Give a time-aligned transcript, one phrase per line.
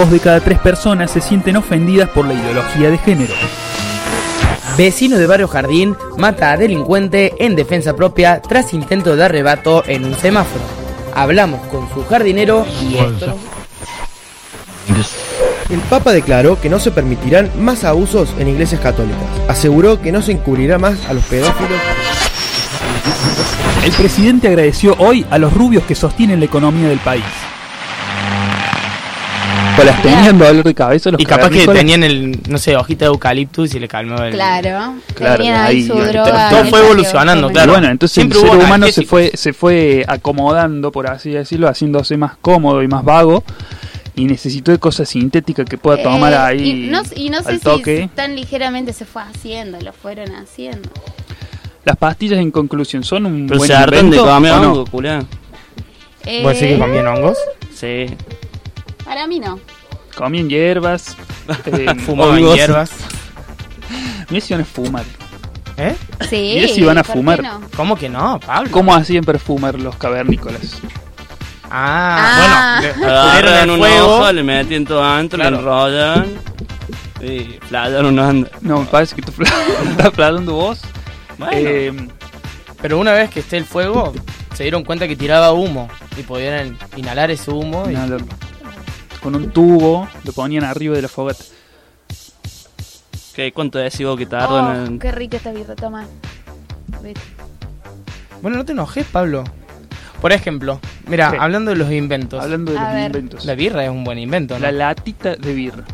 [0.00, 3.34] Dos de cada tres personas se sienten ofendidas por la ideología de género.
[4.78, 10.06] Vecino de Barrio Jardín mata a delincuente en defensa propia tras intento de arrebato en
[10.06, 10.64] un semáforo.
[11.14, 13.36] Hablamos con su jardinero y esto...
[15.68, 19.20] El Papa declaró que no se permitirán más abusos en iglesias católicas.
[19.48, 21.78] Aseguró que no se encubrirá más a los pedófilos.
[23.84, 27.24] El presidente agradeció hoy a los rubios que sostienen la economía del país.
[29.82, 31.78] Pues las tenían dolor de cabeza los Y capaz que cavernícolas.
[31.78, 34.34] tenían el, no sé, hojita de eucaliptus y le calmó el...
[34.34, 36.50] Claro, Claro, tenían ahí su droga.
[36.50, 37.48] todo fue evolucionando.
[37.48, 37.72] Y claro.
[37.72, 42.18] bueno, entonces Siempre el ser humano se fue, se fue acomodando, por así decirlo, haciéndose
[42.18, 43.42] más cómodo y más vago.
[44.16, 47.52] Y necesitó de cosas sintéticas que pueda tomar Eh, ahí Y no, y no sé
[47.52, 50.90] al si tan ligeramente se fue haciendo, lo fueron haciendo.
[51.86, 55.28] Las pastillas, en conclusión, son un Pero buen se hartan de invento, comer ¿o no?
[56.26, 57.38] Eh, ¿Vos decís que comían hongos?
[57.74, 58.06] Sí.
[59.04, 59.58] Para mí no.
[60.20, 61.16] Comían hierbas.
[61.66, 62.54] eh, Fumaban Hongos.
[62.56, 62.90] hierbas.
[64.28, 65.04] mi decisión es fumar.
[65.78, 65.96] ¿Eh?
[66.28, 66.52] Sí.
[66.56, 67.42] Mirá si van a ¿por qué fumar.
[67.42, 67.60] no?
[67.74, 68.70] ¿Cómo que no, Pablo?
[68.70, 70.78] ¿Cómo hacían perfumar los cavernícolas?
[71.70, 72.92] Ah, Ah.
[72.98, 74.16] bueno, Agarran un fuego.
[74.18, 75.50] ojo, le meten todo adentro, Claro.
[75.52, 76.26] lo enrollan.
[77.22, 78.50] Y flayan una anda.
[78.60, 80.80] No, me parece que tú estás hablando vos.
[81.38, 82.08] Bueno, Eh,
[82.82, 84.12] Pero una vez que esté el fuego,
[84.54, 85.88] se dieron cuenta que tiraba humo
[86.18, 87.84] y podían inhalar ese humo.
[87.88, 88.26] y- inhalarlo.
[89.22, 91.44] Con un tubo lo ponían arriba de la fogata.
[93.34, 94.98] ¿qué, ¿cuánto decís vos que tardan Oh, en...?
[94.98, 96.06] qué rica esta birra, toma.
[97.02, 97.20] Vete.
[98.42, 99.44] Bueno, no te enojes, Pablo.
[100.20, 101.36] Por ejemplo, mira, Sí.
[101.38, 102.42] hablando de los inventos.
[102.42, 103.06] Hablando de A los ver.
[103.06, 103.44] inventos.
[103.44, 104.60] La birra es un buen invento, ¿no?
[104.60, 105.84] La latita de birra.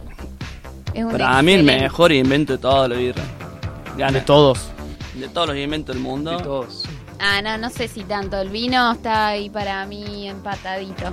[0.94, 3.22] Es un Para mí el mejor invento de todo la birra.
[3.96, 4.12] Gana.
[4.12, 4.70] De todos.
[5.14, 6.32] De todos los inventos del mundo.
[6.36, 6.84] De todos.
[7.20, 8.40] Ah, no, no sé si tanto.
[8.40, 11.12] El vino está ahí para mí empatadito.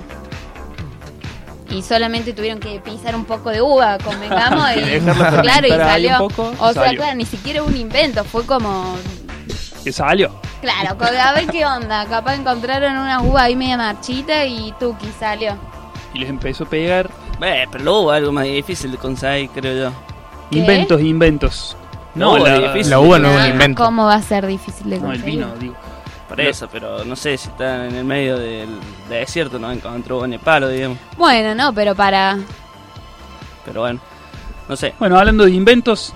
[1.74, 4.64] Y solamente tuvieron que pisar un poco de uva, convengamos.
[4.76, 6.22] y, claro, y salió.
[6.22, 7.00] un poco, o sea, salió.
[7.00, 8.96] claro, ni siquiera un invento, fue como.
[9.82, 10.30] Que salió.
[10.60, 12.06] Claro, a ver qué onda.
[12.06, 15.56] Capaz encontraron una uva ahí media marchita y tuki salió.
[16.14, 17.10] Y les empezó a pegar.
[17.42, 19.96] Eh, pero luego algo más difícil de conseguir, creo yo.
[20.50, 20.58] ¿Qué?
[20.60, 21.76] Inventos, inventos.
[22.14, 22.90] No, la, la difícil.
[22.90, 23.84] La uva no es un invento.
[23.84, 25.40] ¿Cómo va a ser difícil de No, el conseguir?
[25.40, 25.74] vino, digo.
[26.34, 28.68] Por eso, pero no sé si está en el medio del
[29.08, 30.98] desierto, no encontró ni palo, digamos.
[31.16, 32.38] Bueno, no, pero para.
[33.64, 34.00] Pero bueno,
[34.68, 34.94] no sé.
[34.98, 36.12] Bueno, hablando de inventos,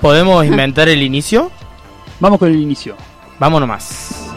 [0.00, 1.50] ¿Podemos inventar el inicio?
[2.20, 2.96] vamos con el inicio.
[3.38, 4.30] Vamos nomás.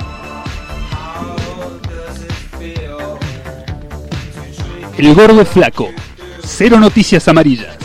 [4.97, 5.89] El gordo flaco.
[6.43, 7.78] Cero noticias amarillas.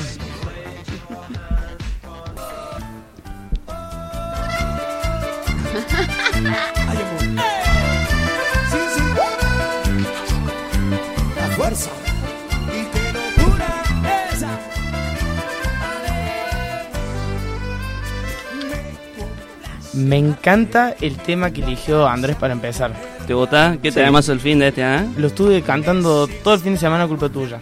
[20.44, 22.92] Encanta el tema que eligió Andrés para empezar.
[23.26, 23.78] ¿Te votás?
[23.82, 23.94] ¿Qué Sí.
[23.94, 25.06] te además el fin de este, ah?
[25.16, 27.58] Lo estuve cantando todo el fin de semana culpa tuya.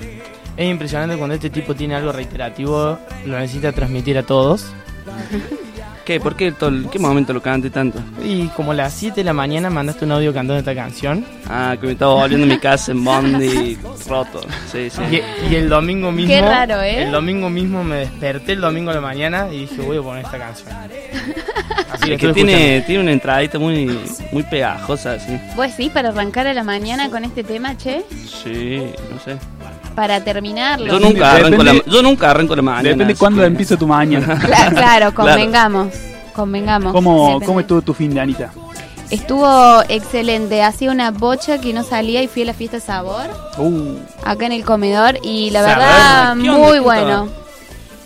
[0.57, 4.67] Es impresionante cuando este tipo tiene algo reiterativo, lo necesita transmitir a todos.
[6.05, 6.19] ¿Qué?
[6.19, 6.51] ¿Por qué?
[6.51, 8.01] todo el- ¿Qué momento lo cante tanto?
[8.25, 11.25] Y como a las 7 de la mañana mandaste un audio cantando esta canción.
[11.49, 13.79] Ah, que me estaba volviendo a mi casa en Bondi
[14.09, 14.41] roto.
[14.73, 15.01] Sí, sí.
[15.49, 16.35] Y, y el domingo mismo.
[16.35, 17.05] Qué raro, ¿eh?
[17.05, 20.25] El domingo mismo me desperté el domingo de la mañana y dije, voy a poner
[20.25, 20.69] esta canción.
[22.09, 23.99] Es que tiene, tiene una entradita muy,
[24.33, 25.39] muy pegajosa, así.
[25.57, 28.05] ¿Vos sí para arrancar a la mañana con este tema, che?
[28.11, 28.83] Sí,
[29.13, 29.37] no sé.
[29.95, 30.87] Para terminarlo.
[30.87, 32.83] Yo nunca arranco la, yo nunca arranco la mañana.
[32.89, 34.27] Depende así cuándo que- empieza tu mañana.
[34.41, 35.89] Cla- claro, convengamos.
[36.35, 36.93] Convengamos.
[36.93, 37.41] ¿Cómo.
[37.43, 38.51] ¿Cómo estuvo tu fin de Anita?
[39.11, 40.63] Estuvo excelente.
[40.63, 43.27] Hacía una bocha que no salía y fui a la fiesta Sabor
[43.59, 47.29] Uh, acá en el comedor y la Sabor, verdad muy ¿Qué bueno.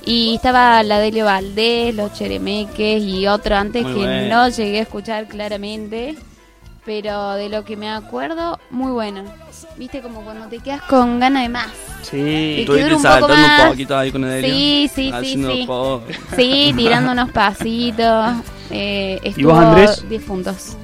[0.07, 4.37] Y estaba la Delio Valdés, los Cheremeques y otro antes Muy que bueno.
[4.45, 6.17] no llegué a escuchar claramente.
[6.85, 9.25] Pero de lo que me acuerdo, muy bueno.
[9.77, 11.67] Viste como cuando te quedas con ganas de más.
[12.03, 12.17] sí.
[12.61, 13.63] Y dure un poco saltando más.
[13.65, 16.05] un poquito ahí con el Sí, sí, sí, haciendo
[16.37, 16.73] sí.
[16.77, 18.35] tirando unos pasitos.
[18.69, 20.05] Eh, ¿Y vos, Andrés?
[20.09, 20.77] 10 puntos.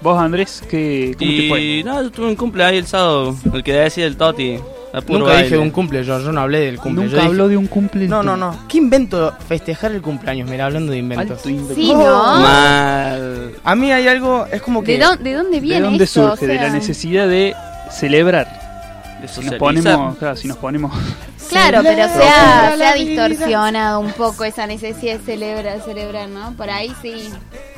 [0.00, 1.60] Vos, Andrés, ¿qué, ¿cómo te fue?
[1.60, 4.60] Y no, yo tuve un cumple ahí el sábado, el que decía el Toti.
[5.06, 5.42] Nunca baile.
[5.44, 7.04] dije un cumple, yo, yo no hablé del cumple.
[7.04, 8.08] Nunca yo dije- habló de un cumple.
[8.08, 8.56] No, no, no.
[8.68, 10.48] ¿Qué invento festejar el cumpleaños?
[10.48, 11.40] Mira, hablando de inventos.
[11.42, 12.40] Sí, ¿no?
[12.40, 13.52] Mal.
[13.64, 14.98] A mí hay algo, es como que...
[14.98, 16.44] ¿De, dónde, ¿De dónde ¿De viene dónde surge?
[16.44, 17.54] O De la necesidad de
[17.90, 18.46] celebrar.
[19.20, 20.92] De Si nos ponemos, claro, si nos ponemos
[21.48, 26.52] Claro, pero se ha, se distorsionado un poco esa necesidad de celebrar, celebrar, ¿no?
[26.54, 27.30] Por ahí sí.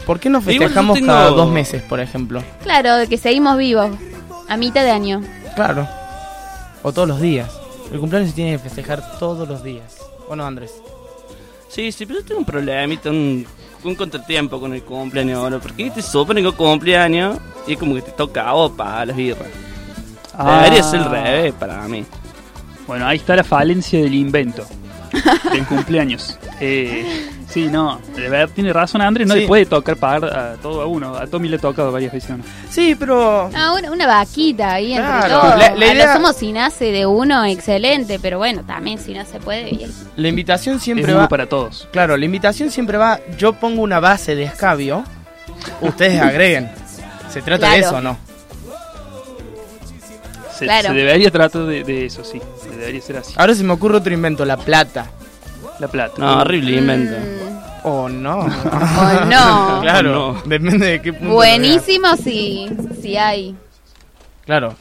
[0.07, 2.43] ¿Por qué no Igual yo festejamos tengo- cada dos meses, por ejemplo?
[2.63, 3.91] Claro, de que seguimos vivos.
[4.49, 5.21] A mitad de año.
[5.55, 5.87] Claro.
[6.89, 7.51] O todos los días.
[7.93, 9.99] El cumpleaños se tiene que festejar todos los días.
[10.27, 10.73] ¿O no, Andrés?
[11.69, 13.47] Sí, sí, pero yo tengo un problemita, un,
[13.85, 15.59] un contratiempo con el cumpleaños ahora.
[15.59, 17.37] Porque te supone que cumpleaños
[17.67, 19.51] y es como que te toca a vos para las birras.
[20.33, 20.63] Ah.
[20.63, 22.07] Debería ser el revés para mí.
[22.87, 24.65] Bueno, ahí está la falencia del invento.
[25.53, 26.39] del cumpleaños.
[26.61, 29.41] Eh, sí, no, de verdad tiene razón Andrés, no Sí.
[29.41, 31.15] le puede tocar pagar a todo a uno.
[31.17, 32.31] A Tommy le ha tocado varias veces.
[32.37, 32.45] ¿no?
[32.71, 33.51] Sí, pero...
[33.55, 35.41] Ah, una, una vaquita ahí entre Claro.
[35.41, 35.59] todos.
[35.59, 39.39] La- la idea- sumo si nace de uno, excelente, pero bueno, también si no se
[39.41, 39.91] puede, bien.
[40.17, 41.29] La invitación Es siempre uno va...
[41.29, 41.89] para todos.
[41.93, 43.21] Claro, la invitación siempre va...
[43.39, 45.05] Yo pongo una base de escabio,
[45.81, 46.71] ustedes agreguen.
[47.31, 47.87] ¿Se trata de Claro.
[47.87, 48.19] eso o no?
[50.59, 50.89] Se, Claro.
[50.89, 52.41] se debería tratar de, de eso, sí.
[52.79, 53.35] Debería ser así.
[53.37, 55.11] Ahora se me ocurre otro invento, la plata.
[55.81, 56.15] La plata.
[56.19, 57.15] No, horrible invento.
[57.17, 58.39] Mm, ¿O no?
[58.41, 58.45] o
[59.27, 59.81] no.
[59.83, 60.43] claro, No.
[60.45, 62.69] depende de qué punto Buenísimo si,
[63.01, 63.55] si hay.
[64.45, 64.75] Claro.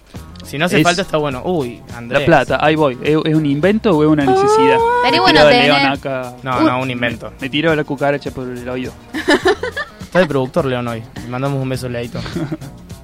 [0.45, 1.41] Si no hace Es- falta está bueno.
[1.43, 2.21] Uy, Andrés.
[2.21, 2.97] La plata, ahí voy.
[3.03, 4.77] ¿Es, es un invento o es una necesidad?
[4.97, 6.33] Estaría Me bueno acá.
[6.43, 7.33] No, no, un invento.
[7.41, 8.93] Me tiró la cucaracha por el oído.
[9.99, 11.03] Está de productor León hoy.
[11.21, 12.19] Le mandamos un beso, Leito.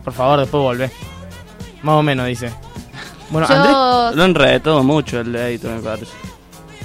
[0.06, 0.92] Por favor, después volvé.
[1.82, 2.50] Más o menos, dice.
[3.34, 3.74] Bueno, Andrés.
[3.74, 6.12] Yo, Lo enredó mucho el edito, me parece.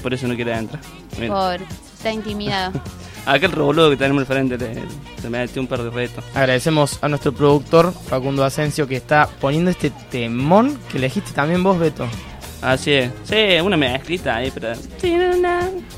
[0.02, 0.80] Por eso no quiere entrar.
[1.20, 1.34] Mira.
[1.34, 1.60] por
[1.94, 2.80] está intimidado.
[3.26, 4.82] Aquel roboludo que tenemos al frente le,
[5.22, 6.24] le metió un par de retos.
[6.34, 11.78] Agradecemos a nuestro productor Facundo Asensio que está poniendo este temón que elegiste también vos,
[11.78, 12.08] Beto.
[12.62, 13.10] Así es.
[13.24, 14.74] Sí, una mezclita ahí, pero.
[14.74, 15.16] Sí,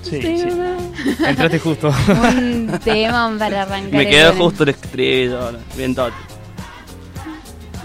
[0.02, 0.20] sí.
[1.25, 1.93] Entraste justo.
[2.08, 3.93] Un tema para arrancar.
[3.93, 4.44] Me el quedó lunes.
[4.44, 5.58] justo el estribillo ahora.
[5.76, 6.11] Bien todo.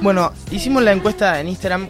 [0.02, 1.88] bueno, hicimos la encuesta en Instagram.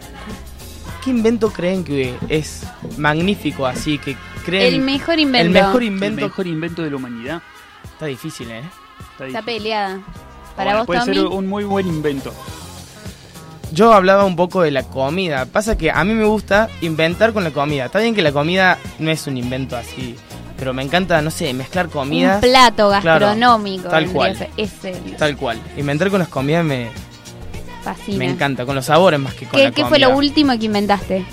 [1.05, 2.63] ¿Qué invento creen que es
[2.97, 3.99] magnífico así?
[3.99, 5.45] Que creen El mejor invento.
[5.45, 6.21] el mejor El invento.
[6.21, 7.41] mejor invento de la humanidad.
[7.83, 8.63] Está difícil, ¿eh?
[9.19, 9.99] Está peleada.
[10.55, 11.13] Para Bueno, vos, puede Tommy.
[11.15, 12.33] ser un muy buen invento.
[13.71, 15.45] Yo hablaba un poco de la comida.
[15.45, 17.85] Pasa que a mí me gusta inventar con la comida.
[17.85, 20.15] Está bien que la comida no es un invento así.
[20.57, 22.35] Pero me encanta, no sé, mezclar comidas.
[22.43, 23.89] Un plato Claro, gastronómico.
[23.89, 24.49] tal cual.
[24.57, 25.61] Ese Tal cual.
[25.77, 26.89] Inventar con las comidas me,
[27.93, 28.17] fascina.
[28.17, 28.65] me encanta.
[28.65, 29.89] Con los sabores más que con ¿Qué, la qué comida.
[29.89, 31.25] fue lo último que inventaste?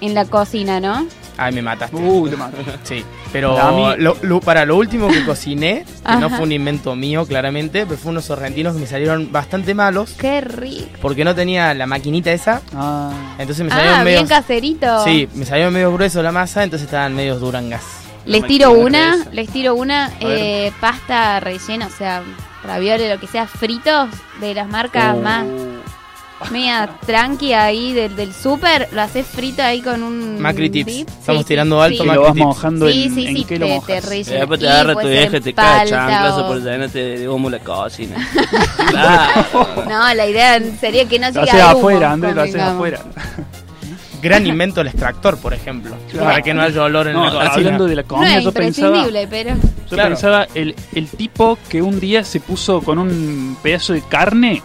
[0.00, 1.06] En la cocina, ¿no?
[1.36, 1.96] Ay, me mataste.
[1.96, 2.56] Uh, te mato.
[2.84, 3.02] Sí,
[3.32, 6.94] pero Para mí- lo- lo- para lo último que cociné, que no fue un invento
[6.94, 10.86] mío claramente, pero fue unos sorrentinos que me salieron bastante malos Qué rico.
[11.00, 15.04] porque no tenía la maquinita esa, Ah, entonces me salieron Ah, bien medio caserito.
[15.04, 17.82] Sí, me salieron medio grueso la masa, entonces estaban medios durangas.
[18.26, 22.22] Les tiro una, les tiro una eh, pasta rellena, o sea,
[22.62, 24.08] ravioles, lo que sea, fritos
[24.40, 25.44] de las marcas Uh, más
[26.50, 30.86] media tranqui ahí del, del súper, lo haces frito ahí con un Macri tips.
[30.86, 31.08] dip.
[31.08, 32.08] Estamos Sí, tirando alto, sí.
[32.08, 32.44] Macri lo vas tips.
[32.46, 34.04] mojando Sí, en, sí, en sí, qué lo te, te mojas.
[34.08, 34.36] rellena.
[34.36, 37.58] Y después te agarra tu vieja y te cae chanclazo por llenarte de humo la
[37.58, 38.16] cocina.
[38.90, 39.68] claro.
[39.88, 42.56] No, la idea sería que no Lo llegue haces a humo, afuera, Andrés, lo haces
[42.60, 43.00] afuera.
[44.22, 46.26] Gran invento el extractor, por ejemplo, Claro.
[46.28, 47.52] para que no haya olor en No, la cocina.
[47.52, 49.50] hablando de la No comida, es yo pensaba, pero...
[49.50, 49.56] yo
[49.90, 50.08] Claro.
[50.08, 54.62] pensaba el, el tipo que un día se puso con un pedazo de carne,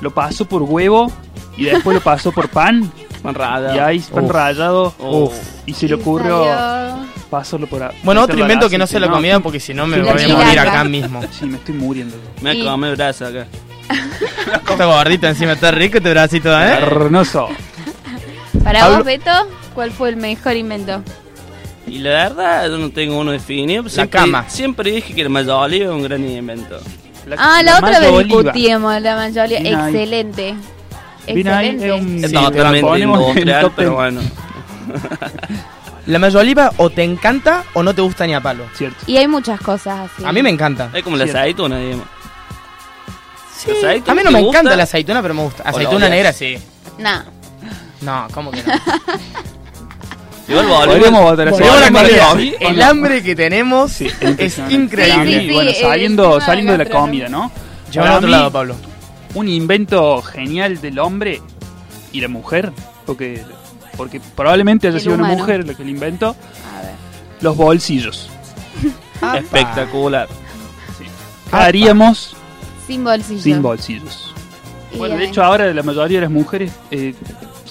[0.00, 1.10] lo pasó por huevo
[1.56, 2.90] y después lo pasó por pan
[3.22, 3.74] Pan rallado.
[3.74, 4.30] y ahí pan Uf.
[4.30, 5.32] rallado Uf.
[5.66, 6.44] y se le ocurrió
[7.30, 9.86] pasarlo por a- Bueno, otro al invento que no sea la comida porque si no
[9.86, 11.20] me voy a la morir acá mismo.
[11.32, 12.16] Sí, me estoy muriendo.
[12.42, 13.46] Me Y- ha comido brazo acá.
[14.70, 16.76] Está gordita encima, está rico este bracito, ¿eh?
[16.80, 17.48] Carnoso.
[18.62, 19.30] Para vos, Beto,
[19.74, 21.02] ¿cuál fue el mejor invento?
[21.86, 23.86] Y la verdad, yo no tengo uno definido.
[23.88, 24.44] Siempre, cama.
[24.48, 26.78] Siempre dije que el mayoli es un gran invento.
[27.38, 29.16] Ah, la, otra vez discutimos, la
[29.58, 29.66] ahí.
[29.66, 30.54] Excelente.
[31.26, 31.86] Excelente.
[31.86, 34.20] es un- Es Sí, industrial, pero bueno.
[36.06, 38.66] La mayo oliva o te encanta o no te gusta ni a palo.
[38.74, 38.98] Cierto.
[39.06, 40.22] Y hay muchas cosas así.
[40.26, 40.90] A mí me encanta.
[40.92, 41.40] Es como la Cierto.
[41.40, 42.06] aceituna, digamos.
[43.56, 44.58] Sí, ¿La aceituna a mí no me gusta?
[44.58, 45.62] encanta la aceituna, pero me gusta.
[45.62, 46.58] Aceituna negra, sí.
[46.98, 47.22] No.
[48.02, 48.72] No, ¿cómo que no?
[50.48, 51.38] Igual volvemos.
[52.60, 54.08] El hambre que tenemos Sí,
[54.38, 55.40] es increíble.
[55.40, 57.50] Sí, sí, Y bueno, saliendo, de saliendo de la comida, ¿no?
[57.90, 58.76] Llévalo a otro lado, Pablo.
[59.34, 61.40] Un invento genial del hombre
[62.12, 62.72] y la mujer,
[63.06, 63.42] porque,
[63.96, 66.94] porque probablemente haya sido una mujer la que lo inventó, A ver.
[67.40, 68.28] los bolsillos.
[69.36, 70.28] Espectacular.
[70.98, 71.06] ¿Qué
[71.56, 72.36] haríamos
[72.86, 73.40] Sin bolsillo.
[73.42, 74.32] sin bolsillos?
[74.96, 77.14] Bueno, de hecho ahora la mayoría de las mujeres eh,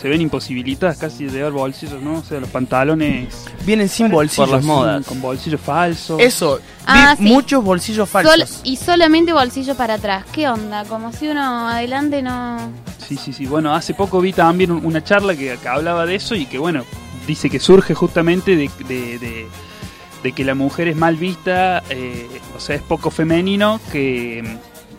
[0.04, 2.16] se ven imposibilitadas casi de llevar bolsillos, ¿no?
[2.16, 3.34] O sea, los pantalones
[3.66, 4.50] Vienen sin bolsillos.
[4.50, 5.06] Por las modas.
[5.06, 6.20] con bolsillos falsos.
[6.20, 7.34] Eso, Ah, vi sí.
[7.34, 8.60] muchos bolsillos Sol- falsos.
[8.66, 10.26] y solamente bolsillo para atrás.
[10.34, 10.84] ¿Qué onda?
[10.84, 12.58] Como si uno adelante no.
[13.08, 13.46] Sí, sí, sí.
[13.46, 16.58] Bueno, hace poco vi también un- una charla que, que hablaba de eso y que,
[16.58, 16.84] bueno,
[17.26, 19.48] dice que surge justamente de, de- de-
[20.22, 24.44] de que la mujer es mal vista, eh, o sea, es poco femenino que,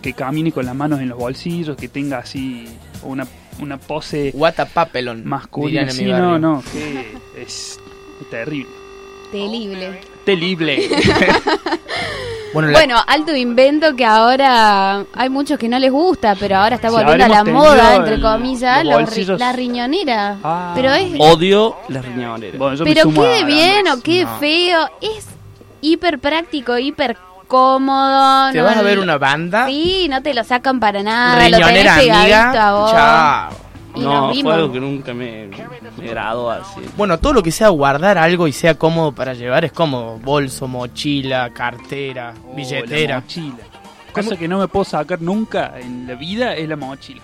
[0.01, 2.67] que camine con las manos en los bolsillos, que tenga así
[3.03, 3.27] una
[3.61, 5.23] una pose What a papelón.
[5.25, 5.89] masculina.
[5.91, 7.79] Sí, mi no, no, que es
[8.31, 8.71] terrible.
[9.33, 10.01] Terrible.
[10.25, 10.89] Terrible.
[12.53, 16.77] Bueno, la- Bueno, alto invento que ahora hay muchos que no les gusta, pero ahora
[16.77, 19.41] está Sí, volviendo a la moda, entre comillas, los los ri- bolsillos.
[19.41, 20.39] la riñonera.
[20.45, 20.73] Ah.
[20.77, 22.57] Pero es Odio las riñoneras.
[22.57, 24.39] Bueno, yo me pero a bien o No.
[24.39, 25.27] feo, es
[25.81, 27.17] hiper práctico, hiper
[27.55, 28.53] cómodo.
[28.53, 29.67] ¿Te no- vas a ver una banda?
[29.67, 32.69] Sí, no te lo sacan para nada, lo tenés Riñonera pegadito amiga.
[32.69, 32.91] a vos.
[32.93, 33.65] Chao.
[33.97, 35.49] Y no, fue algo que nunca me,
[35.97, 36.81] me agradó así.
[36.97, 40.19] Bueno, todo lo que sea guardar algo y sea cómodo para llevar es cómodo.
[40.19, 43.15] Bolso, mochila, cartera, Oh, billetera.
[43.17, 43.55] la mochila.
[44.13, 47.23] Cosa que no me puedo sacar nunca en la vida es la mochila.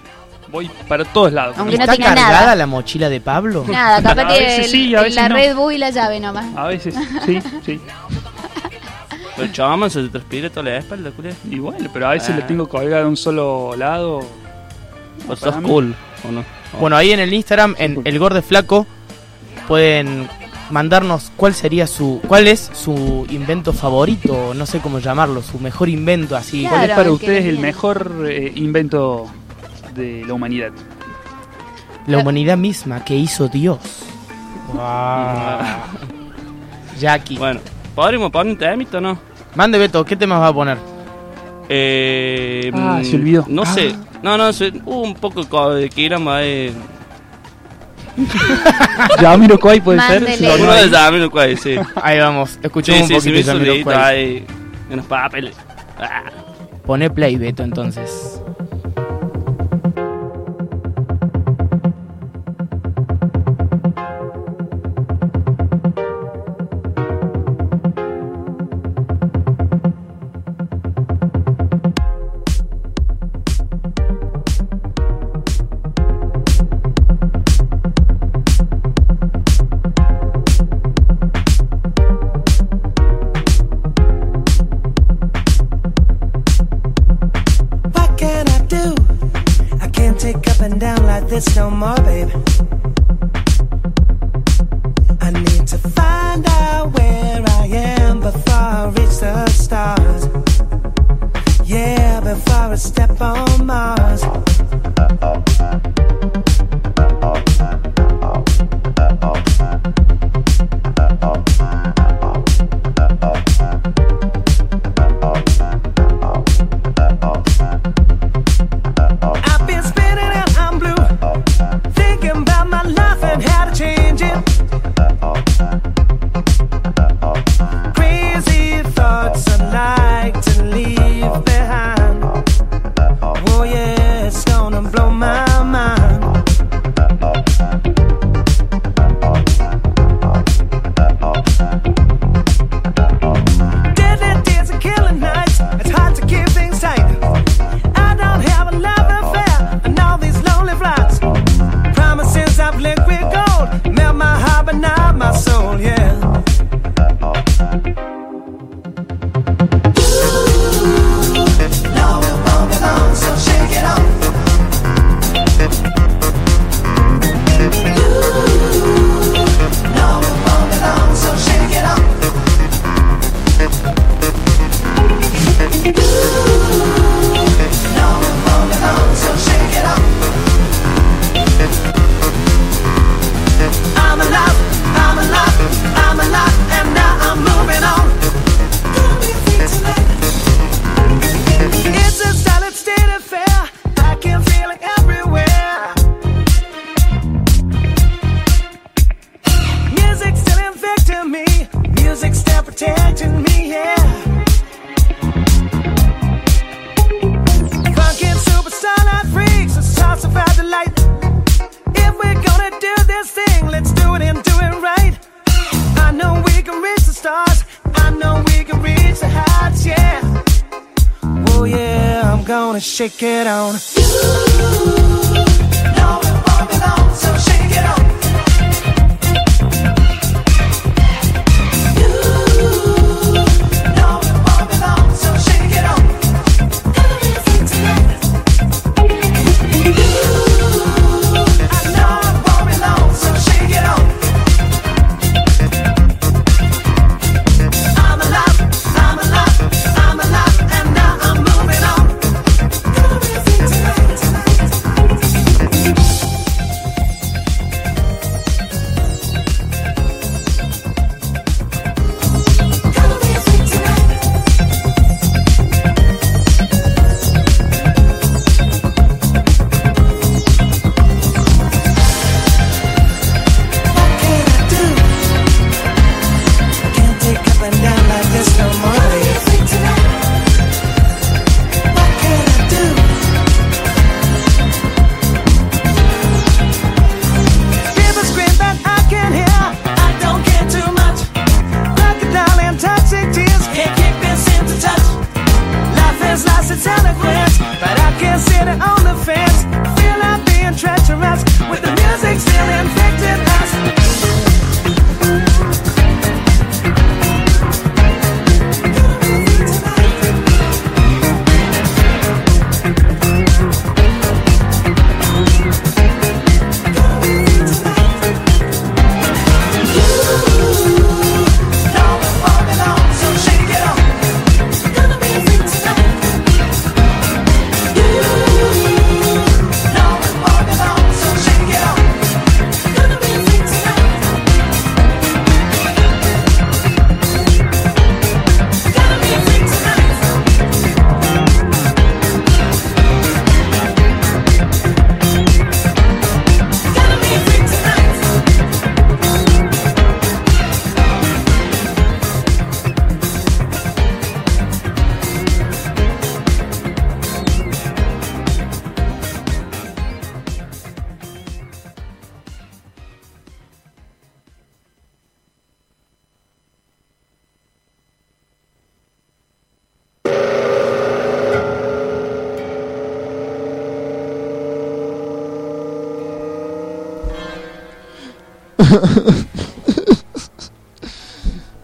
[0.52, 1.56] Voy para todos lados.
[1.58, 2.54] Aunque no ¿Está tenga cargada nada.
[2.56, 3.64] la mochila de Pablo?
[3.68, 5.34] Nada, capaz A que el- sí, a veces la no.
[5.36, 6.46] Red Bull y la llave nomás.
[6.56, 6.94] A veces,
[7.26, 7.80] sí, sí.
[9.40, 11.34] Pero chaval, se te transpira toda la espalda, culé.
[11.50, 12.36] Y bueno, pero a veces Ah.
[12.36, 14.18] le tengo colgada de un solo lado.
[15.28, 15.94] O sos Para mí- cool,
[16.28, 16.44] ¿o no?
[16.80, 18.86] Bueno, ahí en el Instagram, en El Gorde Flaco,
[19.68, 20.28] pueden
[20.70, 25.88] mandarnos cuál sería su cuál es su invento favorito, no sé cómo llamarlo, su mejor
[25.88, 26.60] invento así.
[26.60, 26.76] Claro.
[26.76, 27.66] ¿Cuál es para el que ustedes el viene.
[27.66, 29.26] mejor eh, invento
[29.94, 30.70] de la humanidad?
[32.06, 33.78] La humanidad misma que hizo Dios.
[36.98, 37.36] Jackie.
[37.38, 37.60] Bueno,
[37.94, 39.18] ¿podríamos poner un temito o no?
[39.54, 40.78] Mande Beto, ¿qué temas va a poner?
[41.68, 43.44] Eh, Ah, mm, se olvidó.
[43.48, 43.66] No Ah.
[43.66, 43.94] sé.
[44.22, 46.72] No, no, se, hubo un poco co- de quilombo ahí.
[49.20, 50.22] Ya miro cuál puede ser.
[50.58, 50.90] Uno de ahí.
[50.90, 51.76] Jamiroquai, sí.
[52.02, 54.16] Ahí vamos, escuchemos sí, un sí, poquito de un videito Jamiroquai.
[54.18, 54.46] ahí
[54.90, 55.56] en los papeles.
[55.98, 56.24] Ah.
[56.84, 58.42] Pone play Beto entonces.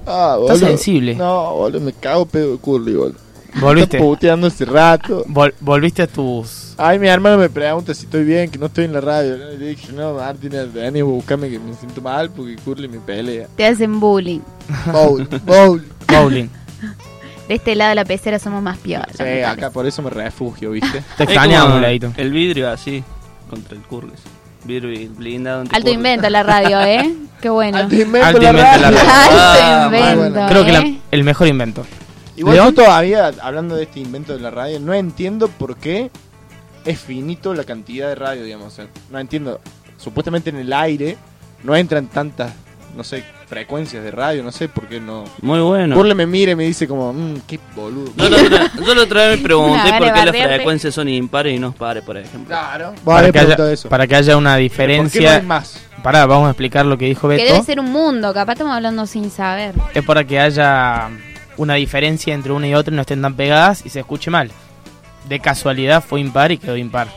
[0.09, 0.57] Ah, Está boludo.
[0.57, 1.15] sensible.
[1.15, 3.19] No, boludo, me cago pedo de curly, boludo.
[3.61, 3.97] Volviste.
[3.97, 5.25] Está puteando hace rato.
[5.27, 6.75] Vol- volviste a tus.
[6.77, 9.35] Ay, mi hermano me pregunta si estoy bien, que no estoy en la radio.
[9.35, 12.99] Y le dije, no, Martín, vení a buscarme que me siento mal porque Curly me
[12.99, 13.49] pelea.
[13.57, 14.41] Te hacen bullying.
[14.93, 15.83] Bowl, bowl.
[16.09, 16.49] Bowling.
[17.49, 19.09] De este lado de la pecera somos más piolas.
[19.17, 21.03] Sí, acá por eso me refugio, ¿viste?
[21.17, 21.83] Te extrañamos.
[22.17, 23.03] El vidrio así,
[23.51, 24.21] contra el curlis.
[25.71, 27.15] Alto invento la radio, ¿eh?
[27.41, 27.79] Qué bueno.
[27.79, 28.99] Alto invento Alto la invento la radio.
[28.99, 30.17] Alto Ah, invento.
[30.19, 30.47] bueno.
[30.49, 30.99] Creo que la- ¿eh?
[31.11, 31.87] el mejor invento.
[32.37, 32.69] Igual León.
[32.75, 36.11] yo todavía, hablando de este invento de la radio, no entiendo por qué
[36.85, 38.73] es finito la cantidad de radio, digamos.
[38.73, 39.61] o sea, no entiendo.
[39.99, 41.17] Supuestamente en el aire
[41.65, 42.53] no entran tantas,
[42.97, 45.25] no sé, frecuencias de radio, no sé por qué no.
[45.43, 45.95] Muy bueno.
[45.95, 48.13] Curly me mira y me dice como, mmm, qué boludo.
[48.17, 51.55] Yo la otra, yo la otra vez me pregunté por qué las frecuencias son impares
[51.55, 52.47] y no pares, por ejemplo.
[52.49, 52.95] Claro.
[53.05, 53.89] Para que, haya, eso.
[53.89, 55.37] para que haya una ¿Por qué no diferencia.
[55.37, 55.81] hay más?
[56.03, 57.53] Pará, vamos a explicar lo que dijo Que Beto.
[57.53, 59.75] debe ser un mundo, capaz estamos hablando sin saber.
[59.93, 61.11] Es para que haya
[61.57, 64.51] una diferencia entre una y otra y no estén tan pegadas y se escuche mal.
[65.29, 67.09] De casualidad fue impar y quedó impar.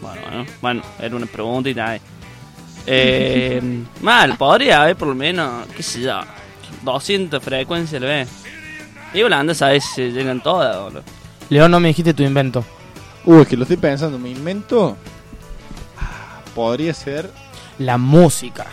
[0.00, 1.98] Bueno, bueno, bueno, era una pregunta y nada.
[2.86, 3.60] Eh,
[4.00, 6.20] mal, podría haber por lo menos, qué sé yo,
[6.82, 8.26] 200 frecuencias le ve.
[9.14, 9.84] Y Holanda, ¿sabes?
[9.94, 11.02] Se llegan todas, boludo.
[11.48, 12.64] León, no me dijiste tu invento.
[13.24, 14.18] Uy, es que lo estoy pensando.
[14.18, 14.96] Mi invento
[16.54, 17.30] podría ser.
[17.78, 18.66] La música.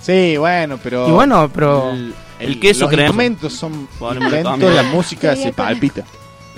[0.00, 1.08] Sí, bueno, pero.
[1.08, 1.90] Y bueno, pero.
[1.90, 3.02] El, el queso los crema.
[3.04, 6.04] instrumentos son Probablemente inventos, la música se palpita.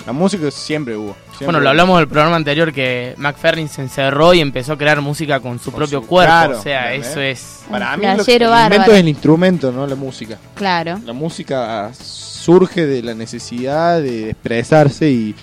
[0.05, 1.15] La música siempre hubo.
[1.29, 4.99] siempre Bueno, lo hablamos del programa anterior que McFerrin se encerró y empezó a crear
[4.99, 6.29] música con su Con propio su- cuerpo.
[6.29, 7.61] claro, o sea, eso es.
[7.71, 10.37] Para mí, lo- el invento es el instrumento, no la música.
[10.55, 10.99] Claro.
[11.05, 15.35] La música surge de la necesidad de expresarse y,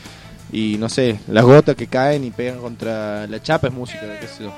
[0.53, 4.27] y no sé, las gotas que caen y pegan contra la chapa es música, qué
[4.27, 4.53] sé yo.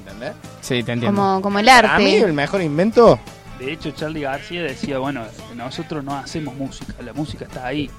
[0.00, 0.32] ¿Entendés?
[0.60, 1.06] Sí, te entiendo.
[1.18, 2.24] Como, como el Para mí, arte.
[2.26, 3.18] el mejor invento.
[3.58, 5.22] De hecho, Charlie García decía, bueno,
[5.54, 7.90] nosotros no hacemos música, la música está ahí.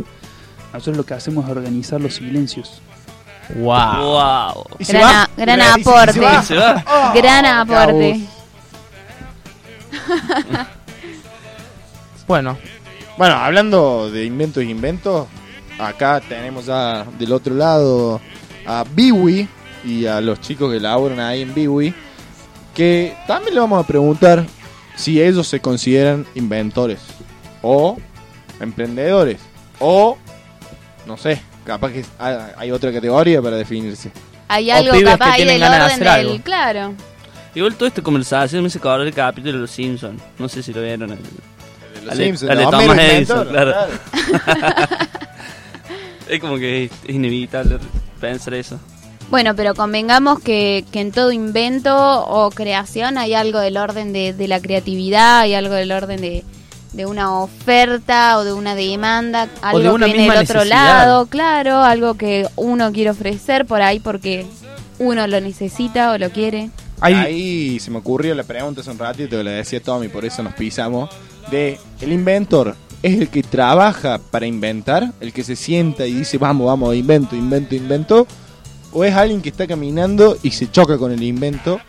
[0.74, 2.82] Nosotros lo que hacemos es organizar los silencios.
[3.56, 3.96] Wow.
[3.98, 4.66] Wow.
[4.80, 6.20] Y se Gran, a- gran y se- y se aporte.
[6.20, 6.84] va.
[6.88, 8.22] Oh, Gran aporte.
[12.28, 12.58] Bueno,
[13.18, 15.28] Bueno, hablando de inventos y inventos,
[15.78, 18.22] acá tenemos ya del otro lado
[18.66, 19.48] a Biwi
[19.84, 21.94] y a los chicos que laboran ahí en Biwi,
[22.74, 24.46] que también le vamos a preguntar
[24.96, 27.00] si ellos se consideran inventores
[27.62, 27.98] o
[28.62, 29.40] emprendedores
[29.80, 30.18] o
[31.06, 34.12] no sé, capaz que hay- hay otra categoría para definirse.
[34.48, 36.30] Hay algo capaz que ahí del ganas de orden hacer del.
[36.32, 36.44] algo.
[36.44, 36.94] Claro.
[37.56, 40.22] Igual toda esta conversación me hizo acordar el capítulo de Los Simpsons.
[40.40, 41.12] No sé si lo vieron.
[41.12, 43.76] el- De los Ale- Simpsons, ale no, Thomas Edison, inventor, claro.
[46.30, 47.78] Es como que es, es inevitable
[48.20, 48.80] pensar eso.
[49.30, 51.94] Bueno, pero convengamos que, que en todo invento
[52.26, 56.44] o creación hay algo del orden de, de la creatividad, hay algo del orden de,
[56.94, 61.06] de una oferta o de una demanda, algo de una que viene del otro necesidad.
[61.06, 64.46] lado, claro, algo que uno quiere ofrecer por ahí porque
[65.00, 66.70] uno lo necesita o lo quiere.
[67.00, 70.44] Ahí se me ocurrió la pregunta hace un ratito, que le decía Tommy, por eso
[70.44, 71.10] nos pisamos,
[71.50, 76.38] de el inventor es el que trabaja para inventar, el que se sienta y dice,
[76.38, 78.28] vamos, vamos, invento, invento, invento,
[78.92, 81.80] o es alguien que está caminando y se choca con el invento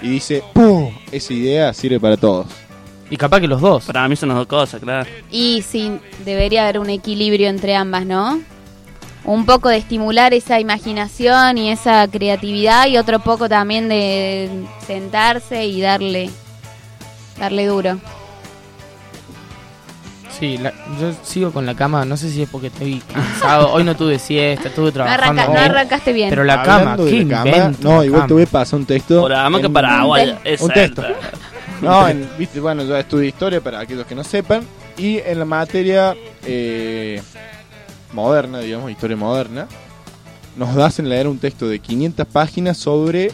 [0.00, 0.90] y dice, ¡pum!
[1.10, 2.46] Esa idea sirve para todos.
[3.12, 3.84] Y capaz que los dos.
[3.84, 5.08] Para mí son las dos cosas, claro.
[5.30, 5.92] Y sí,
[6.24, 8.40] debería haber un equilibrio entre ambas, ¿no?
[9.24, 14.50] Un poco de estimular esa imaginación y esa creatividad y otro poco también de
[14.86, 16.30] sentarse y darle
[17.38, 17.98] darle duro.
[20.38, 23.72] Sí, la- yo sigo con la cama, no sé si es porque estoy cansado.
[23.72, 25.42] Hoy no tuve siesta, estuve No, trabajando.
[25.42, 26.30] arranca- no arrancaste bien.
[26.30, 27.88] Pero la cama, de qué la cama, invento.
[27.88, 28.34] no, la igual te cama.
[28.34, 29.20] voy a pasar un texto.
[29.20, 30.30] Por la Paraguay.
[30.30, 31.02] Un es un texto.
[31.90, 34.62] No, en- viste, bueno, yo estudio historia para aquellos que no sepan.
[34.96, 36.14] Y en la materia
[36.46, 37.20] eh,
[38.12, 39.66] moderna, digamos, historia moderna,
[40.56, 43.32] nos hacen leer un texto de 500 páginas sobre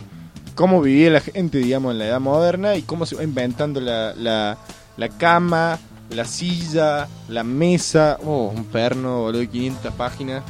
[0.54, 4.14] cómo vivía la gente, digamos, en la edad moderna y cómo se va inventando la,
[4.14, 4.56] la,
[4.96, 5.78] la cama,
[6.10, 8.18] la silla, la mesa.
[8.24, 10.42] Oh, un perno, boludo, de 500 páginas.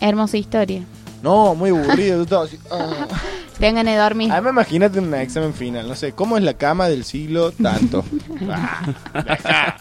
[0.00, 0.82] Hermosa historia.
[1.22, 2.22] No, muy aburrido.
[2.22, 3.06] estaba así, ah.
[3.58, 4.32] Tengan de dormir.
[4.32, 5.86] Además, imagínate un examen final.
[5.86, 8.04] No sé, ¿cómo es la cama del siglo tanto?
[8.50, 9.76] Ah,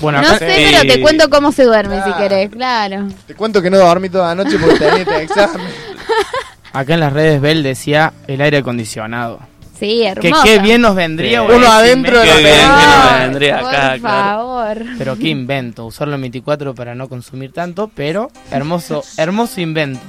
[0.00, 2.16] Bueno, no sé, pero te cuento cómo se duerme si ah.
[2.18, 3.06] querés, claro.
[3.26, 5.66] te cuento que no dormí toda la noche porque tenía este examen.
[6.72, 9.38] acá en las redes Bell decía el aire acondicionado.
[9.78, 10.42] Sí, Que hermoso.
[10.44, 11.52] qué bien nos vendría Sí.
[11.54, 14.00] Uno adentro de Qué la bien, que nos vendría por acá, claro.
[14.02, 14.78] favor.
[14.98, 20.00] Pero qué invento, usarlo en 24 para no consumir tanto, pero hermoso, hermoso invento.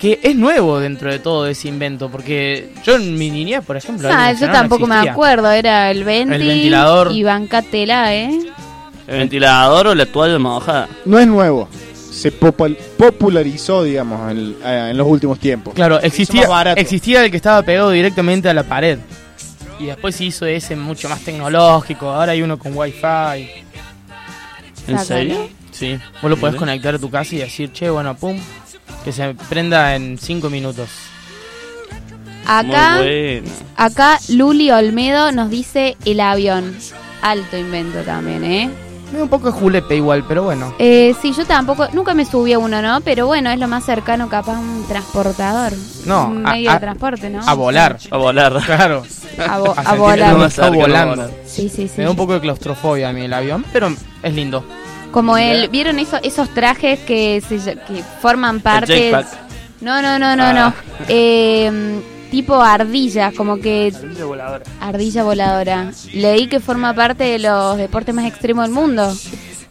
[0.00, 4.08] Que es nuevo dentro de todo ese invento, porque yo en mi niñez, por ejemplo,
[4.08, 7.12] Ah, yo acondicionado no tampoco me acuerdo, era el venti El ventilador.
[7.12, 8.30] y bancatela, ¿eh?
[9.06, 10.88] ¿El ventilador o la toalla mojada?
[11.04, 11.68] No es nuevo.
[12.10, 15.74] Se popul- popularizó, digamos, en, eh, en los últimos tiempos.
[15.74, 18.98] Claro, existía, existía el que estaba pegado directamente a la pared.
[19.78, 23.50] Y después se hizo ese mucho más tecnológico, ahora hay uno con wifi.
[24.88, 25.48] ¿En serio?
[25.72, 28.38] Sí, vos lo podés conectar a tu casa y decir, che, bueno, pum,
[29.04, 30.88] que se prenda en 5 minutos.
[32.46, 32.98] Acá,
[33.76, 36.76] acá Luli Olmedo nos dice el avión.
[37.22, 38.70] Alto invento también, ¿eh?
[39.12, 40.72] Me da un poco de julepe igual, pero bueno.
[40.78, 43.00] Eh, sí, yo tampoco, nunca me subí a uno, ¿no?
[43.02, 45.72] Pero bueno, es lo más cercano capaz a un transportador.
[46.06, 47.40] No, un a- medio a- de transporte, ¿no?
[47.46, 47.98] A volar.
[48.10, 48.52] A volar.
[48.64, 49.02] Claro.
[49.38, 50.32] A, vo- A a volar.
[50.32, 51.16] no volando.
[51.16, 51.30] volar.
[51.44, 51.94] Sí, sí, sí.
[51.98, 54.64] Me da un poco de claustrofobia a mí el avión, pero es lindo.
[55.12, 58.94] Como el, ¿vieron eso- esos trajes que, se, que forman parte?
[59.10, 59.26] jetpack.
[59.80, 60.52] No, no, no, no, Ah.
[60.52, 60.74] no.
[61.08, 64.64] Eh, tipo ardilla, como que Ardilla voladora.
[64.80, 65.90] ardilla voladora.
[66.12, 69.12] Leí que forma parte de los deportes más extremos del mundo.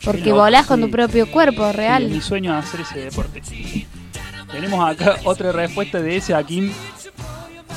[0.04, 0.86] Porque volás con sí.
[0.86, 2.10] tu propio cuerpo, Sí, real.
[2.10, 3.42] mi sueño es hacer ese deporte.
[4.52, 6.72] Tenemos acá otra respuesta de ese Akim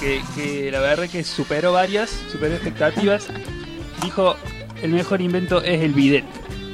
[0.01, 3.27] que, que la verdad que superó varias, superó expectativas.
[4.03, 4.37] Dijo,
[4.83, 6.25] el mejor invento es el bidet.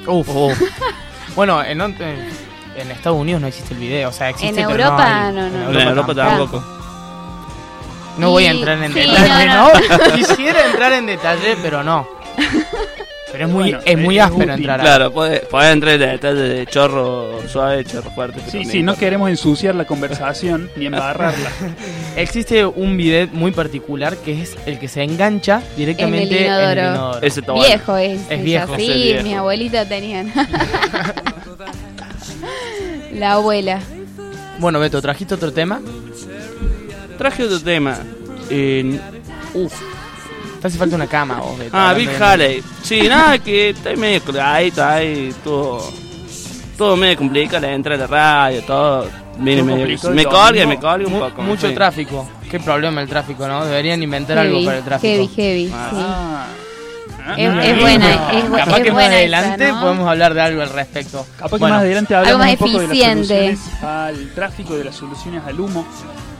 [0.08, 0.28] Uf.
[1.36, 1.96] bueno, en, en,
[2.76, 5.50] en Estados Unidos no existe el video, o sea, existe En pero Europa, no, hay.
[5.50, 5.80] no, no.
[5.80, 6.64] En Europa tampoco.
[8.18, 10.14] No voy a entrar en sí, detalle, no, ¿no?
[10.16, 12.08] Quisiera entrar en detalle, pero no.
[13.30, 15.94] Pero es muy, Bueno, es muy es áspero útil, entrar a- Claro, puedes puede entrar
[15.94, 18.40] en detalle de chorro suave, chorro fuerte.
[18.40, 21.50] pero Sí, no sí, no queremos ensuciar la conversación ni embarrarla.
[22.16, 27.20] Existe un bidet muy particular que es el que se engancha directamente En el inodoro.
[27.20, 27.42] Ese.
[27.42, 28.20] Viejo es.
[28.30, 29.22] Es viejo, Sí, ese es viejo.
[29.24, 30.32] mi abuelita tenían.
[33.12, 33.80] La abuela.
[34.58, 35.80] Bueno, Beto, ¿trajiste otro tema?
[37.16, 37.98] Traje otro tema.
[38.50, 38.98] Eh,
[39.54, 39.72] uf.
[40.60, 41.70] Te hace falta una cama, vos, Beto.
[41.76, 42.62] Ah, de- Halley.
[42.82, 45.88] Sí, nada, que está medio colgadito ahí, todo,
[46.76, 49.06] todo medio complicado, la entrada de radio, todo.
[49.38, 51.42] Viene medio, me colga, me colga un Mu- poco.
[51.42, 51.74] mucho sí.
[51.74, 52.28] tráfico.
[52.50, 53.64] Qué problema el tráfico, ¿no?
[53.64, 55.12] Deberían inventar algo para el tráfico.
[55.12, 55.72] heavy, heavy.
[55.72, 55.88] Ah.
[55.92, 55.96] sí.
[56.00, 57.34] Ah.
[57.36, 59.80] Es- es buena, es Capaz que más esa, adelante ¿no?
[59.80, 61.26] podemos hablar de algo al respecto.
[61.36, 64.84] Capaz que Bueno, más adelante hablamos más un poco de las soluciones al tráfico, de
[64.84, 65.86] las soluciones al humo,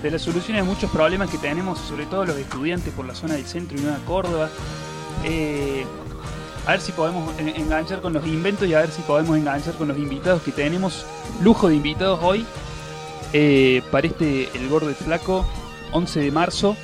[0.03, 3.35] de las soluciones a muchos problemas que tenemos, sobre todo los estudiantes por la zona
[3.35, 4.49] del centro y Nueva Córdoba.
[5.25, 5.85] Eh,
[6.67, 9.75] a ver si podemos en- enganchar con los inventos y a ver si podemos enganchar
[9.75, 11.05] con los invitados que tenemos.
[11.43, 12.45] Lujo de invitados hoy
[13.33, 15.47] eh, para este El Gordo y Flaco,
[15.93, 16.77] 11 de marzo.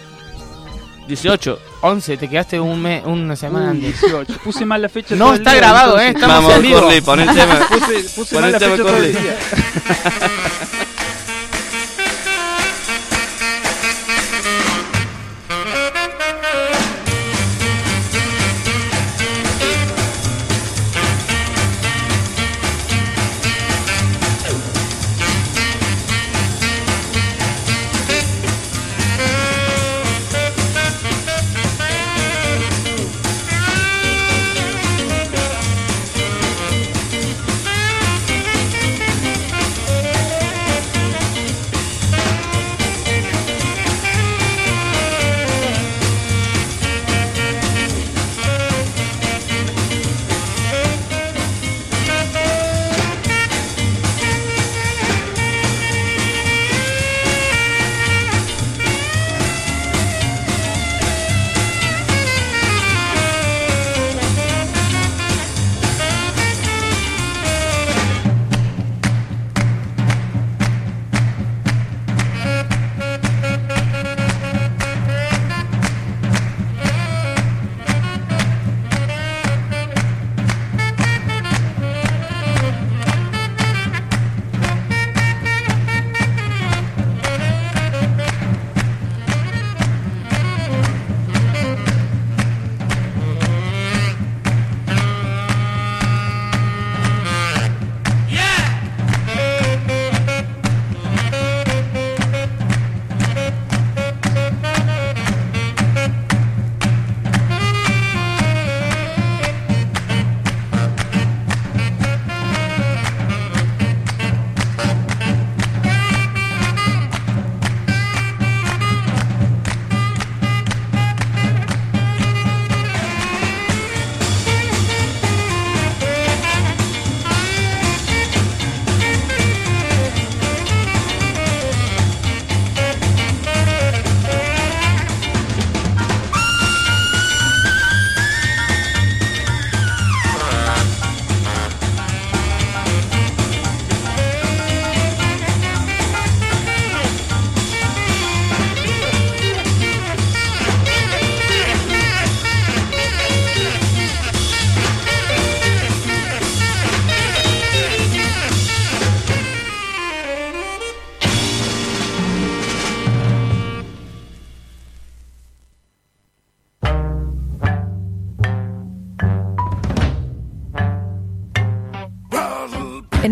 [1.07, 1.59] 18.
[1.83, 4.01] 11, te quedaste un mes, una semana Uy, antes.
[4.01, 4.39] 18.
[4.43, 5.15] Puse mal la fecha.
[5.15, 6.09] No, está día, grabado, ¿eh?
[6.09, 6.81] Estamos Vamos, en vivo.
[6.81, 7.61] Curly, pon el tema.
[7.69, 9.23] Puse, puse Pon mal el la tema, fecha todo el Curly.
[9.23, 9.37] día.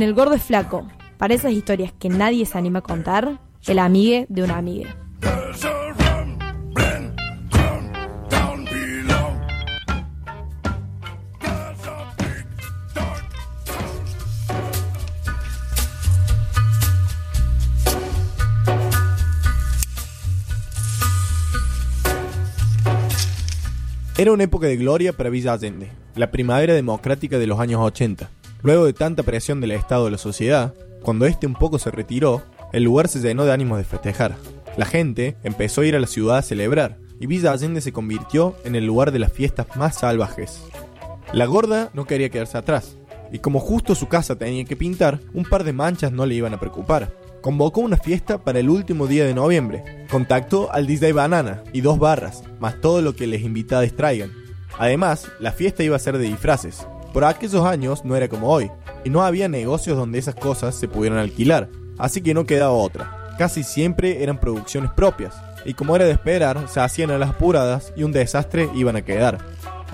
[0.02, 3.38] En El Gordo es Flaco, para esas historias que nadie se anima a contar,
[3.68, 4.96] el amigue de una amiga.
[24.18, 28.41] Era una época de gloria para Villa Allende, la primavera democrática de los años 80.
[28.62, 30.72] Luego de tanta presión del Estado de la sociedad,
[31.02, 34.36] cuando este un poco se retiró, el lugar se llenó de ánimos de festejar.
[34.76, 38.54] La gente empezó a ir a la ciudad a celebrar, y Villa Allende se convirtió
[38.64, 40.62] en el lugar de las fiestas más salvajes.
[41.32, 42.96] La gorda no quería quedarse atrás,
[43.32, 46.54] y como justo su casa tenía que pintar, un par de manchas no le iban
[46.54, 47.12] a preocupar.
[47.40, 50.06] Convocó una fiesta para el último día de noviembre.
[50.08, 54.30] Contactó al DJ Banana y dos barras, más todo lo que les invitados traigan.
[54.78, 56.86] Además, la fiesta iba a ser de disfraces.
[57.12, 58.70] Por aquellos años no era como hoy,
[59.04, 63.34] y no había negocios donde esas cosas se pudieran alquilar, así que no quedaba otra.
[63.38, 67.92] Casi siempre eran producciones propias, y como era de esperar, se hacían a las apuradas
[67.96, 69.38] y un desastre iban a quedar.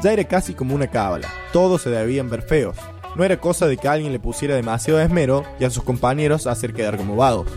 [0.02, 2.76] Ya era casi como una cábala, todos se debían ver feos.
[3.16, 6.72] No era cosa de que alguien le pusiera demasiado esmero y a sus compañeros hacer
[6.72, 7.48] quedar como vagos.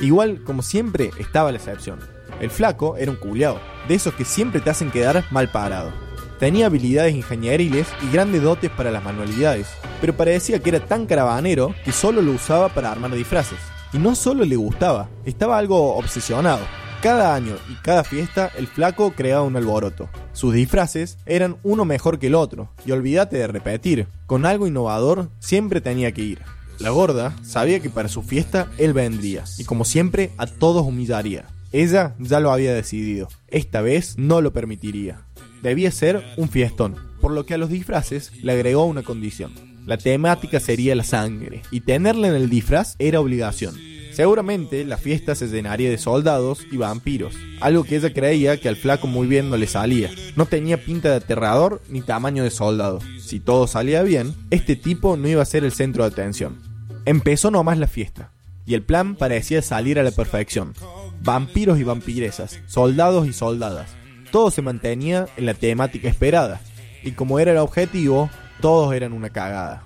[0.00, 2.00] Igual, como siempre, estaba la excepción.
[2.40, 5.92] El flaco era un culiao, de esos que siempre te hacen quedar mal parado.
[6.38, 9.68] Tenía habilidades ingenieriles y grandes dotes para las manualidades,
[10.00, 13.58] pero parecía que era tan caravanero que solo lo usaba para armar disfraces.
[13.92, 16.64] Y no solo le gustaba, estaba algo obsesionado.
[17.00, 20.08] Cada año y cada fiesta el flaco creaba un alboroto.
[20.32, 25.28] Sus disfraces eran uno mejor que el otro, y olvídate de repetir, con algo innovador
[25.38, 26.42] siempre tenía que ir.
[26.78, 31.44] La gorda sabía que para su fiesta él vendría, y como siempre a todos humillaría.
[31.70, 35.26] Ella ya lo había decidido, esta vez no lo permitiría.
[35.64, 39.54] Debía ser un fiestón, por lo que a los disfraces le agregó una condición.
[39.86, 43.74] La temática sería la sangre, y tenerla en el disfraz era obligación.
[44.12, 48.76] Seguramente la fiesta se llenaría de soldados y vampiros, algo que ella creía que al
[48.76, 50.10] flaco muy bien no le salía.
[50.36, 52.98] No tenía pinta de aterrador ni tamaño de soldado.
[53.18, 56.58] Si todo salía bien, este tipo no iba a ser el centro de atención.
[57.06, 58.32] Empezó nomás la fiesta,
[58.66, 60.74] y el plan parecía salir a la perfección.
[61.22, 64.03] Vampiros y vampiresas, soldados y soldadas.
[64.34, 66.60] Todo se mantenía en la temática esperada,
[67.04, 68.28] y como era el objetivo,
[68.60, 69.84] todos eran una cagada.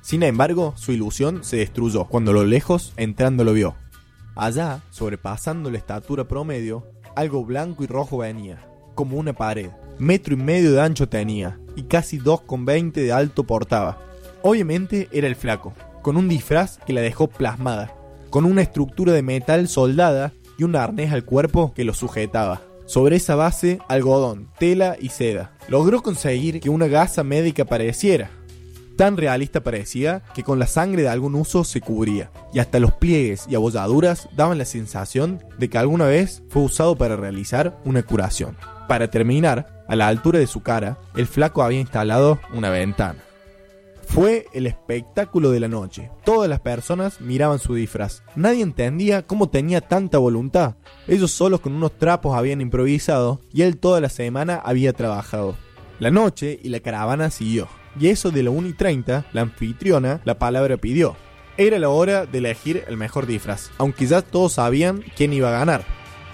[0.00, 3.74] Sin embargo, su ilusión se destruyó cuando lo lejos entrando lo vio.
[4.34, 9.68] Allá, sobrepasando la estatura promedio, algo blanco y rojo venía, como una pared.
[9.98, 13.98] Metro y medio de ancho tenía, y casi 2,20 de alto portaba.
[14.40, 17.94] Obviamente era el flaco, con un disfraz que la dejó plasmada,
[18.30, 22.62] con una estructura de metal soldada y un arnés al cuerpo que lo sujetaba.
[22.86, 25.52] Sobre esa base, algodón, tela y seda.
[25.68, 28.30] Logró conseguir que una gasa médica pareciera,
[28.96, 32.92] Tan realista parecía que con la sangre de algún uso se cubría, y hasta los
[32.94, 38.02] pliegues y abolladuras daban la sensación de que alguna vez fue usado para realizar una
[38.02, 38.56] curación.
[38.88, 43.25] Para terminar, a la altura de su cara, el flaco había instalado una ventana.
[44.06, 46.10] Fue el espectáculo de la noche.
[46.24, 48.22] Todas las personas miraban su disfraz.
[48.34, 50.76] Nadie entendía cómo tenía tanta voluntad.
[51.06, 55.56] Ellos solos con unos trapos habían improvisado y él toda la semana había trabajado.
[55.98, 60.20] La noche y la caravana siguió y eso de la 1 y 30, la anfitriona,
[60.24, 61.16] la palabra pidió.
[61.56, 65.58] Era la hora de elegir el mejor disfraz, aunque ya todos sabían quién iba a
[65.58, 65.84] ganar.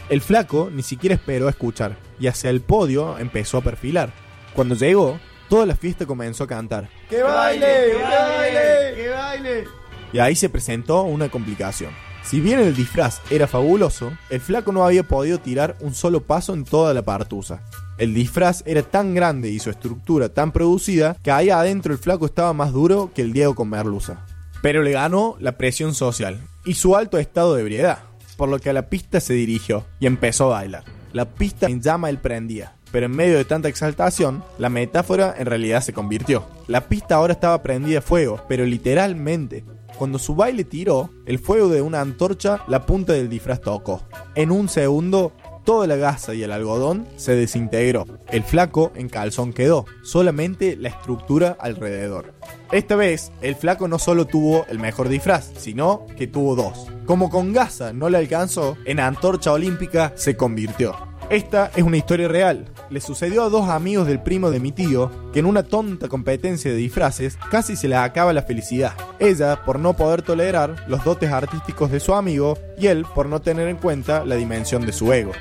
[0.09, 4.13] El flaco ni siquiera esperó a escuchar, y hacia el podio empezó a perfilar.
[4.55, 5.19] Cuando llegó,
[5.53, 6.89] toda la fiesta comenzó a cantar.
[7.11, 7.67] ¡Que baile!
[7.67, 8.95] ¡Que baile!
[8.97, 9.65] ¡Que baile!
[10.11, 11.91] Y ahí se presentó una complicación.
[12.25, 16.55] Si bien el disfraz era fabuloso, el flaco no había podido tirar un solo paso
[16.55, 17.65] en toda la partusa.
[17.99, 22.25] El disfraz era tan grande y su estructura tan producida que ahí adentro el flaco
[22.25, 24.25] estaba más duro que el Diego con merluza.
[24.63, 27.99] Pero le ganó la presión social y su alto estado de ebriedad,
[28.39, 30.85] por lo que a la pista se dirigió y empezó a bailar.
[31.13, 35.47] La pista en llama él prendía, pero en medio de tanta exaltación, la metáfora en
[35.47, 36.45] realidad se convirtió.
[36.69, 39.65] La pista ahora estaba prendida a fuego, pero literalmente.
[39.99, 44.03] Cuando su baile tiró, el fuego de una antorcha la punta del disfraz tocó.
[44.35, 45.33] En un segundo,
[45.65, 48.07] toda la gasa y el algodón se desintegró.
[48.31, 52.35] El flaco en calzón quedó, solamente la estructura alrededor.
[52.73, 56.87] Esta vez, el flaco no solo tuvo el mejor disfraz, sino que tuvo dos.
[57.07, 61.12] Como con gasa no le alcanzó, en antorcha olímpica se convirtió.
[61.31, 62.67] Esta es una historia real.
[62.91, 66.71] Le sucedió a dos amigos del primo de mi tío que en una tonta competencia
[66.71, 68.93] de disfraces casi se les acaba la felicidad.
[69.19, 73.41] Ella por no poder tolerar los dotes artísticos de su amigo y él por no
[73.41, 75.33] tener en cuenta la dimensión de su ego.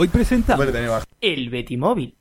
[0.00, 0.08] Hoy
[0.88, 1.04] bajo.
[1.20, 2.14] El Betimóvil.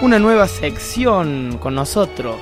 [0.00, 2.36] Una nueva sección con nosotros.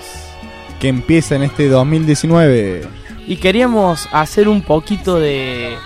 [0.78, 2.86] Que empieza en este 2019.
[3.26, 5.78] Y queríamos hacer un poquito de.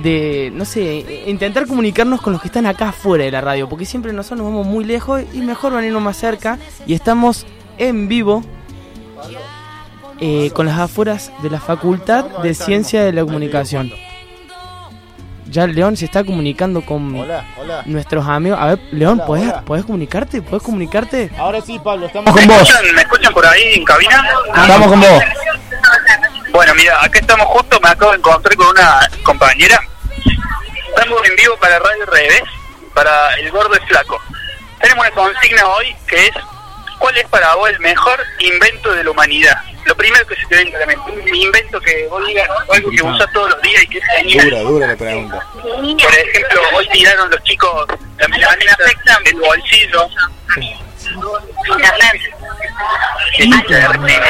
[0.00, 0.52] de.
[0.54, 3.68] no sé, intentar comunicarnos con los que están acá afuera de la radio.
[3.68, 6.60] Porque siempre nosotros nos vamos muy lejos y mejor venirnos más cerca.
[6.86, 7.46] Y estamos
[7.78, 8.44] en vivo.
[10.20, 13.92] Eh, con las afueras de la Facultad de Ciencia de la Comunicación.
[15.46, 17.82] Ya León se está comunicando con Hola, hola.
[17.86, 18.58] nuestros amigos.
[18.60, 19.62] A ver, León, Hola, ¿podés, hola.
[19.62, 20.42] ¿podés comunicarte?
[20.42, 21.30] ¿Podés comunicarte?
[21.38, 22.74] Ahora sí, Pablo, estamos con vos.
[22.94, 24.26] ¿Me escuchan por ahí en cabina?
[24.56, 25.22] Estamos con vos.
[26.52, 29.80] Bueno, mira, acá estamos justo, me acabo de encontrar con una compañera.
[30.96, 32.42] Estamos en vivo para Radio Revés,
[32.94, 34.20] para El Gordo y Flaco.
[34.80, 36.32] Tenemos una consigna hoy que es,
[36.98, 39.60] ¿cuál es para vos el mejor invento de la humanidad?
[39.84, 42.90] Lo primero que se te venga a la mente, un invento que vos digas, algo
[42.90, 44.50] que usas todos los días y que es genial.
[44.50, 45.46] Dura, dura la pregunta.
[45.52, 47.86] Por ejemplo, hoy tiraron los chicos
[48.18, 48.76] la milanesa
[49.24, 50.08] del bolsillo.
[53.38, 54.22] Internet.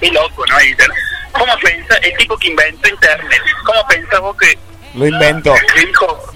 [0.00, 0.60] Qué loco, ¿no?
[0.62, 0.98] Internet.
[1.32, 4.58] ¿Cómo pensás, el tipo que inventó Internet, cómo pensás vos que,
[4.94, 5.54] Lo invento.
[5.74, 6.32] que dijo,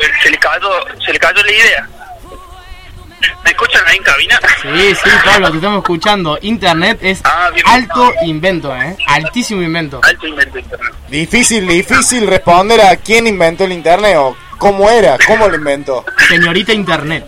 [0.00, 0.70] eh, se le cayó,
[1.04, 1.88] se le cayó la idea?
[3.44, 4.40] ¿Me escuchan ahí en cabina?
[4.62, 6.38] Sí, sí, Pablo, te estamos escuchando.
[6.42, 7.66] Internet es Ah, bien.
[7.68, 8.96] alto invento, ¿eh?
[9.06, 10.00] Altísimo invento.
[10.02, 10.94] Alto invento Internet.
[11.08, 16.04] Difícil, difícil responder a quién inventó el internet o cómo era, cómo lo inventó.
[16.28, 17.26] Señorita Internet.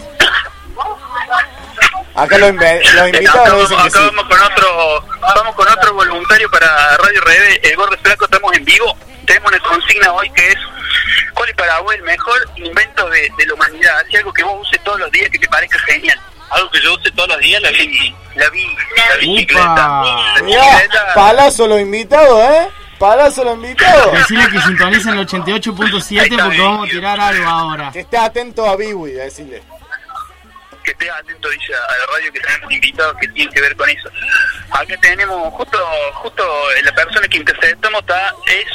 [2.14, 3.42] Acá lo, inve- los Acá
[3.78, 3.98] acá sí.
[4.04, 8.64] vamos con otro, vamos con otro voluntario para Radio Rebe, el Gordo Flaco, estamos en
[8.64, 8.96] vivo.
[9.24, 10.56] Tenemos una consigna hoy que es
[11.34, 14.00] ¿cuál es para vos el mejor invento de, de la humanidad?
[14.00, 16.18] Así algo que vos uses todos los días que te parezca genial.
[16.50, 18.76] Algo que yo use todos los días, la bici, la, bi-
[19.08, 19.72] la bicicleta.
[19.72, 20.32] Upa.
[20.34, 21.14] La bicicleta.
[21.14, 22.68] palazo los invitados, ¿eh?
[22.98, 24.12] Palazo los invitados.
[24.12, 27.90] Decirle que sintonicen el 88.7 porque vamos a tirar algo ahora.
[27.92, 29.62] Que esté atento a Biwi, a decirle.
[30.82, 33.88] que estés atento dice a la radio que tenemos invitados que tienen que ver con
[33.88, 34.10] eso.
[34.70, 35.78] Acá tenemos justo
[36.14, 36.42] justo
[36.72, 38.66] eh, la persona que interceptamos está es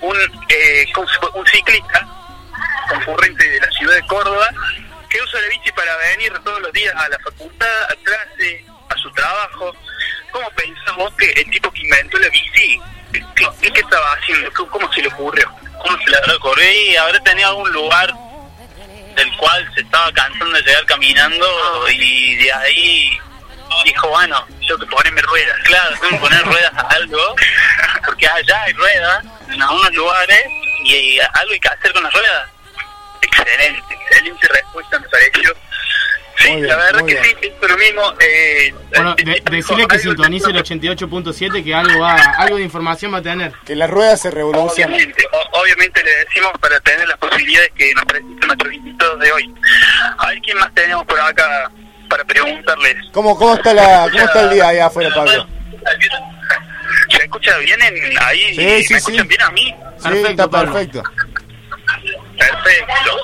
[0.00, 0.16] un
[0.48, 0.86] eh,
[1.34, 2.06] un ciclista
[2.88, 4.48] concurrente de la ciudad de Córdoba
[5.08, 8.96] que usa la bici para venir todos los días a la facultad, a clase, a
[8.98, 9.74] su trabajo.
[10.32, 12.80] ¿Cómo pensás vos que el tipo que inventó la bici,
[13.12, 13.22] qué,
[13.72, 14.52] qué- estaba haciendo?
[14.52, 15.50] ¿Cómo, se le ocurrió?
[15.82, 16.70] ¿Cómo se le habrá ocurrido?
[16.72, 18.12] Y habrá tenido algún lugar
[19.14, 23.18] del cual se estaba cansando de llegar caminando y de ahí
[23.84, 25.56] dijo, bueno, Tengo que ponerme ruedas.
[25.64, 27.34] claro, tengo que poner ruedas a algo,
[28.04, 30.44] porque allá hay ruedas en algunos lugares
[30.84, 32.48] y algo hay que hacer con las ruedas.
[33.22, 35.54] Excelente, excelente respuesta me pareció.
[36.38, 37.24] Sí, bien, la verdad que bien.
[37.40, 38.12] sí, es lo mismo.
[38.20, 42.62] Eh, Bueno, el- de- el- decirle que sintonice el 88.7 que algo va, algo de
[42.62, 43.52] información va a tener.
[43.64, 44.92] Que las ruedas se revolucionan.
[44.94, 49.32] Obviamente, o- obviamente le decimos para tener las posibilidades que nos presentan nuestros invitados de
[49.32, 49.54] hoy.
[50.18, 51.70] A ver quién más tenemos por acá
[52.08, 52.96] para preguntarles.
[53.12, 55.46] ¿Cómo, cómo, está la, ¿Cómo está el día ahí afuera, Pablo?
[57.10, 58.54] ¿Se escucha bien en, ahí?
[58.54, 59.28] Sí, ¿Me sí, escuchan sí.
[59.28, 59.74] bien a mí?
[59.98, 61.02] Sí, Perfecto, está perfecto.
[62.38, 63.16] Perfecto.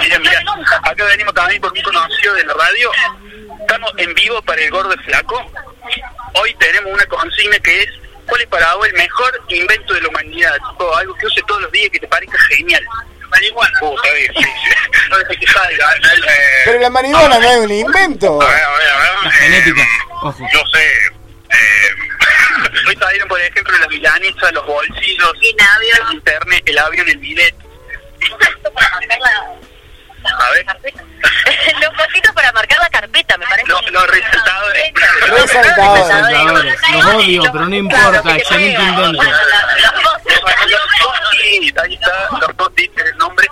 [0.00, 0.42] Mira, mira,
[0.82, 2.90] acá venimos también por un conocido de la radio.
[3.60, 5.40] Estamos en vivo para el gordo y flaco.
[6.34, 7.90] Hoy tenemos una consigna que es
[8.26, 10.54] ¿cuál es para vos el mejor invento de la humanidad?
[10.70, 12.84] Tipo, algo que use todos los días que te parezca genial.
[13.32, 13.78] Marihuana.
[13.82, 14.48] Uh, sí, sí.
[15.10, 15.94] No que salga.
[15.94, 18.40] Eh, Pero la marihuana no es un invento.
[18.40, 19.10] a ver, a ver, a ver.
[19.24, 19.82] La Eh, genética.
[20.22, 20.38] Ojo.
[20.40, 20.86] No sé.
[21.50, 21.90] Eh,
[22.88, 25.32] hoy salieron, por ejemplo, las milanesas, los bolsillos,
[26.08, 27.54] el internet, el avión, el bilet.
[30.24, 30.66] A ver.
[31.80, 33.68] Los cositos para marcar la carpeta, me parece.
[33.68, 34.92] Los, los resaltadores.
[35.28, 36.06] Resaltadores.
[36.06, 36.74] Resaltadores.
[36.92, 39.22] Los odio, pero no importa, excelente invento.
[41.40, 43.46] Sí, ahí está, los dos dicen el nombre.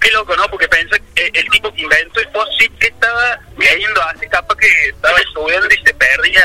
[0.00, 0.48] Qué loco, ¿no?
[0.48, 4.68] Porque pensé que el tipo que inventó el post-it que estaba viendo hace capa que
[4.88, 6.42] estaba estudiando y se perdía.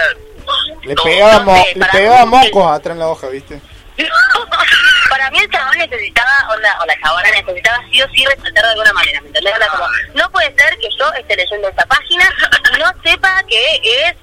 [0.84, 3.62] Le pegaba, mo- le pegaba mocos atrás en la hoja, ¿viste?
[5.10, 8.64] Para mí el chabón necesitaba, o la, o la chabona necesitaba sí o sí resaltar
[8.64, 9.54] de alguna manera, ¿me entendés?
[9.72, 12.26] Como, no puede ser que yo esté leyendo esta página
[12.74, 14.16] y no sepa que es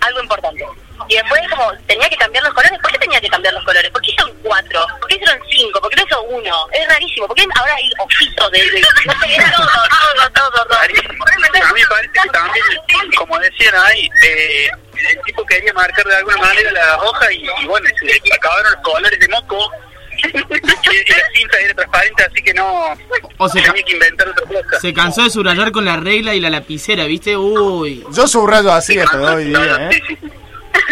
[0.00, 0.64] algo importante.
[1.08, 3.90] Y después como, tenía que cambiar los colores, ¿por qué tenía que cambiar los colores?
[3.90, 4.86] ¿Por qué hicieron cuatro?
[5.00, 5.80] ¿Por qué hicieron cinco?
[5.80, 6.68] ¿Por qué no hizo uno?
[6.72, 10.64] Es rarísimo, ¿por qué ahora hay ojitos de, de no sé, era todo, todo, todo,
[10.66, 10.78] todo.
[10.78, 11.24] Rarísimo.
[11.24, 14.68] A mí me parece que también, como decían ahí, eh,
[15.10, 19.18] el tipo quería marcar de alguna manera la hoja y, bueno, se acabaron los colores
[19.18, 19.70] de moco.
[20.14, 22.94] Y, la cinta era transparente, así que no
[23.38, 24.80] O se, tenía que inventar otra cosa.
[24.80, 27.36] se cansó de subrayar con la regla y la lapicera, ¿viste?
[27.36, 28.04] Uy.
[28.12, 30.02] Yo subrayo así hasta hoy día, ¿eh?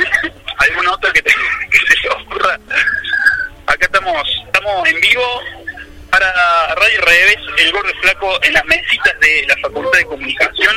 [0.58, 1.30] ¿Algún otro que, te,
[1.70, 2.58] que se te ocurra?
[3.66, 5.40] Acá estamos, estamos en vivo
[6.10, 10.76] para Radio Revés, El Gordo Flaco, en las mesitas de la Facultad de Comunicación.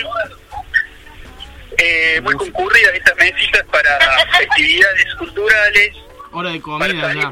[1.78, 3.98] Eh, muy concurridas estas mesitas para
[4.32, 5.96] actividades culturales,
[6.34, 7.32] Hora de comida ya.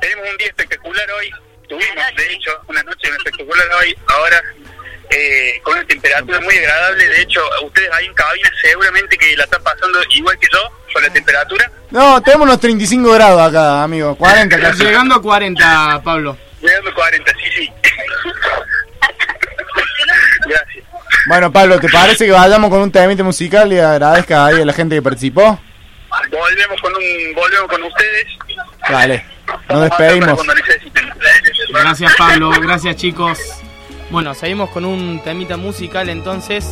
[0.00, 1.30] Tenemos un día espectacular hoy,
[1.68, 4.42] tuvimos de hecho una noche espectacular hoy, ahora
[5.12, 9.44] eh, con una temperatura muy agradable, de hecho ustedes ahí en cabina seguramente que la
[9.44, 10.58] están pasando igual que yo
[10.92, 11.70] con la temperatura.
[11.90, 14.16] No, tenemos unos 35 grados acá, amigo.
[14.16, 14.84] 40 casi.
[14.84, 16.38] Llegando a 40, Pablo.
[16.60, 17.72] Llegando a 40, sí, sí.
[20.48, 20.84] Gracias.
[21.26, 24.72] Bueno, Pablo, ¿te parece que vayamos con un temite musical y agradezca ahí a la
[24.72, 25.60] gente que participó?
[26.30, 28.26] Volvemos con un, volvemos con ustedes.
[28.88, 29.24] Dale,
[29.68, 30.34] nos despedimos.
[30.34, 31.12] cuando necesiten.
[31.70, 32.50] Gracias, Pablo.
[32.60, 33.38] Gracias, chicos.
[34.12, 36.68] Bueno, seguimos con un temita musical entonces.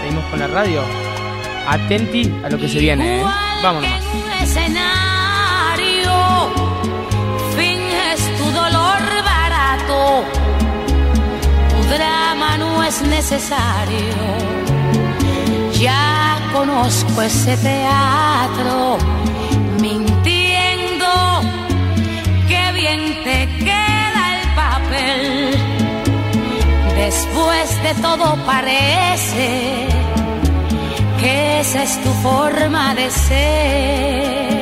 [0.00, 0.82] Seguimos con la radio.
[1.68, 3.24] Atenti a lo que se viene, ¿eh?
[3.62, 3.88] Vámonos.
[4.42, 6.12] escenario
[7.56, 10.24] finges tu dolor barato
[11.70, 14.16] tu drama no es necesario
[15.74, 18.98] ya conozco ese teatro
[19.80, 21.12] mintiendo
[22.48, 23.91] que bien te queda
[27.04, 29.88] después de todo parece
[31.20, 34.61] que esa es tu forma de ser.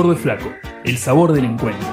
[0.00, 0.50] gordo es flaco,
[0.86, 1.86] el sabor del encuentro.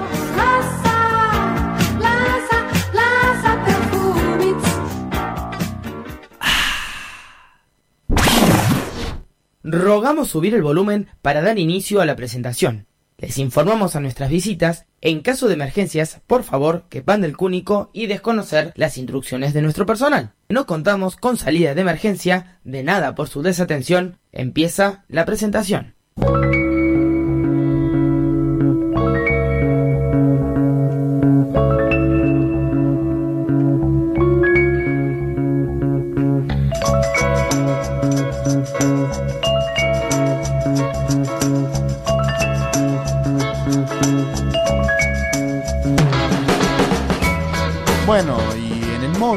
[9.62, 12.86] Rogamos subir el volumen para dar inicio a la presentación.
[13.18, 17.90] Les informamos a nuestras visitas, en caso de emergencias, por favor, que van del cúnico
[17.92, 20.32] y desconocer las instrucciones de nuestro personal.
[20.48, 25.94] No contamos con salida de emergencia, de nada por su desatención, empieza la presentación.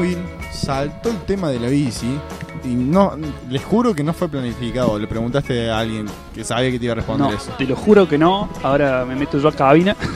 [0.02, 0.18] Móvil
[0.52, 2.18] saltó el tema de la bici.
[2.64, 3.16] Y no,
[3.50, 4.96] les juro que no fue planificado.
[4.98, 7.52] Le preguntaste a alguien que sabía que te iba a responder No, eso.
[7.58, 8.48] te lo juro que no.
[8.62, 9.96] Ahora me meto yo a cabina.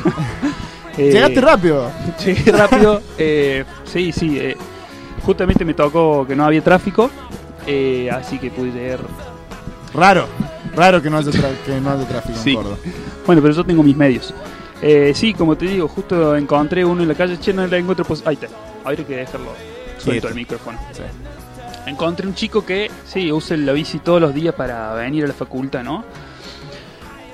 [0.99, 1.91] Eh, Llegaste rápido.
[2.25, 3.03] Llegué rápido.
[3.19, 4.39] eh, sí, sí.
[4.41, 4.57] eh,
[5.27, 7.11] Justamente me tocó que no había tráfico,
[7.67, 9.01] eh, así que pude llegar.
[9.93, 10.27] Raro,
[10.75, 11.31] raro que no haya,
[11.67, 12.51] que no haya tráfico Sí.
[12.53, 12.77] en Córdoba.
[13.27, 14.33] Bueno, pero yo tengo mis medios.
[14.81, 18.03] Eh, sí, como te digo, justo encontré uno en la calle, che, no le encuentro
[18.07, 18.47] pos- Ahí está,
[18.83, 19.51] habría que dejarlo
[20.07, 20.29] suelto Quieto.
[20.29, 20.79] el micrófono.
[21.87, 25.35] Encontré un chico que, sí, usa la bici todos los días para venir a la
[25.35, 26.05] facultad, ¿no?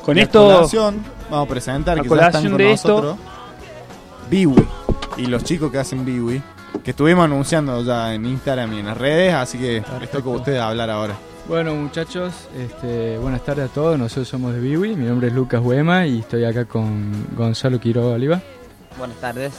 [0.04, 0.42] Con Y a esto...
[0.44, 3.16] colación, vamos a presentar que ya están colación con de esto- nosotros
[4.28, 4.64] Biwi
[5.16, 6.42] y los chicos que hacen Biwi,
[6.84, 10.32] que estuvimos anunciando ya en Instagram y en las redes, así que les toca a
[10.32, 11.14] ustedes hablar ahora.
[11.48, 15.60] Bueno muchachos, este, buenas tardes a todos, nosotros somos de Biwi, mi nombre es Lucas
[15.62, 18.40] Huema y estoy acá con Gonzalo Quiroga Oliva.
[18.98, 19.52] Buenas tardes.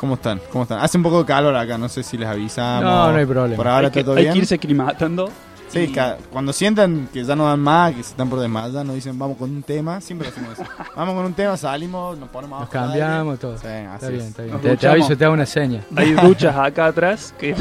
[0.00, 0.40] ¿Cómo están?
[0.50, 0.80] ¿Cómo están?
[0.80, 2.84] Hace un poco de calor acá, no sé si les avisamos.
[2.84, 3.54] No, no hay problema.
[3.56, 4.32] Por ahora hay que, está todo hay bien.
[4.32, 5.30] que irse aclimatando.
[5.68, 8.94] Sí, ca- cuando sientan que ya no dan más, que se están por desmayar, nos
[8.96, 10.64] dicen vamos con un tema, siempre hacemos eso.
[10.96, 13.56] Vamos con un tema, salimos, nos ponemos Nos cambiamos todo.
[13.56, 14.26] Sí, Está así bien, es.
[14.30, 14.52] está bien.
[14.54, 15.82] Nos Te, te aviso, te hago una seña.
[15.94, 17.54] Hay duchas acá atrás que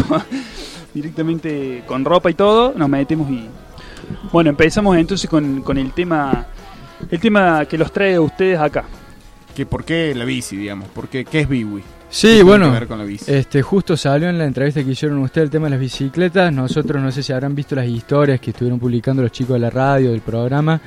[0.94, 3.48] directamente con ropa y todo nos metemos y
[4.32, 6.46] bueno empezamos entonces con, con el tema
[7.12, 8.86] el tema que los trae a ustedes acá.
[9.56, 10.88] Que ¿Por qué la bici, digamos?
[10.90, 11.84] ¿Por qué, ¿Qué es Biwi?
[12.10, 13.32] ¿Qué Sí, bueno, que ver con la bici?
[13.32, 16.52] este, justo salió en la entrevista que hicieron ustedes el tema de las bicicletas.
[16.52, 19.70] Nosotros no sé si habrán visto las historias que estuvieron publicando los chicos de la
[19.70, 20.82] radio, del programa.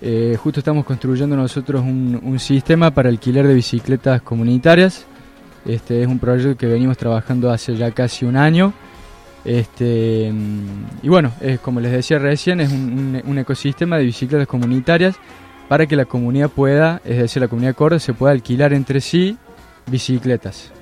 [0.00, 5.06] Eh, justo estamos construyendo nosotros un, un sistema para alquiler de bicicletas comunitarias.
[5.66, 8.72] Este es un proyecto que venimos trabajando hace ya casi un año.
[9.44, 12.80] Este, mm, y bueno, es, como les decía recién, es un,
[13.16, 15.16] un- un ecosistema de bicicletas comunitarias
[15.68, 19.00] para que la comunidad pueda, es decir, la comunidad de Córdoba se pueda alquilar entre
[19.00, 19.36] sí
[19.90, 20.72] bicicletas.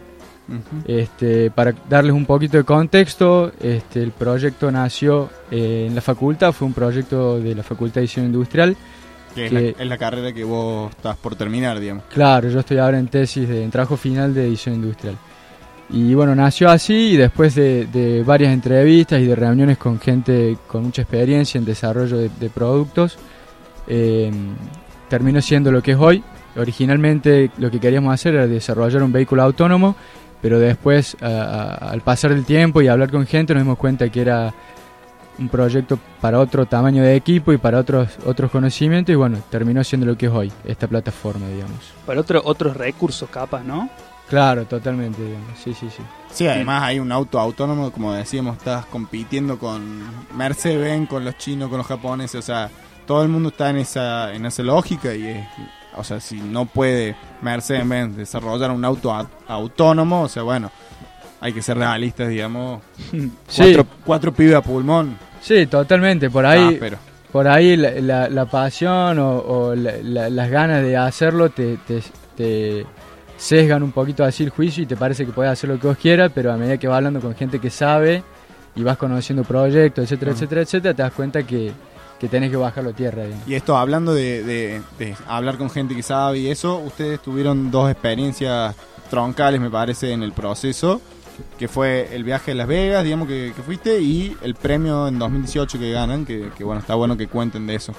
[0.86, 6.52] Este, para darles un poquito de contexto, este, el proyecto nació eh, en la facultad,
[6.52, 8.76] fue un proyecto de la Facultad de Diseño Industrial.
[9.34, 12.04] Que es, la, es la carrera que vos estás por terminar, digamos.
[12.04, 15.16] Claro, yo estoy ahora en tesis, de, en trabajo final de diseño industrial.
[15.90, 20.56] Y bueno, nació así y después de, de varias entrevistas y de reuniones con gente
[20.66, 23.18] con mucha experiencia en desarrollo de, de productos,
[23.88, 24.30] eh,
[25.08, 26.22] terminó siendo lo que es hoy.
[26.56, 29.94] Originalmente lo que queríamos hacer era desarrollar un vehículo autónomo,
[30.42, 34.08] pero después a- a- al pasar el tiempo y hablar con gente nos dimos cuenta
[34.08, 34.52] que era
[35.38, 39.84] un proyecto para otro tamaño de equipo y para otros otros conocimientos y bueno, terminó
[39.84, 41.78] siendo lo que es hoy, esta plataforma, digamos.
[42.06, 43.90] Para otro, otros recursos capas, ¿no?
[44.30, 45.58] Claro, totalmente, digamos.
[45.62, 46.02] Sí, sí, sí.
[46.32, 50.02] Sí, además hay un auto autónomo, como decíamos, estás compitiendo con
[50.34, 52.70] Mercedes-Benz, con los chinos, con los japoneses, o sea,
[53.06, 55.46] todo el mundo está en esa en esa lógica y es,
[55.96, 59.12] o sea, si no puede Mercedes-Benz desarrollar un auto
[59.48, 60.70] autónomo, o sea, bueno,
[61.40, 62.82] hay que ser realistas, digamos.
[63.48, 63.62] Sí.
[63.74, 65.16] Cuatro, cuatro pibes a pulmón.
[65.40, 66.30] Sí, totalmente.
[66.30, 66.98] Por ahí, Ah, pero-
[67.32, 71.76] por ahí la, la- la pasión o, o la- la- las ganas de hacerlo te,
[71.86, 72.02] te,
[72.36, 72.86] te
[73.36, 75.98] sesgan un poquito así el juicio y te parece que puedes hacer lo que vos
[75.98, 78.22] quieras, pero a medida que vas hablando con gente que sabe
[78.74, 80.34] y vas conociendo proyectos, etcétera, Ah.
[80.34, 81.72] etcétera, etcétera, te das cuenta que,
[82.20, 83.24] que tenés que bajarlo a tierra.
[83.24, 83.46] digamos.
[83.48, 87.70] Y esto, hablando de, de- de hablar con gente que sabe y eso, ustedes tuvieron
[87.70, 88.74] dos experiencias
[89.10, 91.00] troncales, me parece, en el proceso,
[91.58, 95.18] que fue el viaje a Las Vegas, digamos, que, que fuiste, y el premio en
[95.18, 97.92] 2018 que ganan, que, que, bueno, está bueno que cuenten de eso.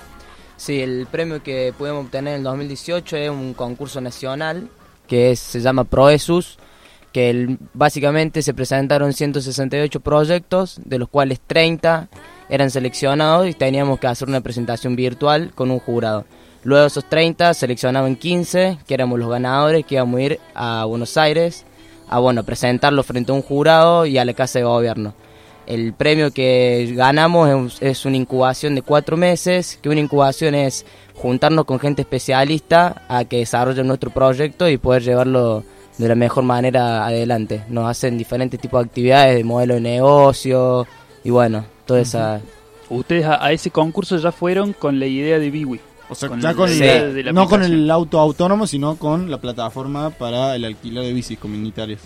[0.57, 4.68] Sí, el premio que pudimos obtener en el 2018 es un concurso nacional
[5.07, 6.57] que es- se llama Proesus,
[7.13, 12.09] que el- básicamente se presentaron 168 proyectos, de los cuales 30
[12.49, 16.25] eran seleccionados y teníamos que hacer una presentación virtual con un jurado.
[16.63, 21.15] Luego esos 30 seleccionaban 15, que éramos los ganadores, que íbamos a ir a Buenos
[21.17, 21.65] Aires
[22.09, 25.13] a bueno, presentarlo frente a un jurado y a la Casa de Gobierno.
[25.65, 30.55] El premio que ganamos es, un- es una incubación de cuatro meses, que una incubación
[30.55, 30.85] es
[31.15, 35.63] juntarnos con gente especialista a que desarrollen nuestro proyecto y poder llevarlo
[35.97, 37.63] de la mejor manera adelante.
[37.69, 40.87] Nos hacen diferentes tipos de actividades, de modelo de negocio
[41.25, 42.41] y bueno, toda esa...
[42.89, 45.79] Ustedes a, a ese concurso ya fueron con la idea de Biwi.
[46.09, 48.65] O sea, Con ya la con idea el- de la no con el auto autónomo,
[48.65, 51.99] sino con la plataforma para el alquiler de bicis comunitarias.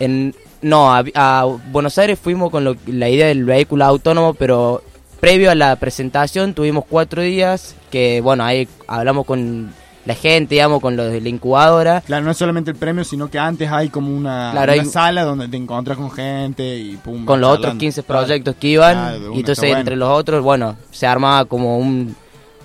[0.00, 4.82] En, no, a, a Buenos Aires fuimos con lo- la idea del vehículo autónomo, pero
[5.20, 9.72] previo a la presentación tuvimos cuatro días que, bueno, ahí hablamos con
[10.06, 12.00] la gente, digamos, con los de la incubadora.
[12.00, 14.88] Claro, no es solamente el premio, sino que antes hay como una, Claro, una hay-
[14.88, 17.24] sala donde te encontrás con gente y pum.
[17.24, 17.80] con los otros charlando.
[17.80, 18.20] 15 Claro.
[18.22, 18.94] proyectos que iban.
[18.94, 19.78] Claro, y entonces bueno.
[19.80, 22.14] entre los otros, bueno, se armaba como un,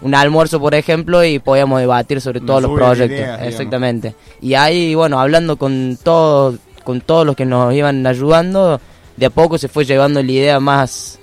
[0.02, 3.20] un almuerzo, por ejemplo, y podíamos debatir sobre todos los proyectos.
[3.20, 3.42] ideas.
[3.44, 4.16] Exactamente.
[4.39, 8.80] Y ahí, bueno, hablando con todos, con todos los que nos iban ayudando,
[9.18, 11.20] de a poco se fue llevando la idea más,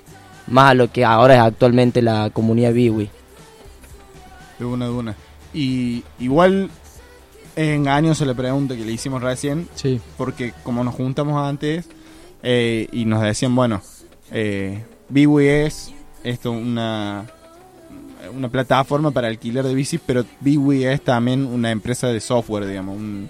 [0.49, 3.09] más a lo que ahora es actualmente la comunidad Biwi.
[4.59, 5.15] De una, de una.
[5.55, 6.71] Y igual
[7.57, 9.69] es engañoso la pregunta que le hicimos recién.
[9.75, 10.01] Sí.
[10.17, 11.87] Porque como nos juntamos antes,
[12.41, 13.83] Eh, y nos decían, bueno,
[14.31, 15.93] eh, Biwi es
[16.23, 17.27] esto una
[18.33, 22.97] una plataforma para alquiler de bicis, pero Biwi es también una empresa de software, digamos.
[22.97, 23.29] Un,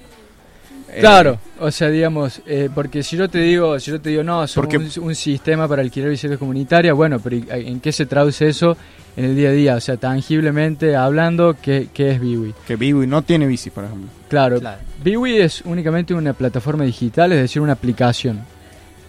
[1.01, 4.47] Claro, o sea, digamos, eh, porque si yo te digo, si yo te digo, no,
[4.47, 8.07] somos Porque- un, un sistema para alquilar bicicletas comunitarias, bueno, pero ¿y- ¿en qué se
[8.07, 8.77] traduce eso
[9.17, 9.75] en el día a día?
[9.77, 12.55] O sea, tangiblemente hablando, ¿qué, qué es Biwi?
[12.67, 14.09] Que Biwi no tiene bici, por ejemplo.
[14.29, 14.61] Claro,
[15.05, 18.41] Biwi es únicamente una plataforma digital, es decir, una aplicación.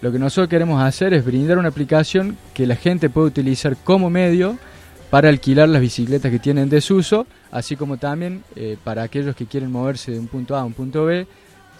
[0.01, 4.09] Lo que nosotros queremos hacer es brindar una aplicación que la gente puede utilizar como
[4.09, 4.57] medio
[5.09, 9.45] para alquilar las bicicletas que tienen en desuso, así como también eh, para aquellos que
[9.45, 11.25] quieren moverse de un punto A a un punto B,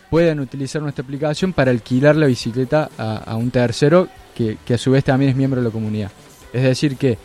[0.09, 4.77] puedan utilizar nuestra aplicación para alquilar la bicicleta a, a un tercero que, que a
[4.77, 6.11] su vez también es miembro de la comunidad.
[6.53, 7.17] Es decir, que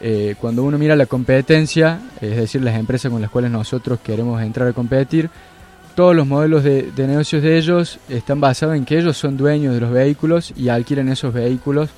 [0.00, 4.40] eh, cuando uno mira la competencia, es decir, las empresas con las cuales nosotros queremos
[4.42, 5.28] entrar a competir,
[5.96, 9.74] todos los modelos de, de negocios de ellos están basados en que ellos son dueños
[9.74, 11.90] de los vehículos y alquilan esos vehículos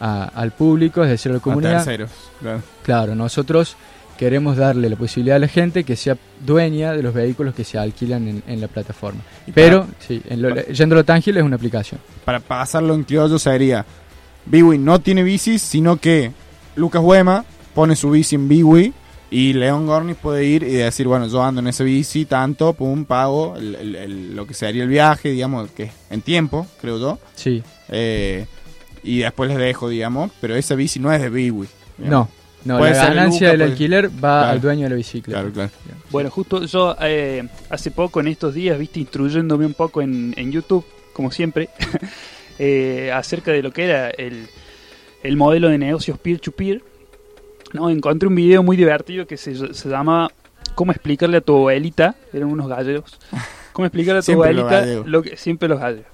[0.00, 1.84] a- al público, es decir, a la comunidad.
[1.84, 2.10] terceros,
[2.40, 2.62] claro.
[2.84, 3.76] Claro, nosotros
[4.22, 6.16] queremos darle la posibilidad a la gente que sea
[6.46, 9.20] dueña de los vehículos que se alquilan en, en la plataforma.
[9.52, 12.00] Pero, para- sí, en lo, yendo a lo tangible es una aplicación.
[12.24, 13.84] Para pasarlo en criollo sería,
[14.46, 16.30] Biwi no tiene bicis, sino que
[16.76, 17.44] Lucas Huema
[17.74, 18.92] pone su bici en Biwi
[19.32, 23.04] y León Gornis puede ir y decir, bueno, yo ando en esa bici, tanto, pum,
[23.04, 27.18] pago el- el- el- lo que sería el viaje, digamos, que en tiempo, creo yo.
[27.34, 27.60] Sí.
[27.88, 28.46] Eh,
[29.02, 31.66] y después les dejo, digamos, pero esa bici no es de Biwi.
[31.98, 32.28] No,
[32.64, 34.48] no, Puede la ganancia Luca, del puede- alquiler va Claro.
[34.50, 35.40] al dueño de la bicicleta.
[35.40, 35.70] Claro, claro.
[36.10, 40.52] Bueno, justo yo eh, hace poco, en estos días, viste, instruyéndome un poco en, en
[40.52, 41.68] YouTube, como siempre,
[42.58, 44.46] eh, acerca de lo que era el,
[45.22, 46.82] el modelo de negocios peer-to-peer,
[47.72, 47.90] ¿no?
[47.90, 50.28] encontré un video muy divertido que se, se llama
[50.74, 52.14] ¿Cómo explicarle a tu abuelita?
[52.32, 53.18] Eran unos gallegos.
[53.72, 56.06] ¿Cómo explicarle a tu abuelita lo que, siempre los gallegos?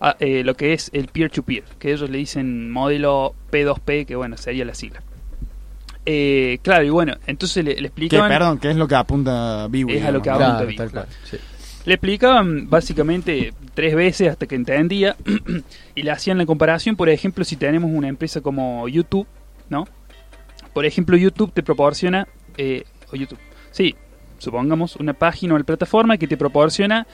[0.00, 4.36] Ah, eh, lo que es el peer-to-peer, que ellos le dicen modelo P2P, que bueno,
[4.36, 5.02] sería la sigla.
[6.06, 8.28] Eh, claro, y bueno, entonces le, le explicaban...
[8.30, 9.94] perdón, que es lo que apunta Biwi.
[9.96, 11.08] Es a lo que apunta Biwi, claro.
[11.86, 15.16] Le explicaban básicamente tres veces hasta que entendía
[15.94, 19.26] y le hacían la comparación, por ejemplo, si tenemos una empresa como YouTube,
[19.68, 19.86] ¿no?
[20.72, 22.26] Por ejemplo, YouTube te proporciona,
[22.56, 23.38] eh, o YouTube,
[23.70, 23.94] sí,
[24.38, 27.06] supongamos una página o una plataforma que te proporciona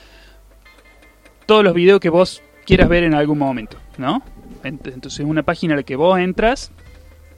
[1.46, 4.22] todos los videos que vos quieras ver en algún momento, ¿no?
[4.62, 6.70] Ent- Entonces es una página a la que vos entras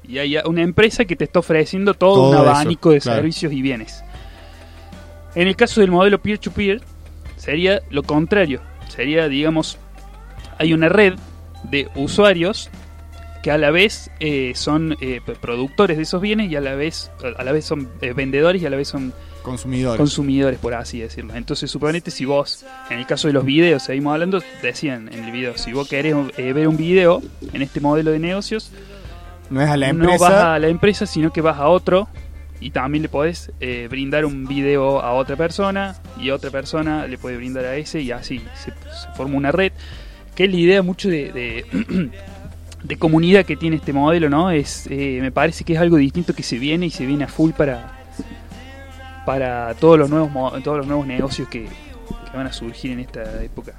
[0.06, 3.18] y hay una empresa que te está ofreciendo todo, Todo un eso, abanico de claro.
[3.18, 4.02] servicios y bienes.
[5.34, 6.82] En el caso del modelo peer-to-peer,
[7.36, 8.60] sería lo contrario.
[8.88, 9.78] Sería, digamos,
[10.58, 11.14] hay una red
[11.70, 12.70] de usuarios
[13.42, 17.10] que a la vez eh, son eh, productores de esos bienes y a la vez
[17.36, 19.98] a la vez son eh, vendedores y a la vez son Consumidores.
[19.98, 24.12] consumidores por así decirlo entonces suponete si vos en el caso de los videos seguimos
[24.12, 27.20] hablando decían en el video si vos querés ver un video
[27.52, 28.70] en este modelo de negocios
[29.52, 30.30] No es a la no empresa.
[30.30, 32.08] vas a la empresa, sino que vas a otro
[32.58, 37.18] y también le podés eh, brindar un video a otra persona y otra persona le
[37.18, 39.72] puede brindar a ese y así se, se forma una red.
[40.34, 42.10] Que es la idea mucho de, de,
[42.82, 44.50] de comunidad que tiene este modelo, ¿no?
[44.50, 47.28] Es, eh, me parece que es algo distinto que se viene y se viene a
[47.28, 47.98] full para
[49.26, 53.42] para todos los nuevos todos los nuevos negocios que, que van a surgir en esta
[53.42, 53.74] época.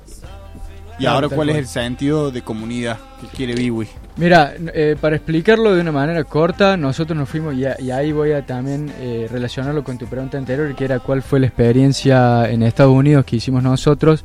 [1.03, 3.87] Y ahora, ¿cuál es el sentido de comunidad que quiere Biwi?
[4.17, 8.11] Mira, eh, para explicarlo de una manera corta, nosotros nos fuimos, y, a- y ahí
[8.11, 12.49] voy a también eh, relacionarlo con tu pregunta anterior, que era cuál fue la experiencia
[12.49, 14.23] en Estados Unidos que hicimos nosotros,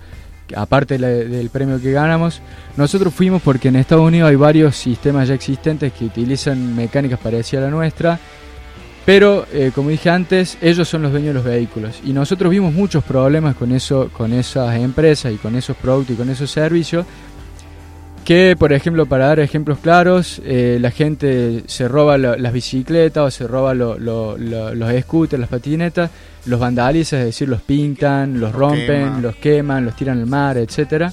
[0.54, 2.40] aparte la- del premio que ganamos.
[2.76, 7.62] Nosotros fuimos porque en Estados Unidos hay varios sistemas ya existentes que utilizan mecánicas parecidas
[7.64, 8.18] a la nuestra,
[9.08, 11.98] pero eh, como dije antes, ellos son los dueños de los vehículos.
[12.04, 16.18] Y nosotros vimos muchos problemas con, eso, con esas empresas y con esos productos y
[16.18, 17.06] con esos servicios
[18.26, 23.24] que, por ejemplo, para dar ejemplos claros, eh, la gente se roba lo- las bicicletas
[23.24, 26.10] o se roba lo- lo- lo- los scooters, las patinetas,
[26.44, 31.10] los vandaliza, es decir, los pintan, los rompen, los queman, los tiran al mar, etcétera.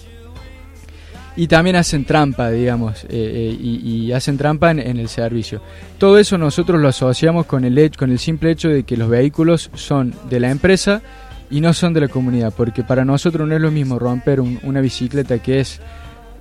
[1.38, 5.62] Y también hacen trampa, digamos, eh, eh, y, y hacen trampa en, en el servicio.
[5.98, 9.70] Todo eso nosotros lo asociamos con el, con el simple hecho de que los vehículos
[9.74, 11.02] son de la empresa
[11.50, 14.60] y no son de la comunidad, porque para nosotros no es lo mismo romper un-
[14.64, 15.82] una bicicleta que es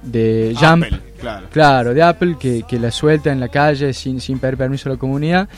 [0.02, 1.00] de Jump, Apple,
[1.50, 1.92] claro.
[1.94, 4.98] de Apple, que, que la suelta en la calle sin, sin pedir permiso a la
[4.98, 5.48] comunidad,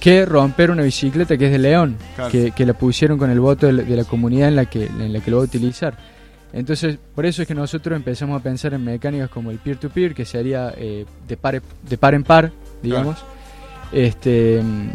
[0.00, 2.30] que romper una bicicleta que es de León, Claro.
[2.30, 4.86] que, que la pusieron con el voto de la, de la comunidad en la, que,
[4.86, 6.13] en la que lo va a utilizar.
[6.54, 10.24] Entonces, por eso es que nosotros empezamos a pensar en mecánicas como el peer-to-peer, que
[10.24, 12.52] sería eh, de, par, de par en par,
[12.82, 13.16] digamos.
[13.92, 14.88] Este, mm,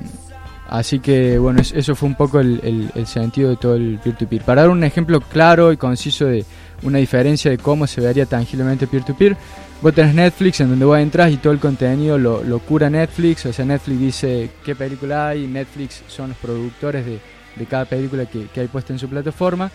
[0.70, 3.99] así que, bueno, es- eso fue un poco el, el- el sentido de todo el
[4.03, 4.41] peer-to-peer.
[4.43, 6.45] Para dar un ejemplo claro y conciso de
[6.84, 9.36] una diferencia de cómo se vería tangiblemente peer-to-peer.
[9.82, 13.45] Vos tenés Netflix en donde vos entras y todo el contenido lo, lo cura Netflix,
[13.45, 17.20] o sea, Netflix dice qué película hay, Netflix son los productores de,
[17.55, 19.72] de cada película que, que hay puesta en su plataforma.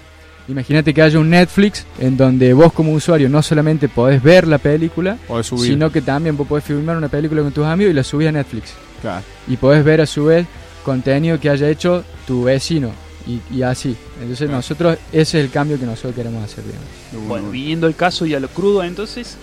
[0.49, 4.59] Imagínate que haya un Netflix en donde vos como usuario no solamente podés ver la
[4.59, 5.71] película, Podés subir.
[5.71, 8.33] sino que también vos podés filmar una película con tus amigos y la subís a
[8.33, 8.75] Netflix.
[9.01, 9.23] Claro.
[9.49, 10.47] Y podés ver a su vez
[10.85, 12.91] contenido que haya hecho tu vecino
[13.27, 13.97] y, y así.
[14.21, 16.63] Entonces nosotros, ese es el cambio que nosotros queremos hacer.
[16.65, 17.29] Digamos.
[17.29, 19.39] Bueno, viendo el caso y a lo crudo, entonces,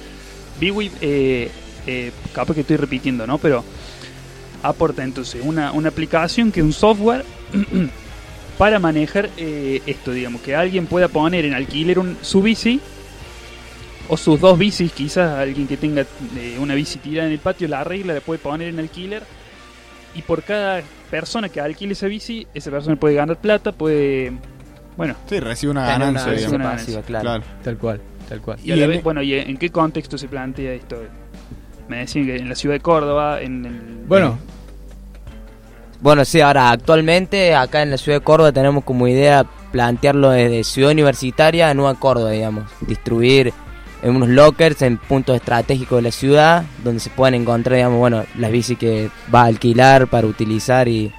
[0.59, 1.49] Biwi, eh,
[1.87, 3.39] eh, capaz que estoy repitiendo, ¿no?
[3.39, 3.63] Pero
[4.61, 7.25] aporta entonces una, una aplicación que es un software
[8.61, 12.79] para manejar eh, esto, digamos, que alguien pueda poner en alquiler un, su bici
[14.07, 16.03] o sus dos bicis, quizás alguien que tenga
[16.37, 19.23] eh, una bici tirada en el patio la arregla, la puede poner en alquiler
[20.13, 24.31] y por cada persona que alquile esa bici, esa persona puede ganar plata, puede,
[24.95, 26.25] bueno, Sí, recibe una una ganancia.
[26.25, 26.81] ganancia digamos.
[26.81, 27.43] pasiva, claro.
[27.63, 27.99] Tal cual,
[28.29, 28.59] tal cual.
[28.63, 31.01] Y a la vez, bueno, ¿y en qué contexto se plantea esto?
[31.87, 34.05] Me decían que en la ciudad de Córdoba, en el...
[34.07, 34.37] Bueno,
[36.01, 40.63] Bueno, sí, ahora actualmente acá en la ciudad de Córdoba tenemos como idea plantearlo desde
[40.63, 42.63] ciudad universitaria a Nueva Córdoba, digamos.
[42.81, 43.53] Distribuir
[44.01, 48.23] en unos lockers en puntos estratégicos de la ciudad donde se puedan encontrar, digamos, bueno,
[48.39, 51.11] las bicis que va a alquilar para utilizar y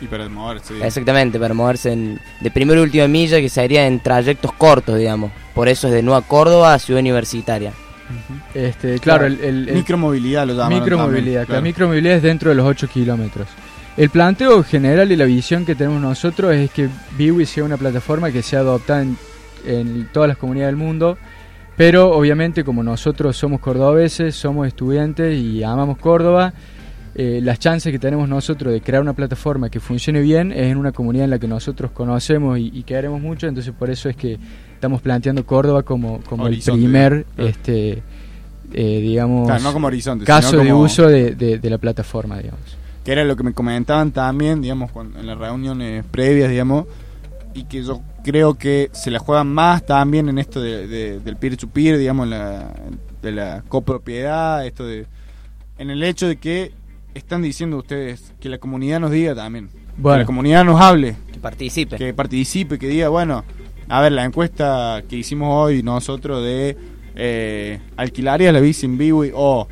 [0.00, 0.74] Y para moverse.
[0.86, 5.32] exactamente para moverse en, de primera y última milla que sería en trayectos cortos, digamos.
[5.54, 7.72] Por eso es de Nueva Córdoba a ciudad universitaria.
[8.54, 11.62] Este, claro, el, el- el- Micromovilidad lo llaman Micromovilidad, también, claro, claro.
[11.62, 13.48] micromovilidad es dentro de los 8 kilómetros.
[13.96, 16.88] El planteo general y la visión que tenemos nosotros es que
[17.18, 19.16] Biwi sea una plataforma que sea adoptada en,
[19.66, 21.18] en todas las comunidades del mundo,
[21.76, 26.54] pero obviamente como nosotros somos cordobeses, somos estudiantes y amamos Córdoba,
[27.14, 30.78] eh, las chances que tenemos nosotros de crear una plataforma que funcione bien es en
[30.78, 34.16] una comunidad en la que nosotros conocemos y, y queremos mucho, entonces por eso es
[34.16, 34.38] que
[34.74, 38.02] estamos planteando Córdoba como, como el primer, este,
[38.72, 42.38] eh, digamos, Claro, no como horizonte, caso sino de uso de, de- de la plataforma,
[42.38, 42.78] digamos.
[43.04, 46.86] Que era lo que me comentaban también, digamos, cuando- en las reuniones previas, digamos,
[47.54, 51.36] y que yo creo que se la juegan más también en esto de, de- del
[51.36, 52.72] peer-to-peer, digamos, la,
[53.20, 55.06] de la copropiedad, esto de...
[55.78, 56.72] En el hecho de que
[57.14, 60.20] están diciendo ustedes que la comunidad nos diga también, que Bueno.
[60.20, 61.96] la comunidad nos hable, Que participe.
[61.96, 63.44] que participe, que diga, bueno,
[63.88, 66.76] a ver, la encuesta que hicimos hoy nosotros de
[67.16, 69.66] eh, ¿alquilarías la bici en Biwi o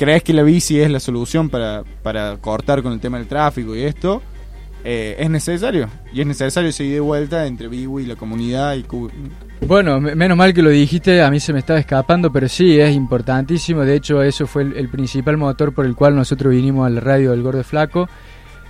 [0.00, 3.76] crees que la bici es la solución para, para cortar con el tema del tráfico
[3.76, 4.22] y esto?
[4.82, 5.88] Eh, es necesario.
[6.12, 8.84] Y es necesario seguir de vuelta entre Biwi y la comunidad y
[9.66, 12.80] Bueno, me- menos mal que lo dijiste, a mí se me estaba escapando, pero sí,
[12.80, 13.82] es importantísimo.
[13.82, 17.00] De hecho, eso fue el, el principal motor por el cual nosotros vinimos a la
[17.00, 18.08] radio del Gordo Flaco.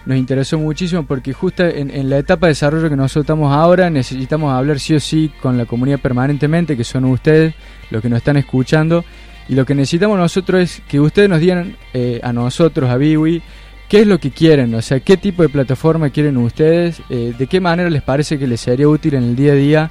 [0.04, 3.88] Nos interesó muchísimo porque justo en, en la etapa de desarrollo que nosotros estamos ahora
[3.90, 7.54] necesitamos hablar sí o sí con la comunidad permanentemente, que son ustedes
[7.90, 9.04] los que nos están escuchando.
[9.50, 13.42] Y lo que necesitamos nosotros es que ustedes nos digan eh, a nosotros, a Biwi,
[13.88, 17.46] qué es lo que quieren, o sea, qué tipo de plataforma quieren ustedes, eh, de
[17.48, 19.90] qué manera les parece que les sería útil en el día a día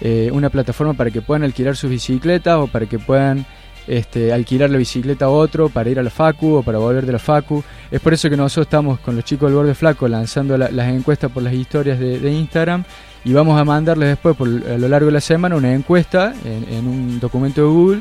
[0.00, 3.44] eh, una plataforma para que puedan alquilar sus bicicletas o para que puedan
[3.88, 7.10] este, alquilar la bicicleta a otro para ir a la Facu o para volver de
[7.12, 7.64] la Facu.
[7.90, 10.88] Es por eso que nosotros estamos con los chicos del Borde Flaco lanzando la- las
[10.88, 12.84] encuestas por las historias de, Instagram
[13.24, 16.86] y vamos a mandarles después a lo largo de la semana una encuesta en, en
[16.86, 18.00] un documento de Google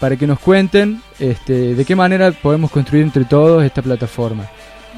[0.00, 4.48] para que nos cuenten este, de qué manera podemos construir entre todos esta plataforma.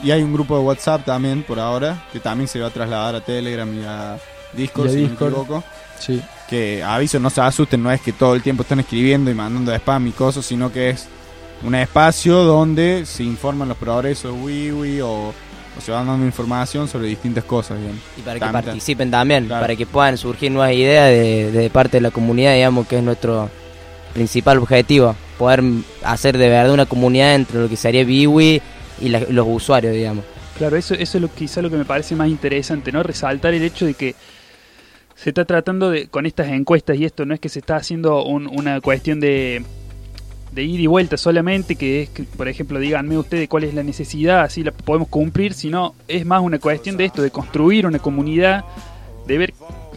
[0.02, 3.14] Y hay un grupo de WhatsApp también por ahora, que también se va a trasladar
[3.16, 4.16] a Telegram y a
[4.52, 5.30] Discord, Y a si Discord.
[5.30, 5.64] no me equivoco.
[5.98, 6.22] Sí.
[6.48, 9.74] Que aviso, no se asusten, no es que todo el tiempo están escribiendo y mandando
[9.74, 11.06] spam y cosas, sino que es
[11.64, 16.86] un espacio donde se informan los progresos de WiiWi o, o se van dando información
[16.86, 17.80] sobre distintas cosas.
[17.80, 18.00] Bien.
[18.16, 22.02] Y para que participen también, para que puedan surgir nuevas ideas de, de parte de
[22.02, 23.50] la comunidad, digamos, que es nuestro
[24.14, 25.62] principal objetivo, poder
[26.02, 28.60] hacer de verdad una comunidad entre lo que sería Biwi
[29.00, 30.24] y la- los usuarios, digamos.
[30.56, 33.02] Claro, eso, eso es lo, quizá lo que me parece más interesante, ¿no?
[33.02, 34.14] Resaltar el hecho de que
[35.14, 38.24] se está tratando de, con estas encuestas y esto, no es que se está haciendo
[38.24, 39.62] un- una cuestión de,
[40.52, 43.82] de ir y vuelta solamente, que es que, por ejemplo, díganme ustedes cuál es la
[43.84, 47.98] necesidad, así la podemos cumplir, sino es más una cuestión de esto, de construir una
[48.00, 48.64] comunidad,
[49.26, 49.54] de ver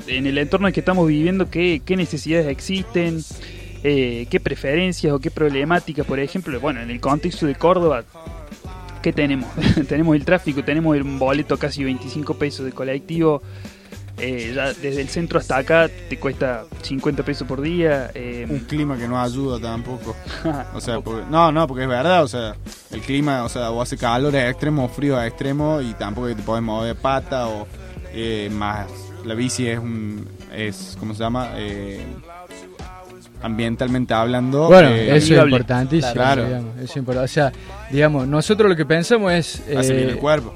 [0.07, 3.23] en el entorno en que estamos viviendo qué, qué necesidades existen,
[3.83, 8.03] eh, qué preferencias o qué problemáticas, por ejemplo, bueno, en el contexto de Córdoba,
[9.01, 9.49] ¿qué tenemos?
[9.89, 13.41] tenemos el tráfico, tenemos un boleto casi 25 pesos de colectivo,
[14.17, 18.11] eh, ya desde el centro hasta acá te cuesta 50 pesos por día.
[18.13, 20.15] eh, Un clima que no ayuda tampoco.
[20.75, 22.55] O sea, porque- no, no, porque es verdad, o sea,
[22.91, 26.27] el clima, o sea, o hace calor a extremo o frío a extremo y tampoco
[26.27, 27.67] te podés mover pata o
[28.13, 28.87] eh, más
[29.25, 31.51] la bici es un es ¿cómo se llama?
[33.41, 34.67] Ambientalmente hablando.
[34.67, 36.13] Bueno, eh, eso es importantísimo.
[36.13, 36.45] Claro.
[36.45, 37.25] digamos, eso es importante.
[37.25, 37.51] O sea,
[37.91, 39.63] digamos, nosotros lo que pensamos es...
[39.67, 40.53] Eh, el cuerpo.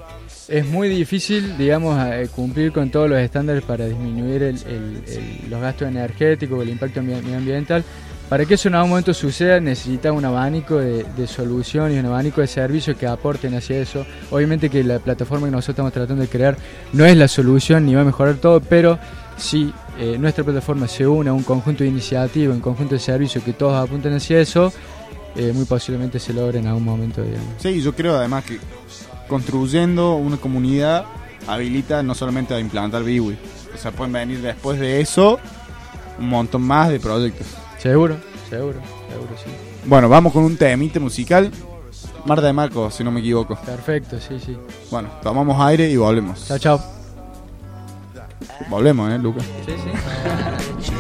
[0.47, 5.49] Es muy difícil, digamos, eh, cumplir con todos los estándares para disminuir el- el- el-
[5.49, 7.83] los gastos energéticos, el impacto ambi- medioambiental.
[8.29, 12.41] Para que eso en algún momento suceda, necesita un abanico de, de soluciones un abanico
[12.41, 14.05] de servicios que aporten hacia eso.
[14.31, 16.57] Obviamente que la plataforma que nosotros estamos tratando de crear
[16.93, 18.97] no es la solución ni va a mejorar todo, pero
[19.38, 23.43] si eh, nuestra plataforma se une a un conjunto de iniciativas, un conjunto de servicios
[23.43, 24.71] que todos apunten hacia eso,
[25.35, 27.47] eh, muy posiblemente se logre en algún momento, digamos.
[27.59, 28.59] Sí, yo creo además que
[29.27, 31.05] construyendo una comunidad
[31.47, 33.37] habilita no solamente a implantar Biwi.
[33.73, 35.39] O sea, pueden venir después de eso
[36.19, 37.47] un montón más de proyectos.
[37.77, 38.17] Seguro,
[38.49, 38.79] seguro,
[39.09, 39.49] seguro, sí.
[39.85, 41.51] Bueno, vamos con un temite musical.
[42.25, 43.55] Marta de Marco, si no me equivoco.
[43.55, 44.57] Perfecto, sí, sí.
[44.89, 46.47] Bueno, tomamos aire y volvemos.
[46.47, 46.94] Chao, chao.
[48.69, 49.43] Volvemos, ¿eh, Lucas?
[49.65, 50.95] Sí, sí.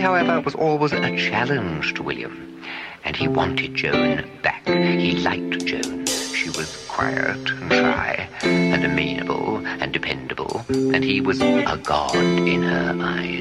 [0.00, 2.62] However, was always a challenge to William,
[3.04, 4.66] and he wanted Joan back.
[4.66, 6.06] He liked Joan.
[6.06, 12.62] She was quiet and shy, and amenable and dependable, and he was a god in
[12.62, 13.39] her eyes.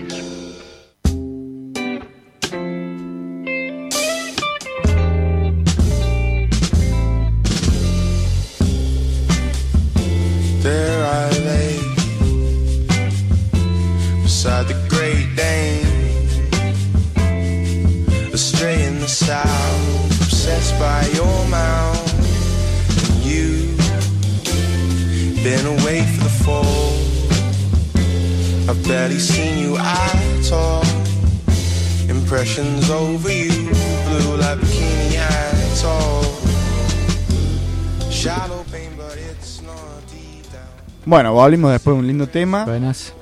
[41.43, 42.65] Volvimos después de un lindo tema.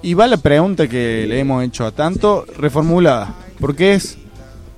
[0.01, 3.33] Y va la pregunta que le hemos hecho a tanto, reformulada.
[3.59, 4.17] Porque es,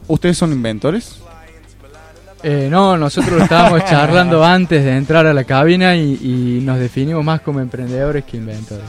[0.07, 1.19] ¿ustedes son inventores?
[2.43, 6.79] Eh, no, nosotros lo estábamos charlando antes de entrar a la cabina y, y nos
[6.79, 8.85] definimos más como emprendedores que inventores.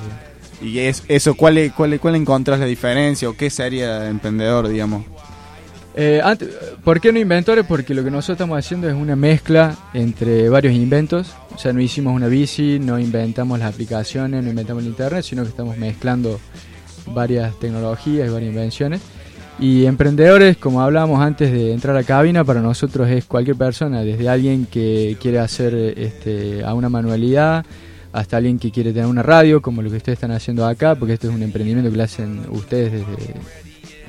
[0.62, 5.04] Y es eso, ¿cuál, cuál, cuál encontrás la diferencia o qué sería emprendedor, digamos?
[5.96, 6.48] Eh, ante-
[6.84, 7.66] ¿Por qué no inventores?
[7.66, 11.34] Porque lo que nosotros estamos haciendo es una mezcla entre varios inventos.
[11.54, 15.42] O sea, no hicimos una bici, no inventamos las aplicaciones, no inventamos el internet, sino
[15.42, 16.38] que estamos mezclando
[17.06, 19.00] varias tecnologías y varias invenciones.
[19.58, 24.26] Y emprendedores, como hablábamos antes de entrar a cabina, para nosotros es cualquier persona, desde
[24.28, 27.66] alguien que quiere hacer este, a una manualidad,
[28.12, 31.14] hasta alguien que quiere tener una radio, como lo que ustedes están haciendo acá, porque
[31.14, 33.34] esto es un emprendimiento que lo hacen ustedes desde,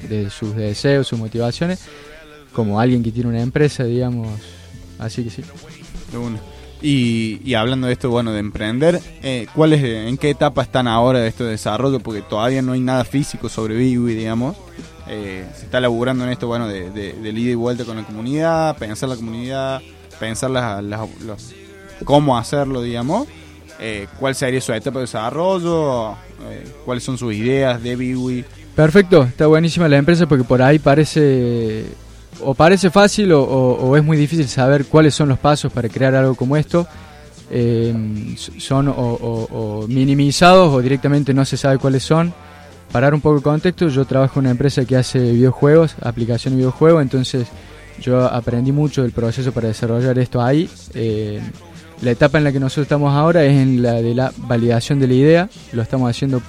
[0.08, 1.80] desde sus deseos, sus motivaciones,
[2.54, 4.28] como alguien que tiene una empresa, digamos.
[4.99, 5.41] Así que sí.
[5.41, 6.39] De.
[6.84, 11.20] Y, hablando de esto, bueno, de emprender, eh, ¿cuál es, ¿en qué etapa están ahora
[11.20, 11.99] de este desarrollo?
[11.99, 14.58] Porque todavía no hay nada físico sobre Biwi, digamos.
[15.08, 18.78] Eh, se está laburando en esto, bueno, de, de, ida y vuelta con la comunidad,
[18.78, 19.82] pensar la comunidad,
[20.20, 20.84] pensar las,
[22.04, 23.28] cómo hacerlo, digamos.
[23.80, 26.12] Eh, ¿Cuál sería su etapa de desarrollo?
[26.49, 28.45] Eh, ¿Cuáles son sus ideas de Biwi?
[28.76, 31.86] Perfecto, está buenísima la empresa porque por ahí parece
[32.43, 36.36] o parece fácil o, es muy difícil saber cuáles son los pasos para crear algo
[36.36, 36.88] como esto.
[37.53, 37.93] Eh,
[38.38, 42.34] son o, minimizados o directamente no se sabe cuáles son.
[42.91, 46.53] Para dar un poco de contexto, yo trabajo en una empresa que hace videojuegos, aplicación
[46.53, 47.47] de videojuegos, entonces
[48.01, 50.69] yo aprendí mucho del proceso para desarrollar esto ahí.
[50.93, 51.41] Eh,
[52.01, 55.07] la etapa en la que nosotros estamos ahora es en la de la validación de
[55.07, 56.41] la idea, lo estamos haciendo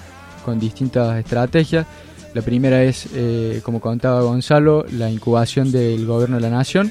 [0.45, 1.87] con distintas estrategias.
[2.35, 6.91] La primera es, eh, como contaba Gonzalo, la incubación del gobierno de la nación.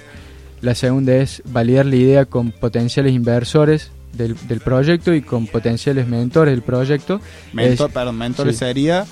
[0.61, 6.07] La segunda es validar la idea con potenciales inversores del, del proyecto y con potenciales
[6.07, 7.19] mentores del proyecto.
[7.53, 8.59] Mentor, Es- perdón, mentores sí.
[8.59, 9.05] sería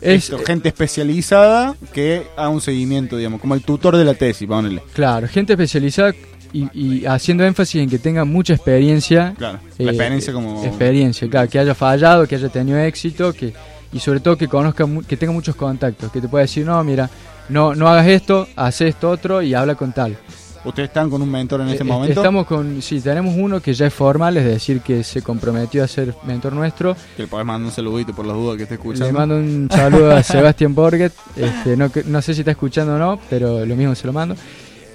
[0.00, 4.46] Es- esto, gente especializada que haga un seguimiento, digamos, como el tutor de la tesis,
[4.46, 4.80] ponele.
[4.92, 6.14] Claro, gente especializada
[6.52, 9.34] y, y haciendo énfasis en que tenga mucha experiencia.
[9.36, 13.52] Claro, la experiencia como- Experiencia, claro, que haya fallado, que haya tenido éxito, que
[13.92, 17.08] y sobre todo que conozca, que tenga muchos contactos, que te pueda decir, no, mira,
[17.48, 20.16] no, no hagas esto, haz esto otro y habla con tal.
[20.64, 22.20] ¿Ustedes están con un mentor en este Eh, momento?
[22.20, 25.88] Estamos con, sí, tenemos uno que ya es formal, es decir, que se comprometió a
[25.88, 26.94] ser mentor nuestro.
[27.16, 29.06] Que le podés mandar un saludito por las dudas que esté escuchando.
[29.06, 31.12] Le mando un saludo a Sebastián Borget.
[31.34, 34.36] Este, no, no sé si está escuchando o no, pero lo mismo se lo mando.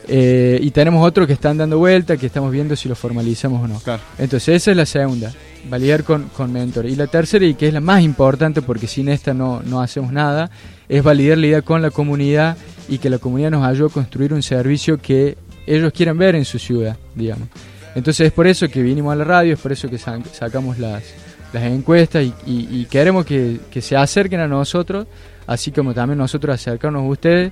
[0.07, 3.67] Eh, y tenemos otro que están dando vuelta, que estamos viendo si lo formalizamos o
[3.67, 3.81] no.
[4.17, 5.33] Entonces, esa es la segunda,
[5.69, 6.85] validar con, con mentor.
[6.85, 10.11] Y la tercera, y que es la más importante, porque sin esta no, no hacemos
[10.11, 10.49] nada,
[10.89, 14.33] es validar la idea con la comunidad y que la comunidad nos ayude a construir
[14.33, 17.49] un servicio que ellos quieren ver en su ciudad, digamos.
[17.95, 20.77] Entonces, es por eso que vinimos a la radio, es por eso que sa- sacamos
[20.79, 21.03] las,
[21.51, 25.07] las encuestas y, y- queremos que, que se acerquen a nosotros,
[25.47, 27.51] así como también nosotros acercarnos a ustedes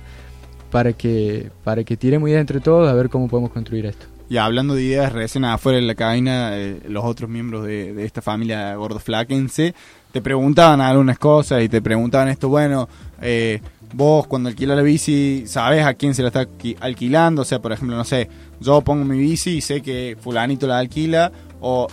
[0.70, 4.06] para que, para que tiremos ideas entre todos a ver cómo podemos construir esto.
[4.28, 8.20] Y hablando de ideas, recién afuera de la cabina, eh, los otros miembros de, esta
[8.22, 9.74] familia gordoflaquense
[10.10, 12.88] te preguntaban algunas cosas y te preguntaban esto, bueno,
[13.22, 13.60] eh,
[13.92, 17.42] vos cuando alquilas la bici, ¿sabes a quién se la está alqui- alquilando?
[17.42, 18.28] O sea, por ejemplo, no sé,
[18.60, 21.86] yo pongo mi bici y sé que fulanito la alquila o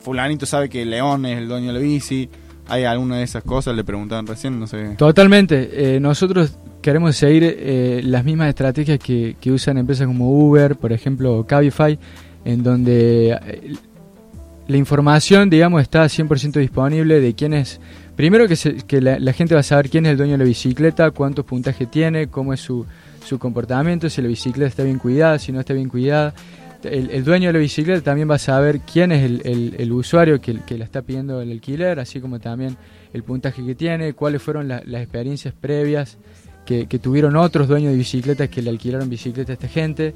[0.00, 2.28] fulanito sabe que León es el dueño de la bici.
[2.70, 3.74] ¿Hay alguna de esas cosas?
[3.76, 4.94] Le preguntaban recién, no sé.
[4.96, 5.96] Totalmente.
[5.96, 10.92] Eh, nosotros queremos seguir eh, las mismas estrategias que, que usan empresas como Uber, por
[10.92, 11.98] ejemplo, Cabify,
[12.44, 13.72] en donde eh,
[14.68, 17.80] la información, digamos, está 100% disponible de quién es.
[18.16, 20.38] Primero que, se- que la, la gente va a saber quién es el dueño de
[20.38, 22.86] la bicicleta, cuántos puntajes tiene, cómo es su,
[23.26, 26.34] su comportamiento, si la bicicleta está bien cuidada, si no está bien cuidada.
[26.84, 29.92] El, el dueño de la bicicleta también va a saber quién es el, el- el
[29.92, 32.76] usuario que, que la está pidiendo el alquiler, así como también
[33.12, 36.16] el puntaje que tiene, cuáles fueron la- las experiencias previas
[36.64, 40.14] que, que tuvieron otros dueños de bicicletas que le alquilaron bicicleta a esta gente.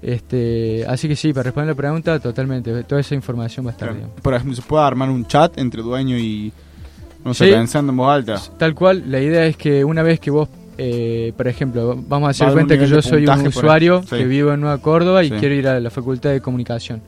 [0.00, 3.92] Este, así que sí, para responder la pregunta, totalmente, toda esa información va a estar.
[3.94, 4.20] digamos.
[4.20, 6.52] Por ejemplo, ¿se puede armar un chat entre dueño y...
[7.24, 7.50] No sé, Sí.
[7.50, 8.40] pensando en voz alta?
[8.58, 10.48] Tal cual, la idea es que una vez que vos,
[10.78, 14.02] eh, por ejemplo, vamos a hacer Va a cuenta que yo soy un usuario.
[14.04, 14.16] Sí.
[14.16, 15.34] que vivo en Nueva Córdoba y Sí.
[15.40, 17.02] quiero ir a la Facultad de Comunicación.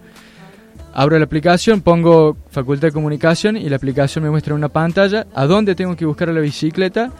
[0.93, 5.27] Abro la aplicación, pongo Facultad de Comunicación y la aplicación me muestra en una pantalla
[5.35, 7.13] a dónde tengo que buscar la bicicleta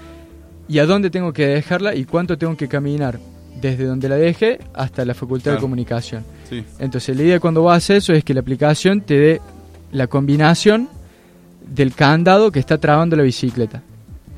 [0.69, 3.21] y a dónde tengo que dejarla y cuánto tengo que caminar
[3.61, 5.59] desde donde la deje hasta la Facultad de.
[5.59, 6.25] Comunicación.
[6.49, 6.65] Sí.
[6.81, 9.41] Entonces la idea cuando vos haces eso es que la aplicación te dé
[9.93, 10.89] la combinación
[11.65, 13.83] del candado que está trabando la bicicleta.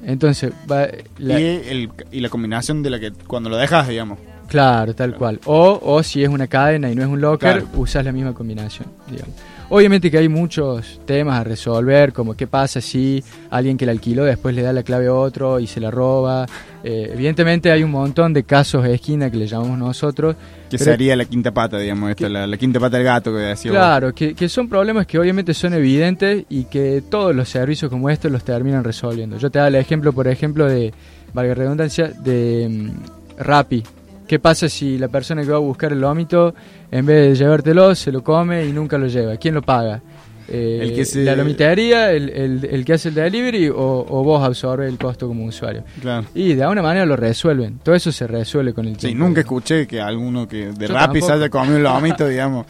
[0.05, 0.89] Entonces, va,
[1.19, 4.19] la- Y, el, y la combinación de la que cuando lo dejas, digamos.
[4.49, 5.41] claro, tal cual.
[5.47, 7.69] O, o si es una cadena y no es un locker, Claro.
[7.77, 9.35] usas la misma combinación, digamos.
[9.75, 14.23] Obviamente que hay muchos temas a resolver, como qué pasa si alguien que la alquiló
[14.23, 16.45] después le da la clave a otro y se la roba.
[16.85, 20.37] Eh, evidentemente hay un montón de casos de esquina que le llamamos nosotros.
[20.69, 23.71] Que sería la quinta pata, digamos, esta, la, la quinta pata del gato que decía.
[23.71, 28.11] Claro, que, que son problemas que obviamente son evidentes y que todos los servicios como
[28.11, 29.39] estos los terminan resolviendo.
[29.39, 30.93] Yo te doy el ejemplo, por ejemplo, de,
[31.33, 33.83] valga redundancia, de mm, Rappi.
[34.29, 36.55] ¿Qué pasa si la persona que va a buscar el vómito,
[36.93, 39.37] en vez de llevártelo, se lo come y nunca lo lleva?
[39.39, 40.01] ¿Quién lo paga?
[40.49, 43.77] eh, El que se- la lomitería, el, el- el que hace el delivery o,
[44.09, 45.83] o vos absorbes el costo como usuario.
[46.01, 46.27] Claro.
[46.35, 47.79] Y de alguna manera lo resuelven.
[47.83, 49.25] Todo eso se resuelve con el Sí, tiempo.
[49.25, 52.67] nunca escuché que alguno que de Rappi se haya comido un lomito, digamos.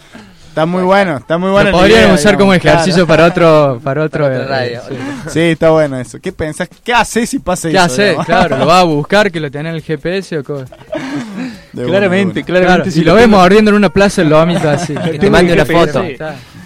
[0.48, 1.70] Está muy bueno, está muy bueno.
[1.72, 4.80] Podrían usar como ejercicio para otro, para otro, Para eh, radio.
[4.86, 4.94] sí.
[5.30, 6.20] Sí, está bueno eso.
[6.20, 6.68] ¿Qué pensás?
[6.84, 7.84] ¿Qué haces si pasa ¿Qué eso?
[7.86, 8.04] haces?
[8.10, 8.26] digamos?
[8.26, 10.70] Claro, lo vas a buscar, que lo tenés en el GPS o cosas.
[11.72, 12.82] De Claramente, una, claramente.
[12.82, 14.94] Claro, si lo vemos mordiendo en una plaza, el lomito así.
[14.94, 16.02] Te mande una foto.
[16.02, 16.16] sí.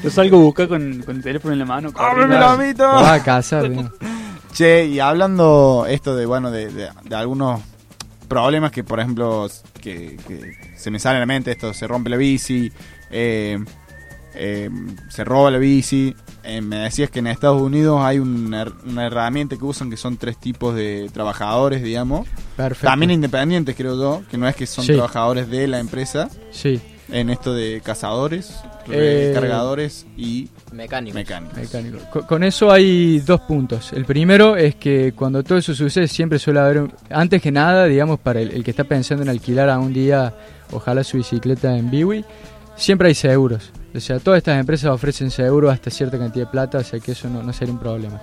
[0.02, 1.90] Lo salgo a buscar con, con el teléfono en la mano.
[1.96, 2.82] ¡Ábreme lomito!
[2.84, 3.92] Lo vas a digamos.
[4.52, 7.60] Che, y hablando esto de, bueno, de, de- de algunos
[8.26, 9.48] problemas que, por ejemplo,
[9.82, 12.72] que, que se me sale a la mente, esto, se rompe la bici,
[13.10, 13.58] eh,
[14.34, 14.70] eh,
[15.10, 16.14] se roba la bici.
[16.47, 20.16] Eh, me decías que en Estados Unidos hay una, una herramienta que usan que son
[20.16, 22.28] tres tipos de trabajadores, digamos.
[22.56, 22.86] Perfecto.
[22.86, 24.93] También independientes, creo yo, que no es que son Sí.
[24.93, 26.28] trabajadores de la empresa.
[26.52, 26.81] Sí.
[27.09, 28.56] En esto de cazadores,
[28.90, 31.14] Eh, cargadores y Mecánicos.
[31.16, 31.56] mecánicos.
[31.59, 31.98] Mecánico.
[32.12, 33.93] Con, con eso hay dos puntos.
[33.93, 37.86] El primero es que cuando todo eso sucede siempre suele haber, un- antes que nada,
[37.86, 40.35] digamos, para el, el que está pensando en alquilar a un día,
[40.73, 42.24] ojalá su bicicleta en Biwi,
[42.77, 43.73] siempre hay seguros.
[43.97, 47.12] O sea, todas estas empresas ofrecen seguro hasta cierta cantidad de plata, o sea que
[47.12, 48.20] eso no, no sería un problema.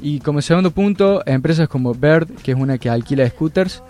[0.00, 3.82] Y como segundo punto, empresas como Bird, que es una que alquila scooters,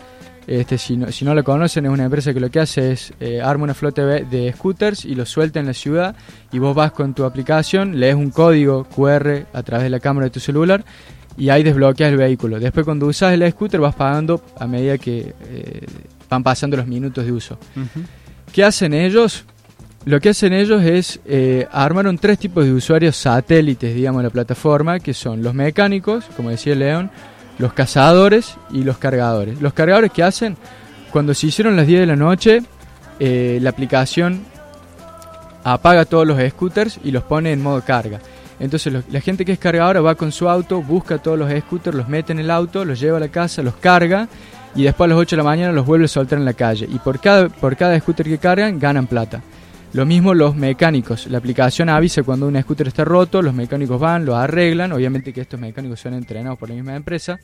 [0.47, 3.13] este, si, no, si no la conocen, es una empresa que lo que hace es
[3.21, 6.17] eh, arma una flota de, de scooters y los suelta en la ciudad
[6.51, 10.25] y vos vas con tu aplicación, lees un código QR a través de la cámara
[10.25, 10.85] de tu celular
[11.37, 12.59] y ahí desbloqueas el vehículo.
[12.59, 15.87] Después cuando usas el scooter vas pagando a medida que eh,
[16.29, 17.59] van pasando los minutos de uso.
[18.53, 19.45] ¿Qué hacen ellos?
[20.07, 24.31] Lo que hacen ellos es eh, armaron tres tipos de usuarios satélites, digamos, en la
[24.31, 27.11] plataforma, que son los mecánicos, como decía León,
[27.59, 29.61] los cazadores y los cargadores.
[29.61, 30.57] Los cargadores que hacen,
[31.11, 32.63] cuando se hicieron las 10 de la noche,
[33.19, 34.43] eh, la aplicación
[35.65, 38.21] apaga todos los scooters y los pone en modo carga.
[38.59, 42.09] Entonces la gente que es cargadora va con su auto, busca todos los scooters, los
[42.09, 44.29] mete en el auto, los lleva a la casa, los carga
[44.75, 46.89] y después a las 8 de la mañana los vuelve a soltar en la calle.
[46.91, 49.43] Y por cada, por cada scooter que cargan ganan plata.
[49.93, 51.27] Lo mismo los mecánicos.
[51.27, 54.93] La aplicación avisa cuando un scooter está roto, los mecánicos van, lo arreglan.
[54.93, 57.41] Obviamente que estos mecánicos son entrenados por la misma empresa.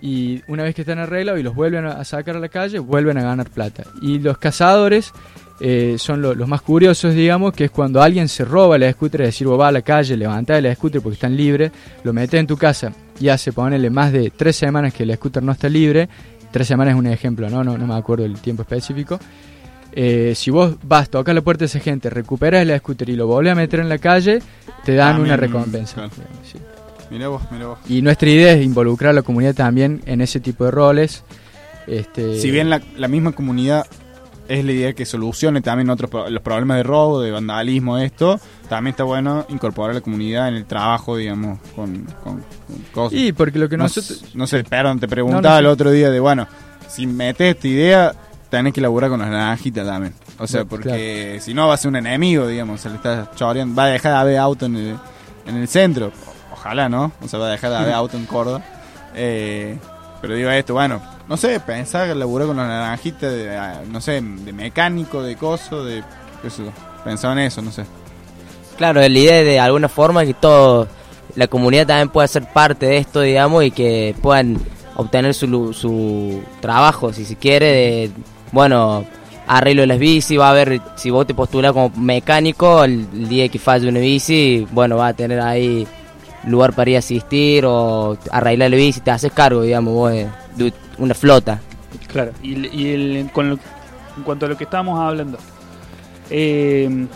[0.00, 3.18] Y una vez que están arreglados y los vuelven a sacar a la calle, vuelven
[3.18, 3.82] a ganar plata.
[4.00, 5.12] Y los cazadores
[5.60, 9.22] eh, son lo- los más curiosos, digamos, que es cuando alguien se roba el scooter,
[9.22, 11.72] es decir, vos vas a la calle, levantás el scooter porque están libres,
[12.04, 15.42] lo metes en tu casa y hace ponerle más de tres semanas que el scooter
[15.42, 16.08] no está libre.
[16.52, 17.62] Tres semanas es un ejemplo, ¿no?
[17.64, 19.18] No, no me acuerdo el tiempo específico.
[19.92, 23.26] Eh, si vos vas, tocas la puerta de esa gente, recuperas el scooter y lo
[23.26, 24.40] volvés a meter en la calle,
[24.84, 25.94] te dan una recompensa.
[25.94, 26.10] claro.
[26.44, 26.58] Sí.
[27.10, 27.78] Mirá vos, mirá vos.
[27.88, 31.24] Y nuestra idea es involucrar a la comunidad también en ese tipo de roles.
[31.86, 33.86] Este, Si bien la, la misma comunidad
[34.46, 38.38] es la idea que solucione también otros los problemas de robo, de vandalismo, esto,
[38.68, 43.18] también está bueno incorporar a la comunidad en el trabajo, digamos, con, con- con cosas.
[43.18, 46.10] Y porque lo que no, nosotros- No sé, perdón, te preguntaba no, el otro día
[46.10, 46.46] de, bueno,
[46.88, 48.14] si metes esta idea,
[48.50, 50.14] tenés que laburar con las naranjitas también.
[50.38, 53.74] O sea, porque si no va a ser un enemigo, digamos, se le está choreando.
[53.74, 54.96] Va a dejar de haber auto en el,
[55.46, 56.12] en el centro.
[56.52, 57.12] Ojalá, ¿no?
[57.22, 58.62] O sea, va a dejar de haber auto en Córdoba.
[59.14, 59.78] Eh,
[60.20, 64.20] pero digo esto, bueno, no sé, pensar laburar con las naranjitas, de, ah, no sé,
[64.20, 66.02] de mecánico, de coso, de...
[66.42, 66.72] qué sé yo.
[67.04, 67.84] Pensaba en eso, no sé.
[68.76, 70.88] Claro, la idea de alguna forma que todo
[71.34, 74.58] la comunidad también pueda ser parte de esto, digamos, y que puedan
[74.96, 78.10] obtener su, su trabajo, si se quiere, de,
[78.52, 79.04] bueno,
[79.46, 83.48] arreglo las bici, va a haber, si vos te postulas como mecánico, el, el día
[83.48, 85.86] que falle una bici, bueno, va a tener ahí
[86.44, 90.28] lugar para ir a asistir o arreglar la bici, te haces cargo, digamos, vos de,
[90.56, 91.60] de una flota.
[92.06, 93.58] Claro, y, y el- con lo-
[94.16, 95.38] en cuanto a lo que estábamos hablando,
[96.30, 97.06] eh,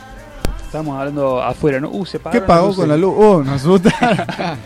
[0.65, 1.91] estábamos hablando afuera, ¿no?
[1.91, 3.15] Uh, se ¿Qué pagó con la luz?
[3.17, 3.91] Oh, nos asusta.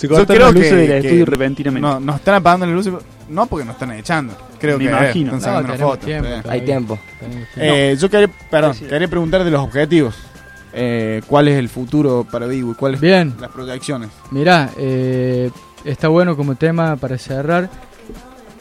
[0.00, 1.86] Se creo las luces del estudio repentinamente.
[1.88, 2.92] No, nos están apagando las luces,
[3.28, 4.34] no porque nos están echando.
[4.58, 5.26] Creo Me que imagino.
[5.36, 6.06] están sacando No, una tenemos foto.
[6.06, 6.30] tiempo sí.
[6.42, 6.52] todavía.
[6.52, 6.98] Hay tiempo.
[7.56, 8.86] Eh, yo quería, perdón, Sí, sí.
[8.90, 10.14] quería preguntar de los objetivos.
[10.72, 13.34] Eh, ¿Cuál es el futuro para Vivo y cuáles Bien.
[13.40, 14.08] las proyecciones?
[14.30, 15.50] Mirá, eh,
[15.84, 17.68] está bueno como tema para cerrar.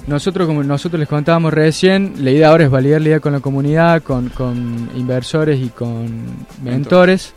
[0.08, 3.42] Nosotros, como nosotros les contábamos recién, la idea ahora es validar la idea con la
[3.42, 6.26] comunidad, con, con inversores y con
[6.64, 7.34] mentores,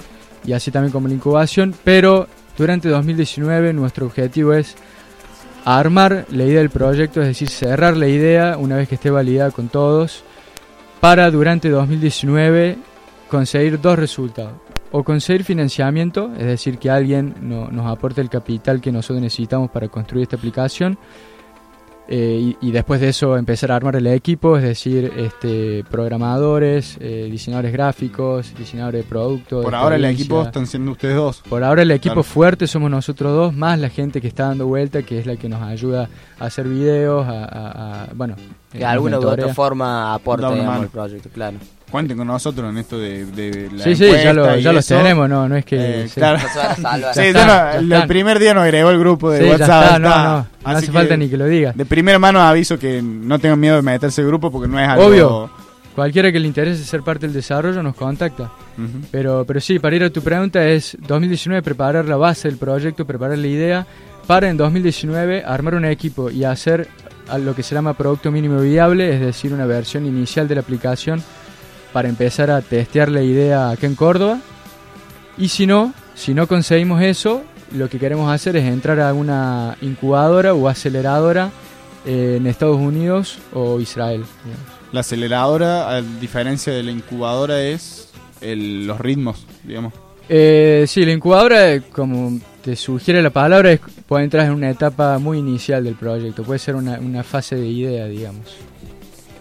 [0.47, 2.27] y así también como la incubación, pero
[2.57, 4.77] durante 2019 nuestro objetivo es
[5.65, 9.51] armar la idea del proyecto, es decir, cerrar la idea una vez que esté validada
[9.51, 10.25] con todos,
[11.01, 12.79] para durante 2019
[13.29, 14.53] conseguir dos resultados.
[14.95, 19.71] O conseguir financiamiento, es decir, que alguien no- nos aporte el capital que nosotros necesitamos
[19.71, 20.99] para construir esta aplicación.
[22.09, 26.97] Eh, y, y después de eso empezar a armar el equipo, es decir, este, programadores,
[27.01, 29.63] eh, diseñadores gráficos, diseñadores de productos.
[29.63, 31.43] Por de ahora el equipo están siendo ustedes dos.
[31.49, 32.23] Por ahora el equipo Claro.
[32.25, 35.49] fuerte somos nosotros dos, más la gente que está dando vuelta, que es la que
[35.49, 36.09] nos ayuda
[36.39, 38.35] a hacer videos, a, a- a- bueno,
[38.71, 40.15] Que de alguna u otra forma
[40.67, 40.83] mano.
[40.83, 41.59] al proyecto, claro.
[41.93, 45.29] Cuenten con nosotros en esto de, de la Sí, sí, ya, lo- ya los tenemos,
[45.29, 45.77] no, no es que...
[46.05, 46.15] Eh, sí.
[46.15, 46.39] claro.
[47.15, 49.85] Sí, no- el primer día nos agregó el grupo de Sí, ya WhatsApp.
[49.85, 51.73] está, no, no, no Así hace falta ni que lo diga.
[51.75, 54.89] De primera mano aviso que no tengan miedo de meterse al grupo porque no es
[54.89, 55.05] algo...
[55.07, 55.51] Obvio.
[55.95, 58.51] Cualquiera que le interese ser parte del desarrollo nos contacta.
[59.11, 63.05] Pero, pero sí, para ir a tu pregunta es 2019 preparar la base del proyecto,
[63.05, 63.87] preparar la idea,
[64.27, 66.89] para en 2019 armar un equipo y hacer
[67.29, 70.63] a lo que se llama producto mínimo viable, es decir, una versión inicial de la
[70.63, 71.23] aplicación
[71.93, 74.39] para empezar a testear la idea acá en Córdoba.
[75.39, 77.43] Y si no, si no conseguimos eso,
[77.75, 81.51] lo que queremos hacer es entrar a una incubadora o aceleradora
[82.05, 84.25] eh, en Estados Unidos o Israel.
[84.45, 84.67] digamos.
[84.93, 88.11] La aceleradora, a diferencia de la incubadora, es
[88.41, 89.95] el- los ritmos, digamos.
[90.29, 95.19] Eh, sí, la incubadora, como te sugiere la palabra, es, puede entrar en una etapa
[95.19, 98.47] muy inicial del proyecto, puede ser una, una fase de idea, digamos.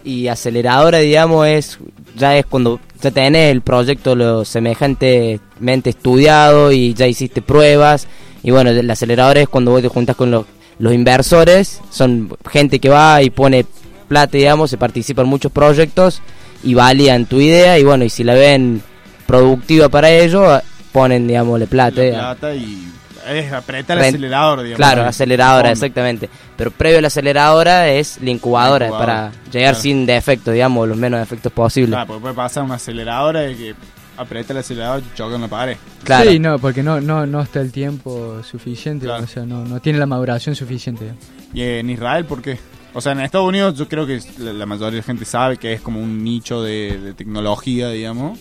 [0.04, 1.78] Y aceleradora, digamos, es
[2.16, 8.06] ya es cuando ya tenés el proyecto lo semejantemente estudiado y ya hiciste pruebas.
[8.42, 10.46] Y bueno, el acelerador es cuando vos te juntas con los,
[10.78, 13.64] los inversores, son gente que va y pone
[14.08, 16.20] plata, digamos, se participa en muchos proyectos
[16.64, 18.82] y valían tu idea y bueno, y si la ven
[19.26, 20.62] productiva para ellos,
[20.92, 22.02] ponen, digamos, plata.
[22.02, 22.88] La plata y
[23.28, 24.76] es apretar el Ren- acelerador, digamos.
[24.76, 25.72] Claro, aceleradora, Fondo.
[25.72, 26.28] exactamente.
[26.56, 29.82] Pero previo a la aceleradora es la incubadora, La incubadora, para llegar claro.
[29.82, 31.90] sin defectos, digamos, los menos defectos posibles.
[31.90, 33.74] Claro, porque puede pasar una aceleradora y que
[34.16, 35.76] aprieta el acelerador y choca en la pared.
[36.04, 36.30] Claro.
[36.30, 39.24] Sí, no, porque no, no, no está el tiempo suficiente, Claro.
[39.24, 41.12] o sea, no, no tiene la maduración suficiente.
[41.54, 42.58] ¿Y en Israel por qué?
[42.94, 45.56] O sea, en Estados Unidos yo creo que la, la mayoría de la gente sabe
[45.56, 48.38] que es como un nicho de, de tecnología, digamos.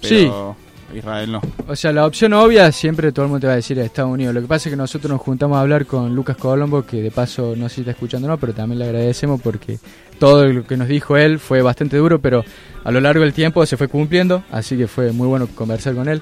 [0.00, 0.56] Pero
[0.94, 1.40] Israel no.
[1.66, 4.34] O sea, la opción obvia siempre todo el mundo te va a decir Estados Unidos.
[4.34, 7.10] Lo que pasa es que nosotros nos juntamos a hablar con Lucas Colombo, que de
[7.10, 9.78] paso no sé si está escuchando o no, pero también le agradecemos porque
[10.18, 12.44] todo lo que nos dijo él fue bastante duro, pero
[12.84, 16.08] a lo largo del tiempo se fue cumpliendo, así que fue muy bueno conversar con
[16.08, 16.20] él.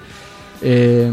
[0.60, 1.10] Eh,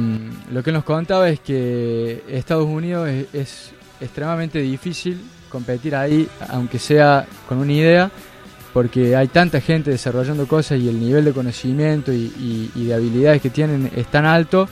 [0.52, 3.72] lo que nos contaba es que Estados Unidos es, es
[4.02, 5.20] extremadamente difícil
[5.50, 8.12] competir ahí, aunque sea con una idea,
[8.76, 12.94] porque hay tanta gente desarrollando cosas y el nivel de conocimiento y, y- y de
[12.94, 14.68] habilidades que tienen es tan alto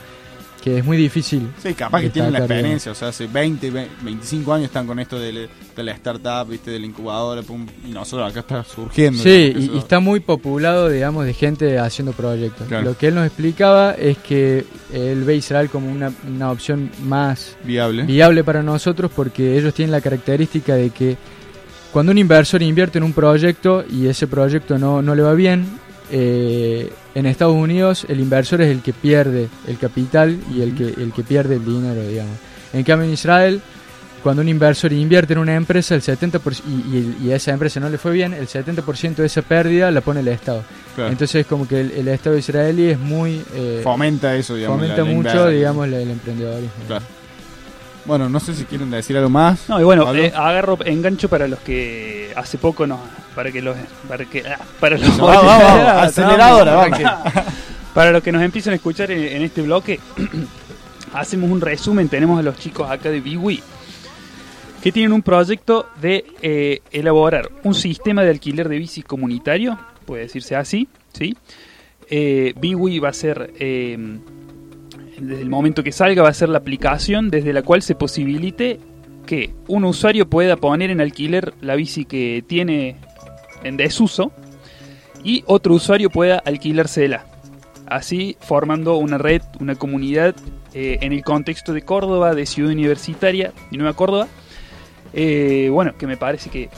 [0.62, 1.48] que es muy difícil.
[1.62, 4.98] Sí, capaz que tienen la experiencia, o sea, hace 20, ve- 25 años están con
[4.98, 5.40] esto de, la-
[5.76, 6.70] de la startup, ¿viste?
[6.70, 9.22] de la incubadora, pum, y nosotros acá está surgiendo.
[9.22, 9.74] Sí, y, eso.
[9.74, 12.66] y está muy populado, digamos, de gente haciendo proyectos.
[12.68, 12.84] Claro.
[12.84, 17.56] Lo que él nos explicaba es que él ve Israel como una, una opción más
[17.64, 18.02] Viable.
[18.04, 21.16] viable para nosotros porque ellos tienen la característica de que
[21.94, 25.64] cuando un inversor invierte en un proyecto y ese proyecto no, no le va bien,
[26.10, 30.84] eh, en Estados Unidos el inversor es el que pierde el capital y el que,
[31.00, 32.36] el que pierde el dinero, digamos.
[32.72, 33.60] En cambio en Israel,
[34.24, 37.78] cuando un inversor invierte en una empresa, el 70% y, y, y a esa empresa
[37.78, 40.64] no le fue bien, el 70% de esa pérdida la pone el Estado.
[40.96, 41.10] Claro.
[41.12, 43.40] Entonces es como que el, el Estado israelí es muy...
[43.54, 44.78] eh, Fomenta eso, digamos.
[44.80, 46.72] Fomenta la- la mucho, inver- digamos, la- el emprendedorismo.
[46.88, 47.04] Claro.
[48.04, 49.68] Bueno, no sé si quieren decir algo más.
[49.68, 53.00] No, y bueno, eh, agarro engancho para los que hace poco nos.
[53.34, 53.76] Para que los.
[54.08, 54.46] Para que.
[54.46, 55.08] ah, para los.
[55.18, 57.00] Vamos, vamos, vamos, aceleradora, vamos.
[57.94, 60.00] Para los que nos empiezan a escuchar en, en este bloque,
[61.14, 62.08] hacemos un resumen.
[62.08, 63.62] Tenemos a los chicos acá de Biwi
[64.84, 70.24] que tienen un proyecto de eh, elaborar un sistema de alquiler de bici comunitario, puede
[70.24, 71.34] decirse así, ¿sí?
[72.10, 73.96] Eh, Biwi va a ser, eh,
[75.18, 78.80] desde el momento que salga, va a ser la aplicación desde la cual se posibilite
[79.26, 82.96] que un usuario pueda poner en alquiler la bici que tiene
[83.62, 84.32] en desuso
[85.22, 87.24] y otro usuario pueda alquilársela.
[87.86, 90.34] Así formando una red, una comunidad
[90.74, 94.28] eh, en el contexto de Córdoba, de Ciudad Universitaria y Nueva Córdoba.
[95.12, 96.68] Eh, bueno, que me parece que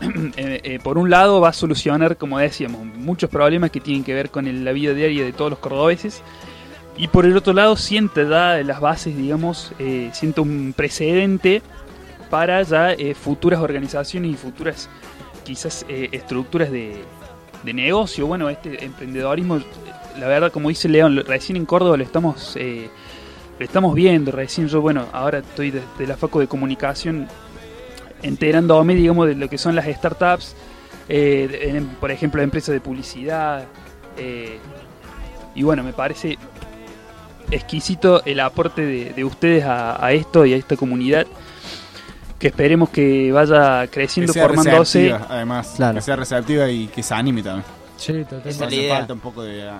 [0.36, 4.14] eh, eh, por un lado va a solucionar, como decíamos, muchos problemas que tienen que
[4.14, 6.22] ver con la vida diaria de todos los cordobeses.
[6.96, 11.62] Y por el otro lado sienta ya las bases, digamos, eh, un precedente
[12.28, 14.88] para ya eh, futuras organizaciones y futuras
[15.44, 17.02] quizás eh, estructuras de,
[17.64, 18.26] de negocio.
[18.26, 19.60] Bueno, este emprendedorismo,
[20.18, 22.88] la verdad, como dice León, recién en Córdoba lo estamos, eh,
[23.58, 24.30] lo estamos viendo.
[24.30, 27.26] Recién yo, bueno, ahora estoy desde la Faco de Comunicación
[28.22, 30.54] enterándome, digamos, de lo que son las startups,
[31.08, 33.64] eh, por ejemplo, empresas de publicidad.
[35.54, 36.38] y bueno, me parece
[37.50, 41.26] exquisito el aporte de, de ustedes a, a esto y a esta comunidad.
[42.38, 44.98] que esperemos que vaya creciendo, que sea formándose.
[45.02, 47.64] receptiva, además, que sea receptiva y que se anime también.
[47.96, 48.48] Sí, totalmente.
[48.48, 48.96] Esa es la idea.
[48.96, 49.70] falta un poco de, de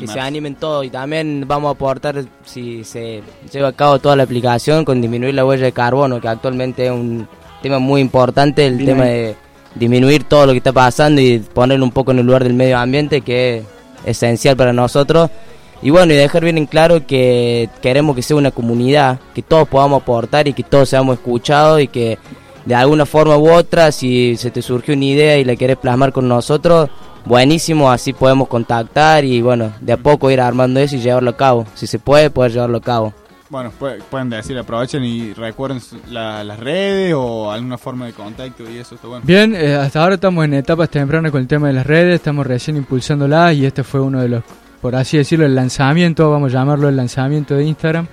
[0.00, 3.22] que se animen todos y también vamos a aportar si se
[3.52, 6.90] lleva a cabo toda la aplicación con disminuir la huella de carbono que actualmente es
[6.90, 7.28] un
[7.62, 9.36] tema muy importante el Bien tema de
[9.76, 12.76] disminuir todo lo que está pasando y ponerlo un poco en el lugar del medio
[12.78, 13.64] ambiente que es
[14.04, 15.30] esencial para nosotros
[15.82, 19.68] y bueno y dejar bien en claro que queremos que sea una comunidad que todos
[19.68, 22.18] podamos aportar y que todos seamos escuchados y que
[22.64, 26.12] de alguna forma u otra si se te surgió una idea y la querés plasmar
[26.12, 26.88] con nosotros
[27.26, 31.36] buenísimo, así podemos contactar y bueno, de a poco ir armando eso y llevarlo a
[31.36, 31.64] cabo.
[31.74, 33.14] Si se puede, poder llevarlo a cabo.
[33.48, 35.80] Bueno, pu- pueden decir, aprovechen y recuerden
[36.10, 39.22] la- las redes o alguna forma de contacto y eso está bueno.
[39.26, 42.46] Bien, eh, hasta ahora estamos en etapas tempranas con el tema de las redes, estamos
[42.46, 44.42] recién impulsándolas y este fue uno de los,
[44.84, 48.06] por así decirlo, el lanzamiento, vamos a llamarlo el lanzamiento de Instagram.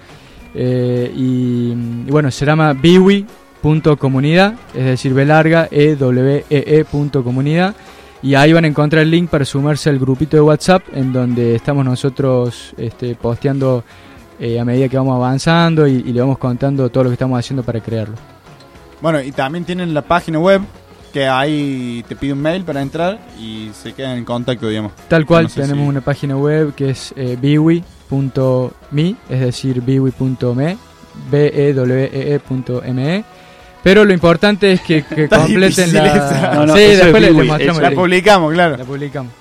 [0.55, 1.73] Eh, y,
[2.09, 7.75] bueno, se llama biwi.comunidad, es decir, B larga, E, W, E, E, comunidad.
[8.21, 11.55] Y ahí van a encontrar el link para sumarse al grupito de WhatsApp en donde
[11.55, 13.83] estamos nosotros este, posteando
[14.39, 17.37] eh, a medida que vamos avanzando y, y le vamos contando todo lo que estamos
[17.37, 18.15] haciendo para crearlo.
[19.01, 20.61] Bueno, y también tienen la página web
[21.11, 24.93] que ahí te pide un mail para entrar y se quedan en contacto, digamos.
[25.07, 29.81] Tal cual, No sé tenemos si- una página web que es eh, biwi.me, es decir,
[29.81, 30.77] biwi.me,
[32.01, 33.23] B-E-W-E-E.me.
[33.83, 36.07] Pero lo importante es que, completen la...
[36.07, 36.53] esa.
[36.55, 38.77] No, no, sí, después le, mostramos La publicamos, claro.
[38.77, 39.31] La publicamos.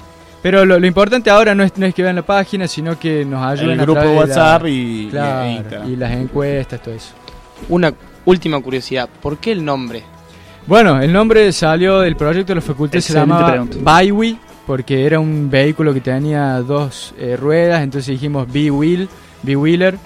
[0.42, 3.26] Pero lo, lo importante ahora no es, no es que vean la página, sino que
[3.26, 4.62] nos ayuden El a grupo de la- WhatsApp
[5.10, 7.12] claro, y las encuestas, todo eso.
[7.68, 7.92] Una
[8.24, 10.02] última curiosidad, ¿por qué el nombre?
[10.66, 14.00] Bueno, el nombre salió del proyecto de la facultad, se pregunta.
[14.00, 19.08] Biwi, porque era un vehículo que tenía dos eh, ruedas, entonces dijimos B-Wheel,
[19.42, 19.98] B-Wheeler,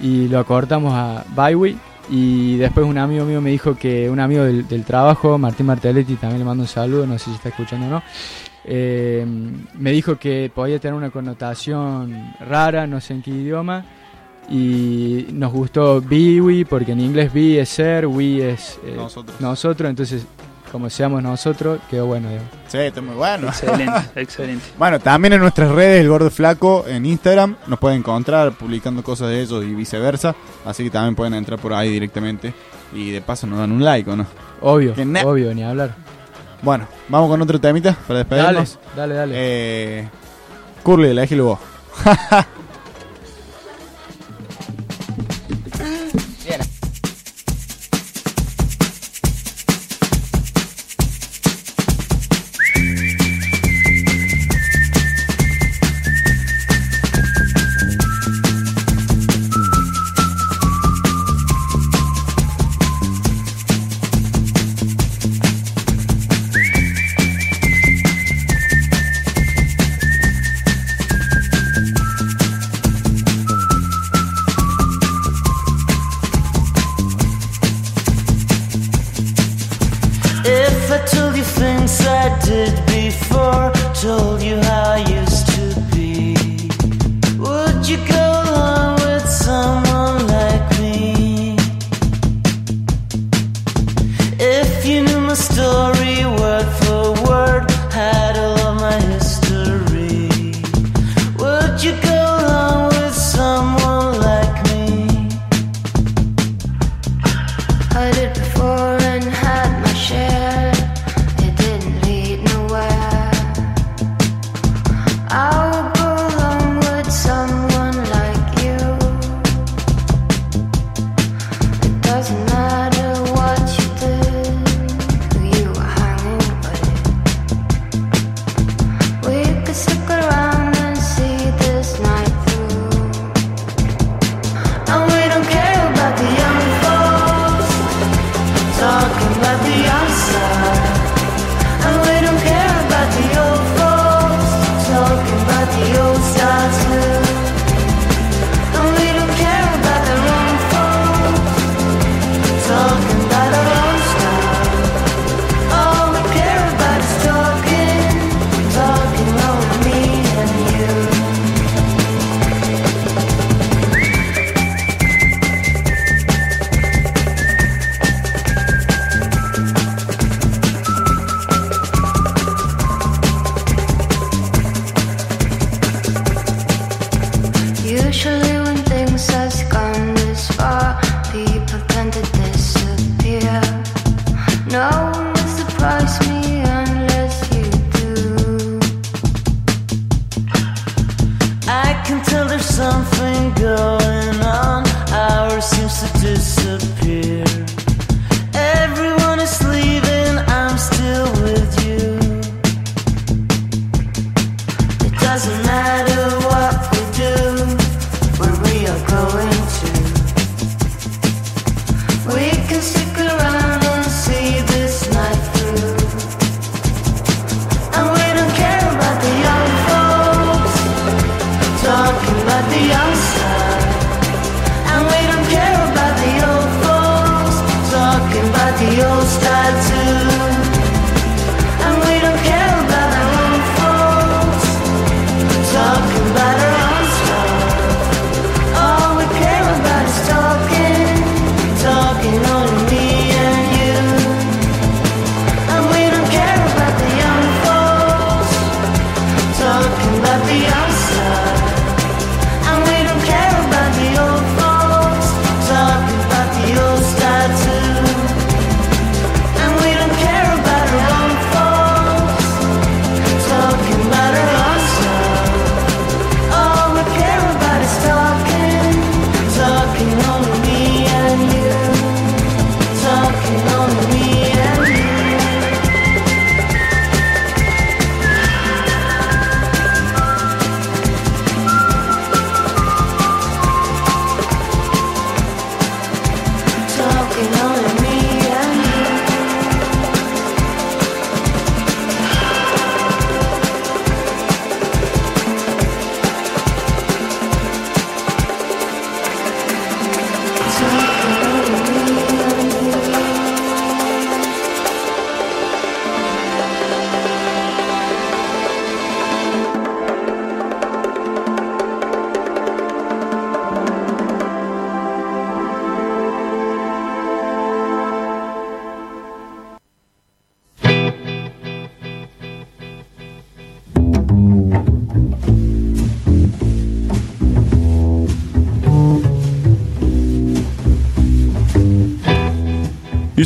[0.00, 1.78] y lo acortamos a Biwi.
[2.10, 6.14] Y después un amigo mío me dijo que un amigo del, del trabajo, Martín Martelletti,
[6.14, 8.02] también le mando un saludo, no sé si está escuchando o no,
[8.70, 9.26] eh,
[9.78, 13.84] me dijo que podía tener una connotación rara, no sé en qué idioma,
[14.50, 19.40] y nos gustó Biwi porque en inglés Bi es ser, We es eh, Nosotros.
[19.40, 20.26] nosotros, entonces
[20.72, 22.28] como seamos nosotros, quedó bueno.
[22.28, 22.50] digamos.
[22.68, 23.48] Sí, está muy bueno.
[23.48, 24.64] Excelente, excelente.
[24.78, 29.28] Bueno, también en nuestras redes, el Gordo Flaco, en Instagram, nos pueden encontrar publicando cosas
[29.30, 30.34] de ellos y viceversa.
[30.66, 32.52] Así que también pueden entrar por ahí directamente.
[32.92, 34.26] Y de paso nos dan un like, ¿o no?
[34.60, 34.94] Obvio,
[35.24, 35.94] obvio, ni hablar.
[36.60, 38.78] Bueno, vamos con otro temita para Dale, despedirnos.
[38.96, 39.32] dale, dale.
[39.36, 40.08] Eh,
[40.82, 41.58] Curly, elegílo vos.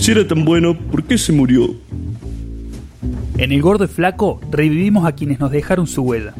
[0.02, 1.76] si era tan bueno, ¿por qué se murió?
[3.38, 6.34] En El Gordo y Flaco revivimos a quienes nos dejaron su huella.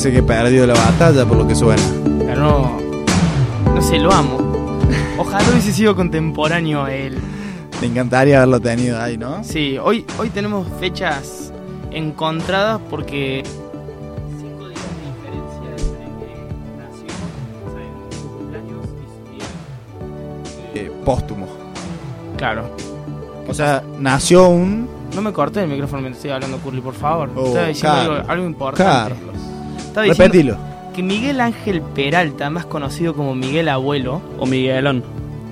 [0.00, 1.82] Parece que he perdido la batalla por lo que suena.
[2.20, 2.80] Pero no.
[3.74, 4.38] No sé, lo amo.
[5.18, 7.18] Ojalá hubiese sido contemporáneo a él.
[7.82, 9.44] Me encantaría haberlo tenido ahí, ¿no?
[9.44, 11.52] Sí, hoy, hoy tenemos fechas
[11.90, 13.42] encontradas porque.
[14.40, 15.70] cinco días de diferencia
[16.06, 17.12] entre que nació,
[17.66, 20.82] o sea, en su cumpleaños y su día.
[20.82, 21.46] Eh, póstumo.
[22.38, 22.74] Claro.
[23.46, 24.88] O sea, nació un.
[25.14, 27.28] No me cortes el micrófono mientras estoy hablando, Curly, por favor.
[27.36, 29.14] Oh, Estaba diciendo algo, algo importante.
[29.14, 29.29] Carlos.
[29.90, 30.56] Estaba Repetilo.
[30.94, 34.20] Que Miguel Ángel Peralta, más conocido como Miguel Abuelo.
[34.38, 35.04] O Miguelón.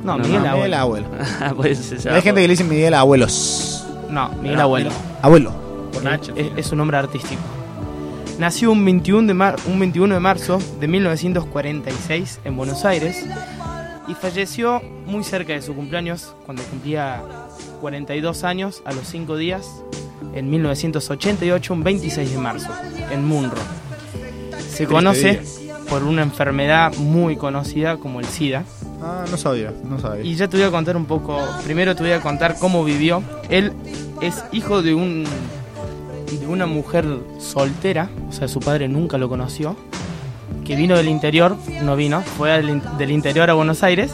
[0.05, 0.55] No, Miguel Abuelo.
[0.57, 1.07] Miguel Abuelo.
[1.57, 3.85] pues llama Hay gente que le dice Miguel Abuelos.
[4.11, 4.91] No, Miguel No, Abuelo.
[5.23, 5.53] Abuelo.
[6.37, 7.41] Es, es- es un nombre artístico.
[8.39, 13.25] Nació un 21, de mar- un 21 de marzo de 1946 en Buenos Aires
[14.07, 17.21] y falleció muy cerca de su cumpleaños, cuando cumplía
[17.81, 19.67] 42 años, a los 5 días,
[20.35, 22.69] en 1988, un 26 de marzo,
[23.11, 23.59] en Munro.
[24.79, 25.41] Se conoce
[25.89, 28.63] por una enfermedad muy conocida como el SIDA.
[29.03, 30.25] Ah, no sabía, no sabía.
[30.25, 31.37] Y ya te voy a contar un poco.
[31.65, 33.21] Primero te voy a contar cómo vivió.
[33.49, 33.73] Él
[34.21, 35.25] es hijo de un
[36.31, 37.07] de una mujer
[37.41, 39.75] soltera, o sea, su padre nunca lo conoció,
[40.65, 44.13] que vino del interior, no vino, fue del interior a Buenos Aires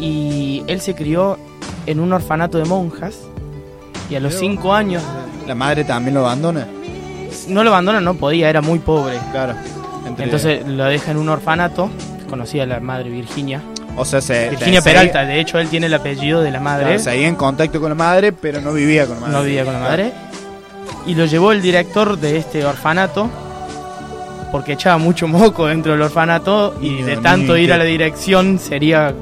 [0.00, 1.38] y él se crió
[1.86, 3.20] en un orfanato de monjas
[4.10, 5.04] y a los cinco años
[5.46, 6.66] ¿La madre también lo abandona?
[7.48, 9.16] No lo abandona, no podía, era muy pobre.
[9.32, 9.54] Claro.
[10.06, 11.90] Entre- Entonces lo deja en un orfanato,
[12.30, 13.60] conocía a la madre Virginia.
[13.96, 14.50] O sea, se.
[14.50, 16.84] Virginia se- Peralta, de hecho él tiene el apellido de la madre.
[16.86, 19.32] Claro, seguía en contacto con la madre, pero no vivía con la madre.
[19.34, 20.12] no vivía con la madre.
[21.06, 23.30] Y lo llevó el director de este orfanato,
[24.52, 29.14] porque echaba mucho moco dentro del orfanato y de tanto ir a la dirección sería...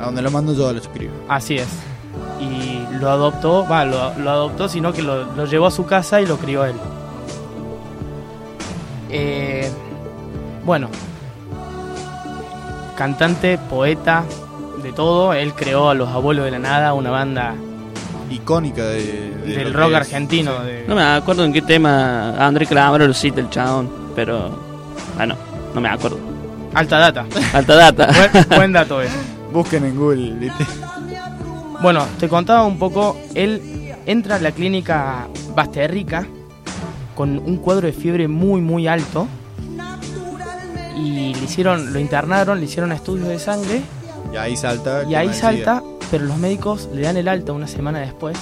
[0.00, 1.12] A donde lo mando yo lo escribo.
[1.28, 1.68] Así es.
[2.40, 2.71] Y
[3.02, 6.26] lo adoptó, va, lo, lo adoptó, sino que lo, lo llevó a su casa y
[6.26, 6.76] lo crió él.
[9.10, 9.70] Eh,
[10.64, 10.88] bueno,
[12.96, 14.24] cantante, poeta,
[14.82, 15.32] de todo.
[15.34, 17.54] Él creó a Los Abuelos de la Nada, una banda
[18.30, 19.96] Icónica de, de del rock es.
[19.96, 20.60] argentino.
[20.60, 24.50] de- No me acuerdo en qué tema André Clamaro lo cita el chabón, pero.
[25.16, 25.34] Bueno,
[25.74, 26.18] no me acuerdo.
[26.74, 27.26] Alta data.
[27.52, 28.08] Alta data.
[28.16, 29.14] Buen, buen dato ese.
[29.52, 30.64] Busquen en Google, ¿viste?
[31.82, 36.26] Bueno, te contaba un poco, él entra a la clínica Basterrica
[37.14, 39.26] con un cuadro de fiebre muy muy alto
[40.96, 43.80] y le hicieron, lo internaron, le hicieron estudios de sangre
[44.32, 45.02] Y ahí salta.
[45.08, 45.42] y ahí decía.
[45.42, 48.36] salta, pero los médicos le dan el alta una semana después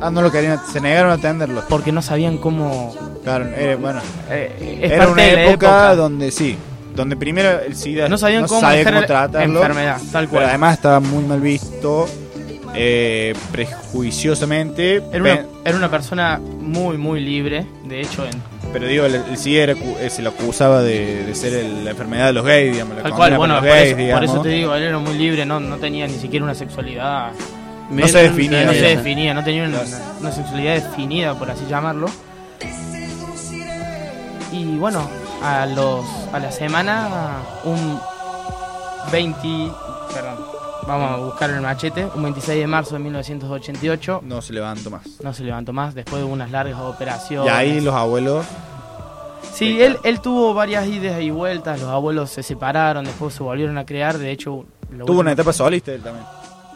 [0.00, 1.62] Ah, no lo querían, se negaron a atenderlo.
[1.68, 2.92] porque no sabían cómo...
[3.22, 4.00] Claro, eh, bueno.
[4.28, 5.94] Eh, es Era una época, época.
[5.94, 6.56] donde sí,
[6.96, 10.40] donde primero el SIDA No sabían cómo sabía cómo la tratarlo, enfermedad, tal cual.
[10.40, 12.06] Pero además estaba muy mal visto,
[12.74, 14.96] eh, prejuiciosamente.
[15.12, 18.32] Era una, era una persona muy muy libre, de hecho en
[18.72, 21.84] Pero digo, el, el SIDA era cu- eh, se lo acusaba de, de ser el-
[21.84, 23.00] la enfermedad de los gays, digamos.
[23.02, 25.60] Tal cual, bueno, por gays, eso, por eso te digo, él era muy libre, no,
[25.60, 27.30] no tenía ni siquiera una sexualidad.
[27.90, 28.64] No se definía.
[28.64, 29.80] No se definía, no tenía una,
[30.20, 32.06] una sexualidad definida, por así llamarlo.
[34.52, 35.08] Y bueno,
[35.42, 37.98] a los a la semana, un
[39.10, 39.38] 20.
[40.12, 40.36] Perdón,
[40.86, 42.06] vamos a buscar el machete.
[42.14, 44.20] Un 26 de marzo de 1988.
[44.24, 45.02] No se levantó más.
[45.22, 47.46] No se levantó más después de unas largas operaciones.
[47.46, 48.44] Y ahí los abuelos.
[49.52, 53.78] Sí, él, él tuvo varias idas y vueltas, los abuelos se separaron, después se volvieron
[53.78, 54.64] a crear, de hecho...
[54.90, 56.26] lo Tuvo una etapa solista él también.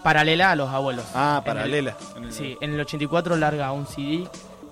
[0.04, 1.04] Paralela a los abuelos.
[1.12, 1.96] Ah, En el- paralela.
[2.30, 4.28] sí, en el 84 larga un CD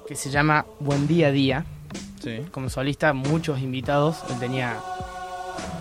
[0.07, 1.65] que se llama Buen Día Día.
[2.23, 2.43] Sí.
[2.53, 4.19] Como solista, muchos invitados.
[4.31, 4.77] Él tenía...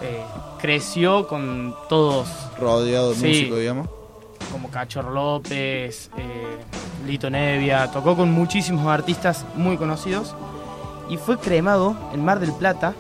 [0.02, 0.24] eh,
[0.60, 2.28] creció con todos...
[2.60, 3.28] Rodeado de Sí.
[3.28, 3.88] músicos, digamos.
[4.52, 6.58] Como Cachor López, eh,
[7.06, 7.92] Lito Nevia.
[7.92, 10.34] Tocó con muchísimos artistas muy conocidos.
[11.10, 12.94] Y fue cremado en Mar del Plata.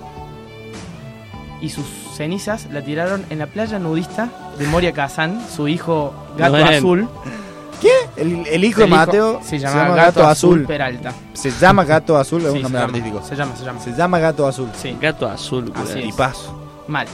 [1.61, 1.85] Y sus
[2.15, 4.29] cenizas la tiraron en la playa nudista
[4.59, 6.57] de Moria Kazán, su hijo Gato.
[6.57, 7.07] Azul.
[7.81, 7.91] ¿Qué?
[8.17, 11.13] El, el hijo de Mateo se llama Gato Azul Peralta.
[11.33, 13.23] Se llama Gato Azul, es Sí, un se nombre llama, artístico.
[13.25, 13.79] se llama, se llama.
[13.81, 14.69] Se llama Gato Azul.
[14.81, 14.97] Sí.
[15.01, 16.05] Gato azul, Así es.
[16.87, 17.07] Mal.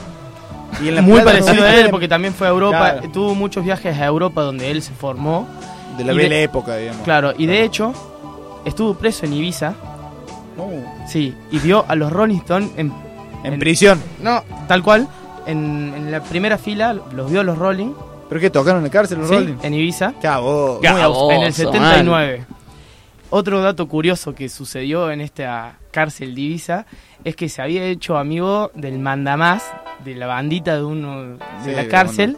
[0.81, 2.91] Y en La Muy parecido a él, porque también fue a Europa.
[2.93, 3.10] Claro.
[3.11, 5.48] Tuvo muchos viajes a Europa donde él se formó.
[5.98, 7.03] De la bella época, digamos.
[7.03, 7.93] Claro, y de hecho,
[8.65, 9.73] estuvo preso en Ibiza.
[11.07, 12.93] Sí, y vio a los Rolling Stones en,
[13.43, 14.02] En prisión.
[14.22, 15.07] No, tal cual.
[15.48, 17.93] En, en la primera fila los vio a los Rolling.
[18.30, 18.49] ¿Pero qué?
[18.49, 19.56] ¿Tocaron en la cárcel los Sí, Rolling?
[19.61, 20.14] en Ibiza.
[20.22, 22.45] En el baboso, 79.
[23.31, 26.85] Otro dato curioso que sucedió en esta cárcel de Ibiza
[27.23, 29.63] es que se había hecho amigo del mandamás
[30.03, 31.22] de la bandita de uno
[31.65, 32.38] de la de cárcel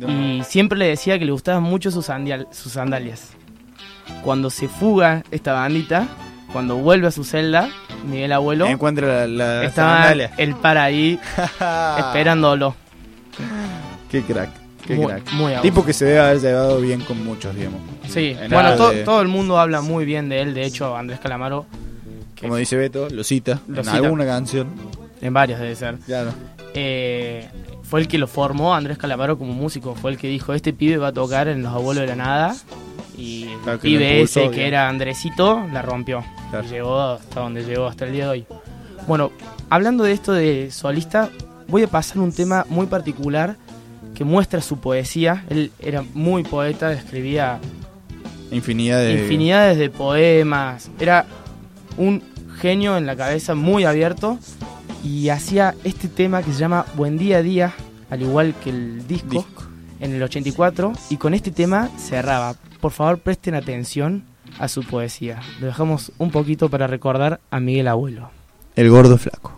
[0.00, 0.08] uno.
[0.12, 2.06] y siempre le decía que le gustaban mucho sus,
[2.52, 3.30] sus sandalias.
[4.22, 6.06] Cuando se fuga esta bandita,
[6.52, 7.68] cuando vuelve a su celda,
[8.08, 11.18] Miguel Abuelo Encuentra la, la estaba el para ahí
[11.98, 12.74] esperándolo.
[14.10, 14.50] Qué crack.
[14.86, 15.32] Qué Muy- crack.
[15.32, 17.80] muy tipo que se debe haber llevado bien con muchos, digamos.
[18.08, 20.54] Sí, En bueno, nada to- de- todo el mundo habla muy bien de él.
[20.54, 21.66] De hecho, Andrés Calamaro,
[22.40, 23.96] Como dice Beto, lo cita Lo en cita.
[23.96, 24.68] alguna canción.
[25.20, 26.32] en varias debe ser, Claro.
[26.74, 27.48] eh,
[27.82, 29.94] fue el que lo formó Andrés Calamaro como músico.
[29.94, 32.56] Fue el que dijo: Este pibe va a tocar en Los Abuelos de la Nada.
[33.16, 36.22] Y el Claro, pibe impulsó, ese que era Andresito la rompió.
[36.62, 38.46] Y llegó hasta donde llegó hasta el día de hoy.
[39.06, 39.32] Bueno,
[39.70, 41.30] hablando de esto de solista,
[41.66, 43.56] voy a pasar un tema muy particular
[44.14, 45.44] que muestra su poesía.
[45.48, 47.58] Él era muy poeta, escribía
[48.50, 49.12] Infinidad de.
[49.14, 50.90] infinidades de poemas.
[51.00, 51.24] Era
[51.98, 52.22] un
[52.58, 54.38] genio en la cabeza, muy abierto.
[55.04, 57.74] Y hacía este tema que se llama Buen Día a Día,
[58.10, 59.44] al igual que el disco,
[60.00, 60.92] en el 84.
[61.10, 62.54] Y con este tema cerraba.
[62.80, 64.24] Por favor, presten atención
[64.58, 65.40] a su poesía.
[65.60, 68.30] Lo dejamos un poquito para recordar a Miguel Abuelo.
[68.76, 69.57] El gordo flaco.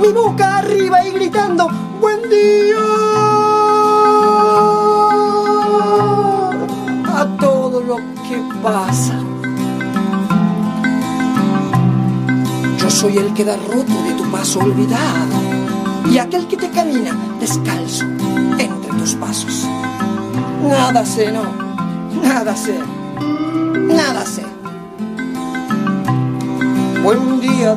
[0.00, 1.68] mi boca arriba y gritando
[2.00, 2.78] buen día
[7.14, 9.18] a todo lo que pasa.
[12.78, 15.36] Yo soy el que da roto de tu paso olvidado
[16.10, 18.04] y aquel que te camina descalzo
[18.58, 19.66] entre tus pasos.
[20.62, 21.44] Nada sé, no,
[22.22, 22.78] nada sé,
[23.88, 24.44] nada sé.
[27.02, 27.76] Buen día,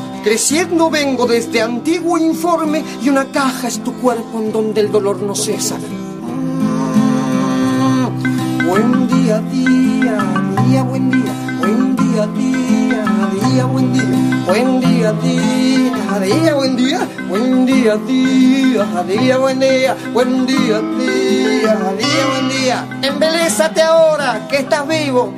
[0.23, 5.19] Creciendo vengo desde antiguo informe y una caja es tu cuerpo en donde el dolor
[5.19, 5.77] no cesa.
[5.77, 6.61] Mm,
[8.67, 10.19] Buen día, día,
[10.67, 11.33] día, buen día.
[11.59, 13.03] Buen día, día,
[13.49, 14.03] día, buen día.
[14.45, 17.07] Buen día, día, día, buen día.
[17.27, 19.97] Buen día, día, día, buen día.
[20.13, 22.99] Buen día, día, día, buen día.
[23.01, 25.33] Embelésate ahora que estás vivo.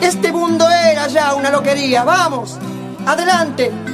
[0.00, 2.02] Este mundo era ya una loquería.
[2.02, 2.58] Vamos,
[3.06, 3.93] adelante.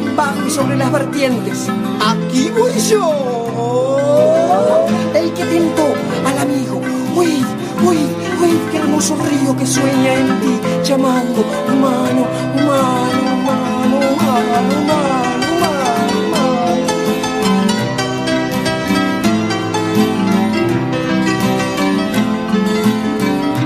[0.15, 1.67] bajo y sobre las vertientes.
[1.99, 4.77] Aquí voy yo.
[5.15, 5.93] El que tentó
[6.25, 6.81] al amigo.
[7.15, 7.45] Uy,
[7.85, 7.97] uy,
[8.41, 15.11] uy, qué hermoso río que sueña en ti, llamando humano, humano, humano, humano, humano.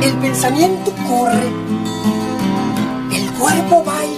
[0.02, 1.50] El pensamiento corre,
[3.12, 4.15] el cuerpo baila,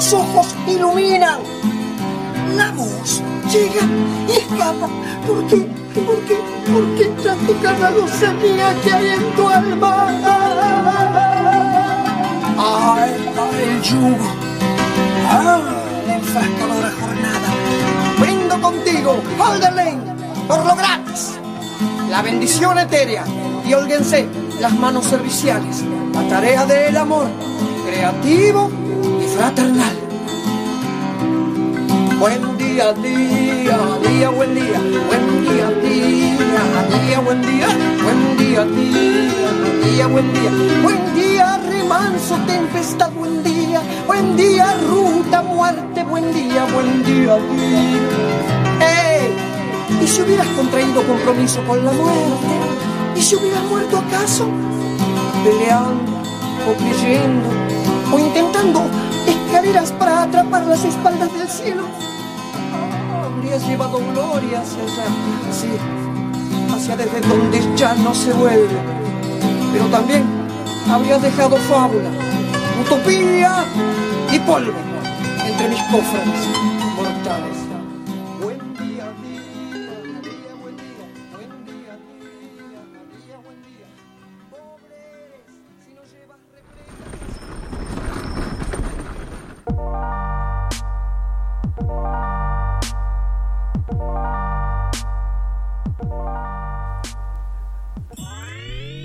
[0.00, 1.40] los ojos iluminan,
[2.56, 3.20] la voz
[3.52, 3.82] llega
[4.28, 4.88] y escapa.
[5.26, 5.56] ¿Por qué?
[5.94, 6.36] ¿Por qué?
[6.72, 10.08] ¿Por qué tanto cada mía que hay en tu alma?
[12.56, 13.10] ¡Ay,
[13.62, 14.26] el yugo!
[15.28, 15.60] ¡Ah,
[16.06, 17.48] la enfrascadora jornada!
[18.20, 20.00] Brindo contigo, Alderlane,
[20.48, 21.38] por lo gratis.
[22.08, 23.24] la bendición etérea
[23.66, 24.26] y olguense
[24.60, 27.26] las manos serviciales, la tarea del amor
[27.86, 28.79] creativo
[29.40, 29.96] fraternal.
[32.18, 37.68] Buen día, día, día, buen día, buen día, día, día, buen día,
[38.04, 39.50] buen día, día,
[39.82, 40.50] día, buen día,
[40.82, 48.02] buen día, remanso, tempestad, buen día, buen día, ruta, muerte, buen día, buen día, día.
[48.92, 50.04] ¡Ey!
[50.04, 52.52] ¿Y si hubieras contraído compromiso con la muerte?
[53.16, 54.46] ¿Y si hubieras muerto acaso?
[55.42, 56.12] Peleando,
[56.68, 57.48] o creyendo,
[58.12, 59.09] o intentando
[59.98, 61.84] para atrapar las espaldas del cielo.
[63.24, 65.04] Habrías llevado gloria hacia allá,
[65.52, 65.68] sí,
[66.72, 68.78] hacia desde donde ya no se vuelve.
[69.72, 70.24] Pero también
[70.90, 72.10] habrías dejado fábula,
[72.84, 73.64] utopía
[74.32, 74.72] y polvo
[75.46, 76.79] entre mis cofres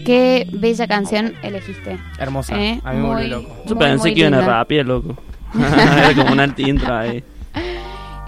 [0.05, 1.97] Qué bella canción elegiste.
[2.19, 2.55] Hermosa.
[2.59, 2.79] ¿Eh?
[2.83, 3.55] A mí me volvió Muy- loco.
[3.65, 5.15] Yo muy, pensé muy que iban a rapear, loco.
[5.55, 7.23] Era como una intro ahí.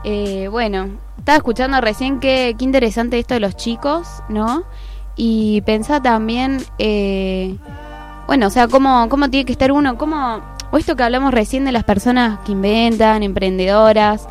[0.03, 4.63] Eh, bueno, estaba escuchando recién que qué interesante esto de los chicos, ¿no?
[5.17, 7.57] Y pensaba también, eh,
[8.27, 10.41] bueno, o sea, cómo, cómo tiene que estar uno, cómo,
[10.71, 14.27] o esto que hablamos recién de las personas que inventan, emprendedoras,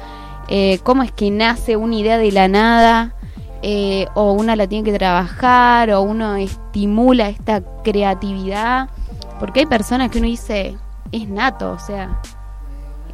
[0.48, 3.15] eh, cómo es que nace una idea de la nada,
[3.68, 8.88] eh, o uno la tiene que trabajar, o uno estimula esta creatividad,
[9.40, 10.76] porque hay personas que uno dice,
[11.10, 12.20] es nato, o sea,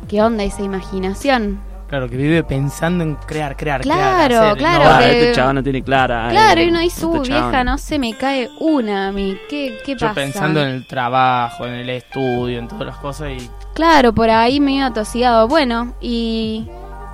[0.09, 1.59] ¿qué onda esa imaginación?
[1.89, 4.45] Claro, que vive pensando en crear, crear, Claro, crear.
[4.45, 6.29] hacer, claro, que- Este chaval no tiene clara.
[6.31, 7.51] Claro, eh, y uno dice, este "Uh, chabón".
[7.51, 9.37] vieja, no se me cae una a mí.
[9.51, 10.15] ¿Qué, qué Yo pasa?
[10.15, 14.59] pensando en el trabajo, en el estudio, en todas las cosas y Claro, por ahí
[14.61, 15.49] medio atosigado.
[15.49, 16.67] Bueno, y,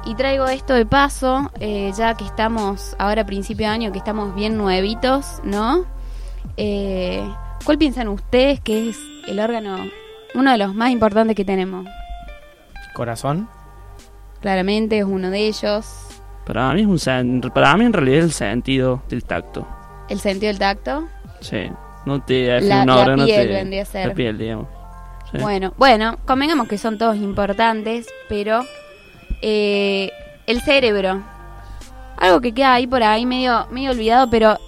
[0.05, 3.99] y traigo esto de paso, eh, ya que estamos ahora a principio de año, que
[3.99, 5.85] estamos bien nuevitos, ¿no?
[6.57, 7.23] Eh,
[7.65, 9.77] ¿Cuál piensan ustedes que es el órgano,
[10.35, 11.87] uno de los más importantes que tenemos?
[12.95, 13.49] corazón.
[14.41, 15.87] Claramente es uno de ellos.
[16.45, 19.67] Para mí, es un sen- para mí en realidad es el sentido del tacto.
[20.09, 21.07] El sentido del tacto.
[21.41, 21.71] Sí.
[22.07, 24.09] No te es La- una la piel te- vendría a ser.
[24.09, 24.67] La piel, digamos.
[25.31, 25.39] Sí.
[25.41, 28.65] Bueno, bueno, convengamos que son todos importantes, pero
[29.43, 30.11] eh,
[30.47, 31.23] el cerebro,
[32.17, 34.59] algo que queda ahí por ahí medio, medio olvidado, pero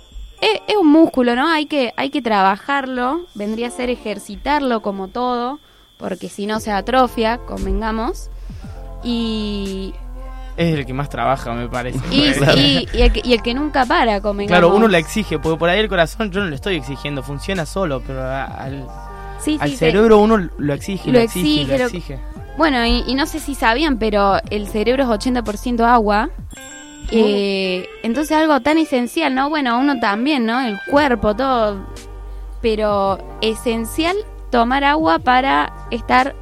[0.41, 1.49] es, es un músculo, ¿no?
[1.49, 5.59] Hay que, hay que trabajarlo, vendría a ser ejercitarlo como todo,
[5.99, 8.31] porque si no se atrofia, convengamos.
[9.03, 9.95] Y,
[10.57, 11.99] Es el que más trabaja, me parece.
[12.11, 14.59] y, Porque- y- y el, que, y el que nunca para, convengamos.
[14.61, 17.67] Claro, uno la exige, porque por ahí el corazón yo no lo estoy exigiendo, funciona
[17.67, 18.87] solo, pero al,
[19.41, 22.19] Sí, al sí, cerebro uno lo exige, lo lo exige, lo- exige.
[22.61, 26.29] Bueno, y, y no sé si sabían, pero el cerebro es 80% agua.
[27.11, 29.49] Eh, entonces algo tan esencial, ¿no?
[29.49, 30.61] Bueno, uno también, ¿no?
[30.61, 31.87] El cuerpo, todo.
[32.61, 34.15] Pero esencial
[34.51, 36.37] tomar agua para estar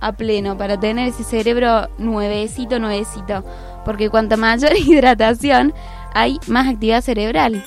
[0.00, 3.44] a pleno, para tener ese cerebro nuevecito, nuevecito.
[3.84, 5.72] Porque cuanto mayor hidratación,
[6.12, 7.64] hay más actividad cerebral.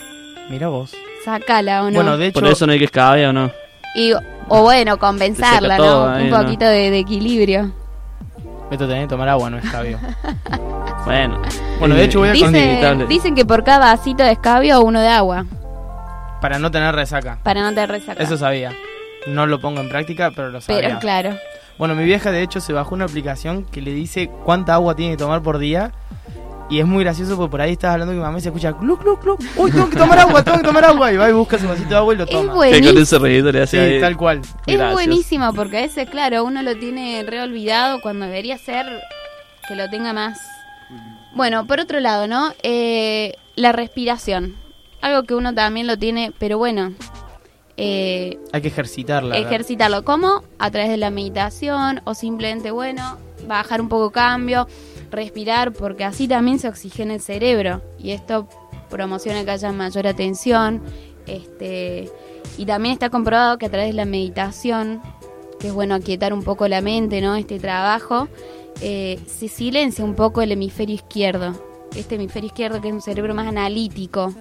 [0.49, 0.93] Mira vos.
[1.23, 1.95] Sácala o no.
[1.95, 3.49] Bueno, de hecho, Por eso no hay que escabear, ¿o no?
[3.95, 6.15] Y, o bueno, compensarla, todo ¿no?
[6.15, 6.41] ahí, Un ¿no?
[6.41, 7.71] poquito de, de equilibrio.
[8.73, 9.99] Beto tenés que tomar agua, no es cabio.
[11.05, 11.41] Bueno.
[11.79, 15.01] Bueno, de hecho voy a Dice- con- dicen que por cada vasito de escabio uno
[15.01, 15.45] de agua,
[16.41, 17.39] Para no tener resaca.
[17.43, 18.23] para no te resaca.
[18.23, 18.71] Eso sabía.
[19.27, 20.81] No lo pongo en práctica, pero lo sabía.
[20.81, 21.37] Pero claro.
[21.77, 25.11] Bueno, mi vieja de hecho se bajó una aplicación que le dice cuánta agua tiene
[25.13, 25.91] que tomar por día.
[26.69, 28.97] Y es muy gracioso porque por ahí estás hablando con mi mamá se escucha glu,
[28.97, 29.37] glu, glu.
[29.57, 31.11] Uy, tengo que tomar agua, tengo que tomar agua.
[31.11, 32.53] Y va y busca su vasito de agua y lo toma.
[32.63, 34.01] Que con ese ruido le Sí, hace ahí.
[34.01, 34.39] tal cual.
[34.65, 34.93] Es Gracias.
[34.93, 38.85] buenísimo porque a veces, claro, uno lo tiene re olvidado cuando debería ser
[39.67, 40.39] que lo tenga más.
[41.35, 42.53] Bueno, por otro lado, ¿no?
[42.63, 44.55] Eh, la respiración.
[45.01, 46.93] Algo que uno también lo tiene, pero bueno,
[47.77, 49.37] eh, Hay que ejercitarla.
[49.37, 50.03] ejercitarlo.
[50.03, 50.43] ¿Cómo?
[50.59, 53.17] A través de la meditación o simplemente, bueno,
[53.47, 54.67] bajar un poco cambio,
[55.13, 58.47] respirar, porque así también se oxigena el cerebro y esto
[58.89, 60.81] promociona que haya mayor atención.
[61.25, 62.09] Este,
[62.57, 65.01] y también está comprobado que a través de la meditación,
[65.59, 67.35] que es bueno aquietar un poco la mente, ¿no?
[67.35, 68.27] Este trabajo,
[68.81, 71.53] eh, se silencia un poco el hemisferio izquierdo.
[71.95, 74.33] Este hemisferio izquierdo que es un cerebro más analítico.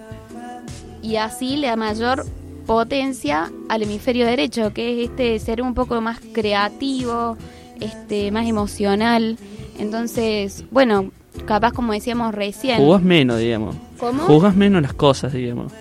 [1.01, 2.25] Y así le da mayor
[2.65, 7.37] potencia al hemisferio derecho, que es este ser un poco más creativo,
[7.79, 9.37] este más emocional.
[9.79, 11.11] Entonces, bueno,
[11.45, 12.77] capaz como decíamos recién.
[12.77, 13.75] Jugás menos, digamos.
[13.97, 14.23] ¿Cómo?
[14.23, 15.71] Jugás menos las cosas, digamos.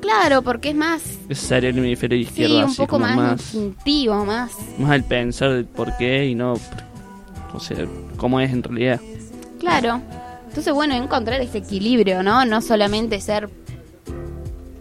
[0.00, 3.16] Claro, porque es más, Ese sería el hemisferio sí, izquierdo, un así poco como más,
[3.16, 4.52] más, instintivo, más.
[4.78, 6.54] más el pensar del por qué y no,
[7.52, 7.86] o sea,
[8.16, 9.00] cómo es en realidad.
[9.58, 10.00] Claro.
[10.48, 12.44] Entonces, bueno, encontrar ese equilibrio, ¿no?
[12.44, 13.50] No solamente ser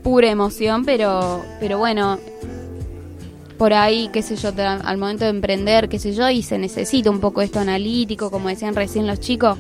[0.04, 2.18] pura emoción, pero, pero bueno,
[3.60, 7.12] por ahí, qué sé yo, al momento de emprender, qué sé yo, y se necesita
[7.12, 9.58] un poco esto analítico, como decían recién los chicos,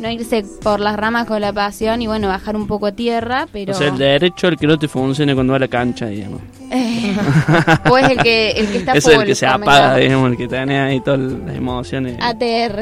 [0.00, 3.46] no irse por las ramas con la pasión y bueno, bajar un poco a tierra,
[3.52, 3.74] pero...
[3.74, 6.40] O sea, el derecho al que no te funcione cuando va a la cancha, digamos.
[6.70, 7.14] Eh,
[7.90, 10.48] o es el que, el que está es el que se apaga, digamos, el que
[10.48, 12.16] tiene ahí todas las emociones.
[12.22, 12.80] ATR.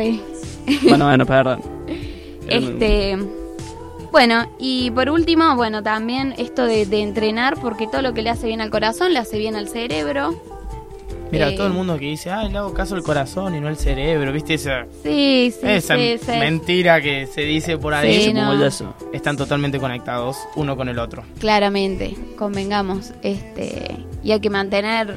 [0.88, 1.62] Bueno, bueno, perdón.
[2.46, 3.18] Este,
[4.12, 8.30] bueno, y por último, bueno, también esto de, de entrenar, porque todo lo que le
[8.30, 10.40] hace bien al corazón le hace bien al cerebro.
[11.32, 13.68] Mira, Eh, todo el mundo que dice, ay, le hago caso al corazón y no
[13.68, 14.54] al cerebro, ¿viste?
[14.54, 16.30] Esa, Sí, sí, esa sí, sí.
[16.38, 18.24] mentira que se dice por ahí.
[18.24, 18.52] Sí, no.
[19.12, 21.22] Están totalmente conectados uno con el otro.
[21.38, 23.12] Claramente, convengamos.
[23.22, 25.16] Este, y hay que mantener.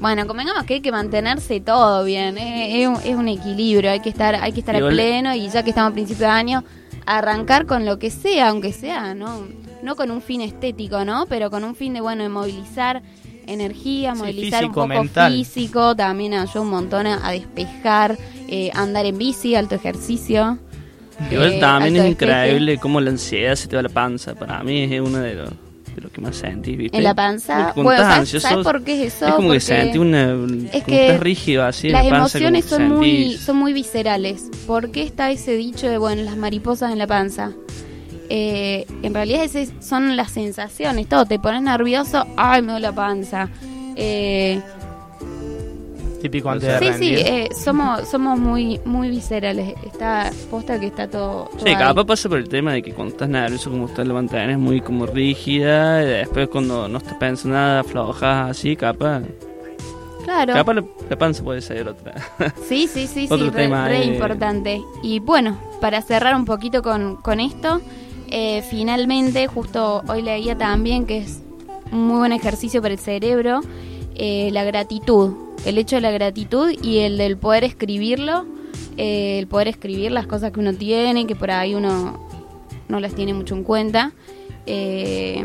[0.00, 2.38] Bueno, convengamos que hay que mantenerse todo bien.
[2.38, 5.48] Es, un, es un equilibrio, hay que estar, hay que estar a Igual- pleno y
[5.48, 6.64] ya que estamos a principio de año,
[7.06, 9.42] arrancar con lo que sea, aunque sea, ¿no?
[9.82, 11.26] No con un fin estético, ¿no?
[11.28, 13.02] Pero con un fin de, bueno, de movilizar
[13.52, 15.32] energía, Sí, movilizar físico, un poco mental.
[15.32, 18.16] físico, también ayuda un montón a, despejar,
[18.48, 20.58] eh, andar en bici, alto ejercicio.
[21.30, 24.34] Igual eh, también es increíble cómo la ansiedad se te va a la panza.
[24.34, 25.50] Para mí es uno de los,
[25.94, 26.96] de los que más sentís, ¿viste?
[26.96, 27.72] En la panza.
[27.76, 29.26] Bueno, ¿sabes, sabes por qué es eso?
[29.26, 30.34] Es como que sentís una.
[30.72, 32.38] es que estás rígido así en las la panza.
[32.38, 34.48] emociones son muy, son muy viscerales.
[34.66, 37.52] ¿Por qué está ese dicho de, bueno, las mariposas en la panza?
[38.32, 42.92] Eh, en realidad esas son las sensaciones, todo, te pones nervioso, ay, me duele la
[42.92, 43.48] panza.
[43.96, 44.60] Eh,
[46.22, 47.18] Típico antes de sí, sí, rendir.
[47.26, 49.74] eh, somos, somos muy, muy viscerales.
[49.84, 51.46] Está, posta que está todo.
[51.46, 51.76] todo Sí, ahí.
[51.76, 54.82] capaz pasa por el tema de que cuando estás nervioso, como estás levantando, es muy
[54.82, 56.02] como rígida.
[56.02, 59.22] Y después, cuando no estás pensando nada, aflojas así, capaz.
[60.24, 60.52] Claro.
[60.52, 62.12] Capaz la, la panza puede ser otra.
[62.68, 64.82] Sí, sí, sí, sí, Otro re, tema re importante.
[65.02, 67.80] Y bueno, para cerrar un poquito con, con esto,
[68.30, 71.42] eh, finalmente, justo hoy leía también que es
[71.92, 73.60] un muy buen ejercicio para el cerebro,
[74.14, 75.34] eh, la gratitud,
[75.64, 78.46] el hecho de la gratitud y el del poder escribirlo,
[78.96, 82.28] eh, el poder escribir las cosas que uno tiene, que por ahí uno
[82.88, 84.12] no las tiene mucho en cuenta.
[84.66, 85.44] Eh,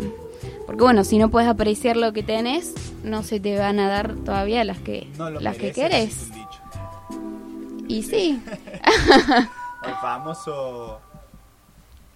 [0.66, 4.16] porque bueno, si no puedes apreciar lo que tenés, no se te van a dar
[4.16, 5.07] todavía las que,
[5.40, 6.30] las que querés.
[7.88, 8.41] Y sí.
[9.86, 10.99] El famoso.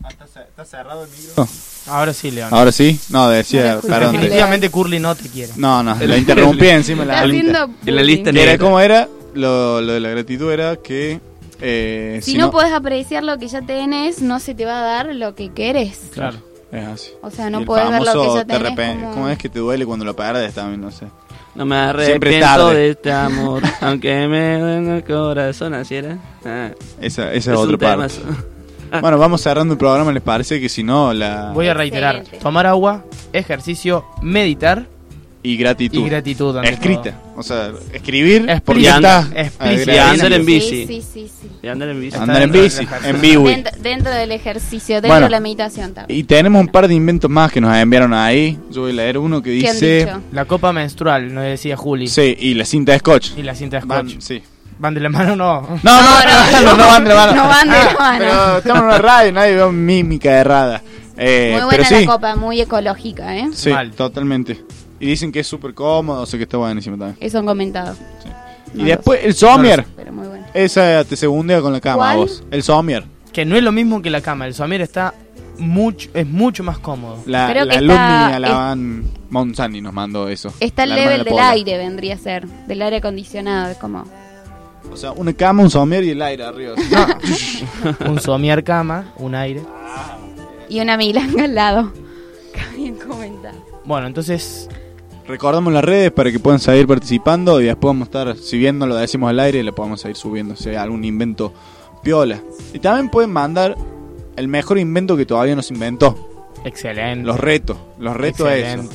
[0.10, 1.48] Ah, ¿Está, ce- está cerrado el micro?
[1.88, 2.49] Ahora sí, León.
[2.52, 4.14] Ahora sí, no, decía, No perdón.
[4.14, 5.53] Definitivamente Curly no te quiere.
[5.56, 7.06] No, no, la interrumpí encima.
[7.06, 8.57] La haciendo En la lista negra.
[8.57, 9.07] ¿Cómo era?
[9.34, 11.19] Lo, lo de la gratitud era que.
[11.61, 15.15] eh, Si, no, podés apreciar lo que ya tenés, no se te va a dar
[15.15, 15.99] lo que querés.
[16.11, 16.38] Claro,
[16.72, 17.10] es así.
[17.22, 19.60] O sea, no podés ver lo que ya te tenés como- ¿Cómo es que te
[19.60, 20.81] duele cuando lo pierdes también?
[20.81, 21.06] No sé.
[21.56, 22.76] No me arrepiento tarde.
[22.76, 26.18] de este amor, aunque me duele el corazón, así era.
[26.45, 26.69] Ah.
[27.02, 28.14] Esa, esa es, otra parte.
[28.15, 28.22] temazo.
[29.01, 30.59] bueno, vamos cerrando el programa, ¿les parece?
[30.59, 31.51] Que si no, la.
[31.53, 34.87] Voy a reiterar: tomar agua, ejercicio, meditar
[35.41, 35.99] Y gratitud.
[36.05, 36.57] y gratitud.
[36.57, 37.01] ante Escrita.
[37.11, 37.29] todo.
[37.37, 38.97] O sea, escribir porque Explícita.
[39.29, 39.93] está Explícita.
[39.95, 40.85] Y andar en bici.
[40.85, 41.47] Sí, sí, sí.
[41.63, 42.17] Y andar en bici.
[42.17, 43.49] Andar en bici, en biwi.
[43.51, 45.25] Dentro, dentro del ejercicio, dentro Bueno.
[45.27, 46.19] de la meditación también.
[46.19, 48.59] Y tenemos un par de inventos más que nos enviaron ahí.
[48.71, 50.13] Yo voy a leer uno que ¿Qué han dice.
[50.33, 52.07] La copa menstrual, nos decía Juli.
[52.07, 53.31] Sí, y la cinta de scotch.
[53.37, 54.21] Y la cinta de Van- scotch.
[54.21, 54.41] sí.
[54.80, 55.61] ¿Van de la mano no?
[55.61, 57.34] No, no, no, no, no van de la mano.
[57.43, 58.19] No van de la Ah, mano.
[58.19, 60.81] Pero estamos en una radio, nadie ve mímica errada.
[61.18, 63.49] Eh, Muy pero buena sí, la copa, muy ecológica, ¿eh?
[63.53, 64.64] sí, totalmente.
[65.01, 67.18] Y dicen que es súper cómodo, o sea que está buenísimo también.
[67.19, 67.95] Eso han comentado.
[68.73, 69.85] y después el somier.
[69.97, 70.45] Pero muy bueno.
[70.53, 72.18] Esa te segundea con la cama ¿Cuál?
[72.18, 72.43] vos.
[72.51, 73.03] El somier.
[73.34, 74.47] Que no es lo mismo que la cama.
[74.47, 75.14] El somier está
[75.57, 77.22] mucho, es mucho más cómodo.
[77.26, 80.53] La, Creo la que está- Alaban Monzani nos mandó eso.
[80.61, 82.47] Está el La level de del aire, vendría a ser.
[82.47, 84.06] Del aire acondicionado, es como...
[84.91, 86.75] O sea, una cama, un somier y el aire arriba.
[88.07, 89.61] un somier cama, un aire.
[90.67, 91.91] Y una milanga al lado.
[92.75, 93.57] Bien comentado.
[93.85, 94.69] Bueno, entonces
[95.29, 98.79] Recordamos las redes para que puedan seguir participando y después vamos a estar, si bien
[98.79, 101.53] no lo decimos al aire, lo podemos seguir subiendo, si hay algún invento
[102.01, 102.41] piola.
[102.73, 103.75] Y también pueden mandar
[104.35, 106.47] el mejor invento que todavía no se inventó.
[106.65, 107.27] Excelente.
[107.27, 108.89] Los retos, los retos a eso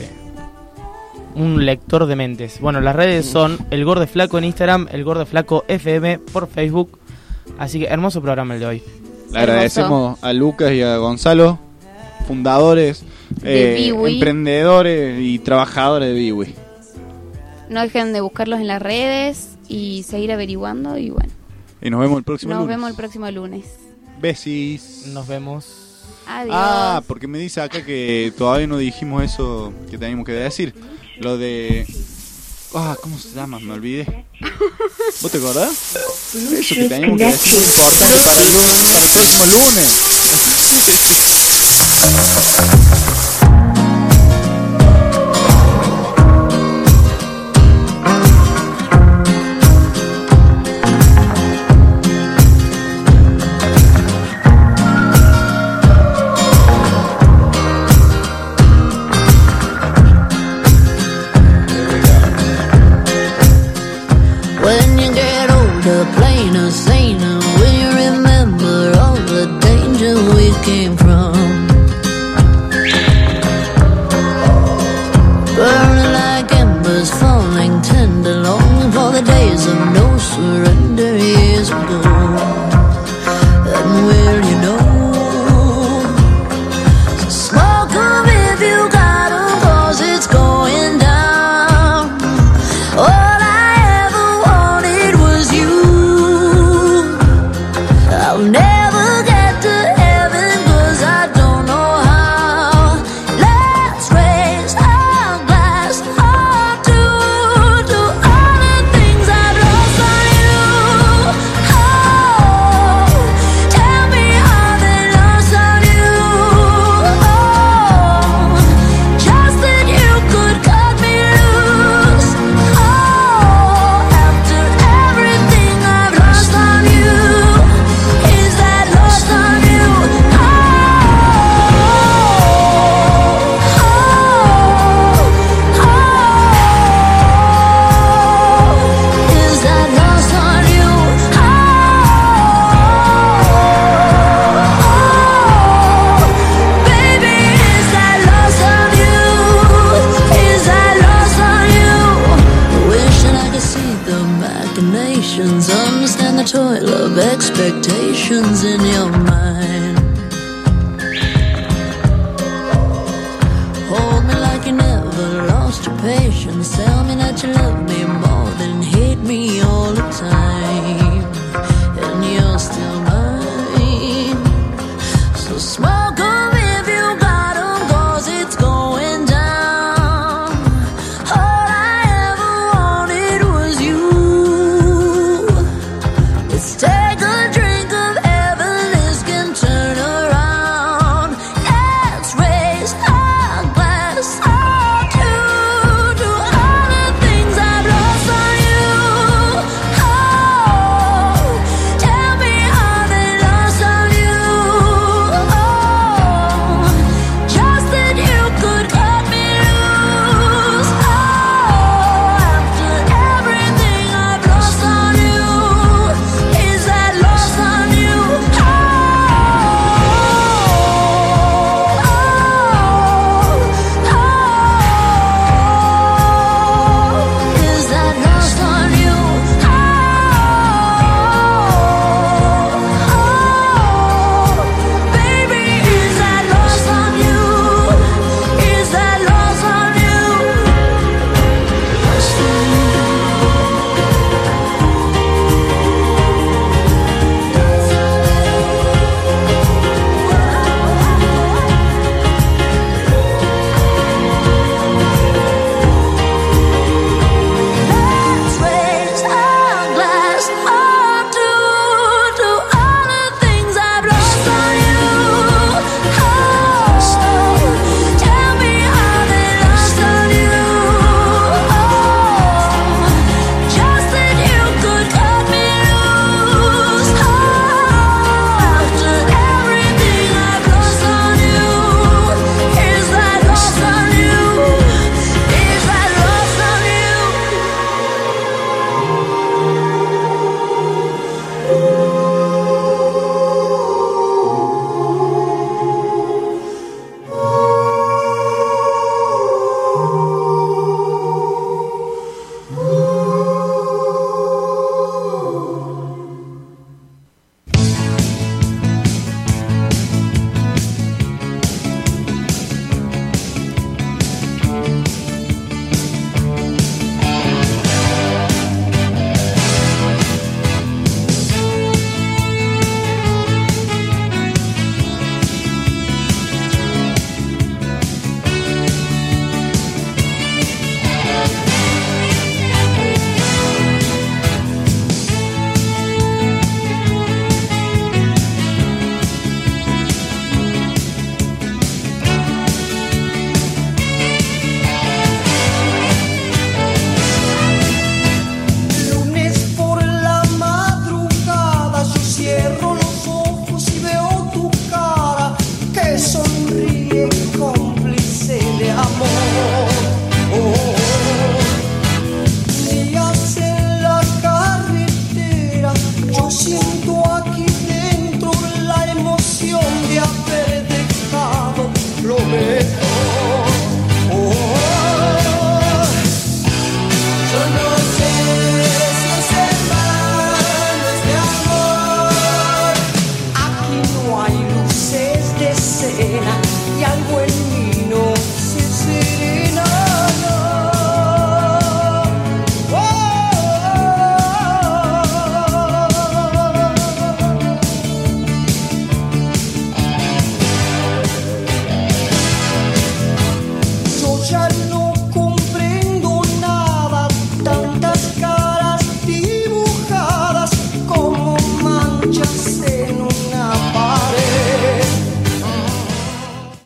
[1.34, 2.60] un lector de mentes.
[2.60, 6.98] Bueno, las redes son El Gordo Flaco en Instagram, El Gordo Flaco FM por Facebook.
[7.58, 8.82] Así que hermoso programa el de hoy.
[9.32, 11.58] Le agradecemos a Lucas y a Gonzalo,
[12.26, 13.04] fundadores,
[13.42, 16.54] eh, emprendedores y trabajadores de Biwi.
[17.68, 21.32] No dejen de buscarlos en las redes y seguir averiguando y bueno.
[21.82, 22.66] Y nos vemos el próximo lunes.
[22.66, 23.64] Nos vemos el próximo lunes.
[24.20, 25.06] Besis.
[25.12, 26.04] Nos vemos.
[26.26, 26.54] Adiós.
[26.56, 30.74] Ah, porque me dice acá que todavía no dijimos eso que teníamos que decir.
[31.18, 31.86] Lo de.
[32.74, 33.60] Ah, ¿cómo se llama?
[33.60, 34.24] Me olvidé.
[35.20, 35.70] ¿Vos te acordás?
[36.34, 38.48] Eso que teníamos que decir importante para el,
[38.92, 39.86] para el próximo lunes.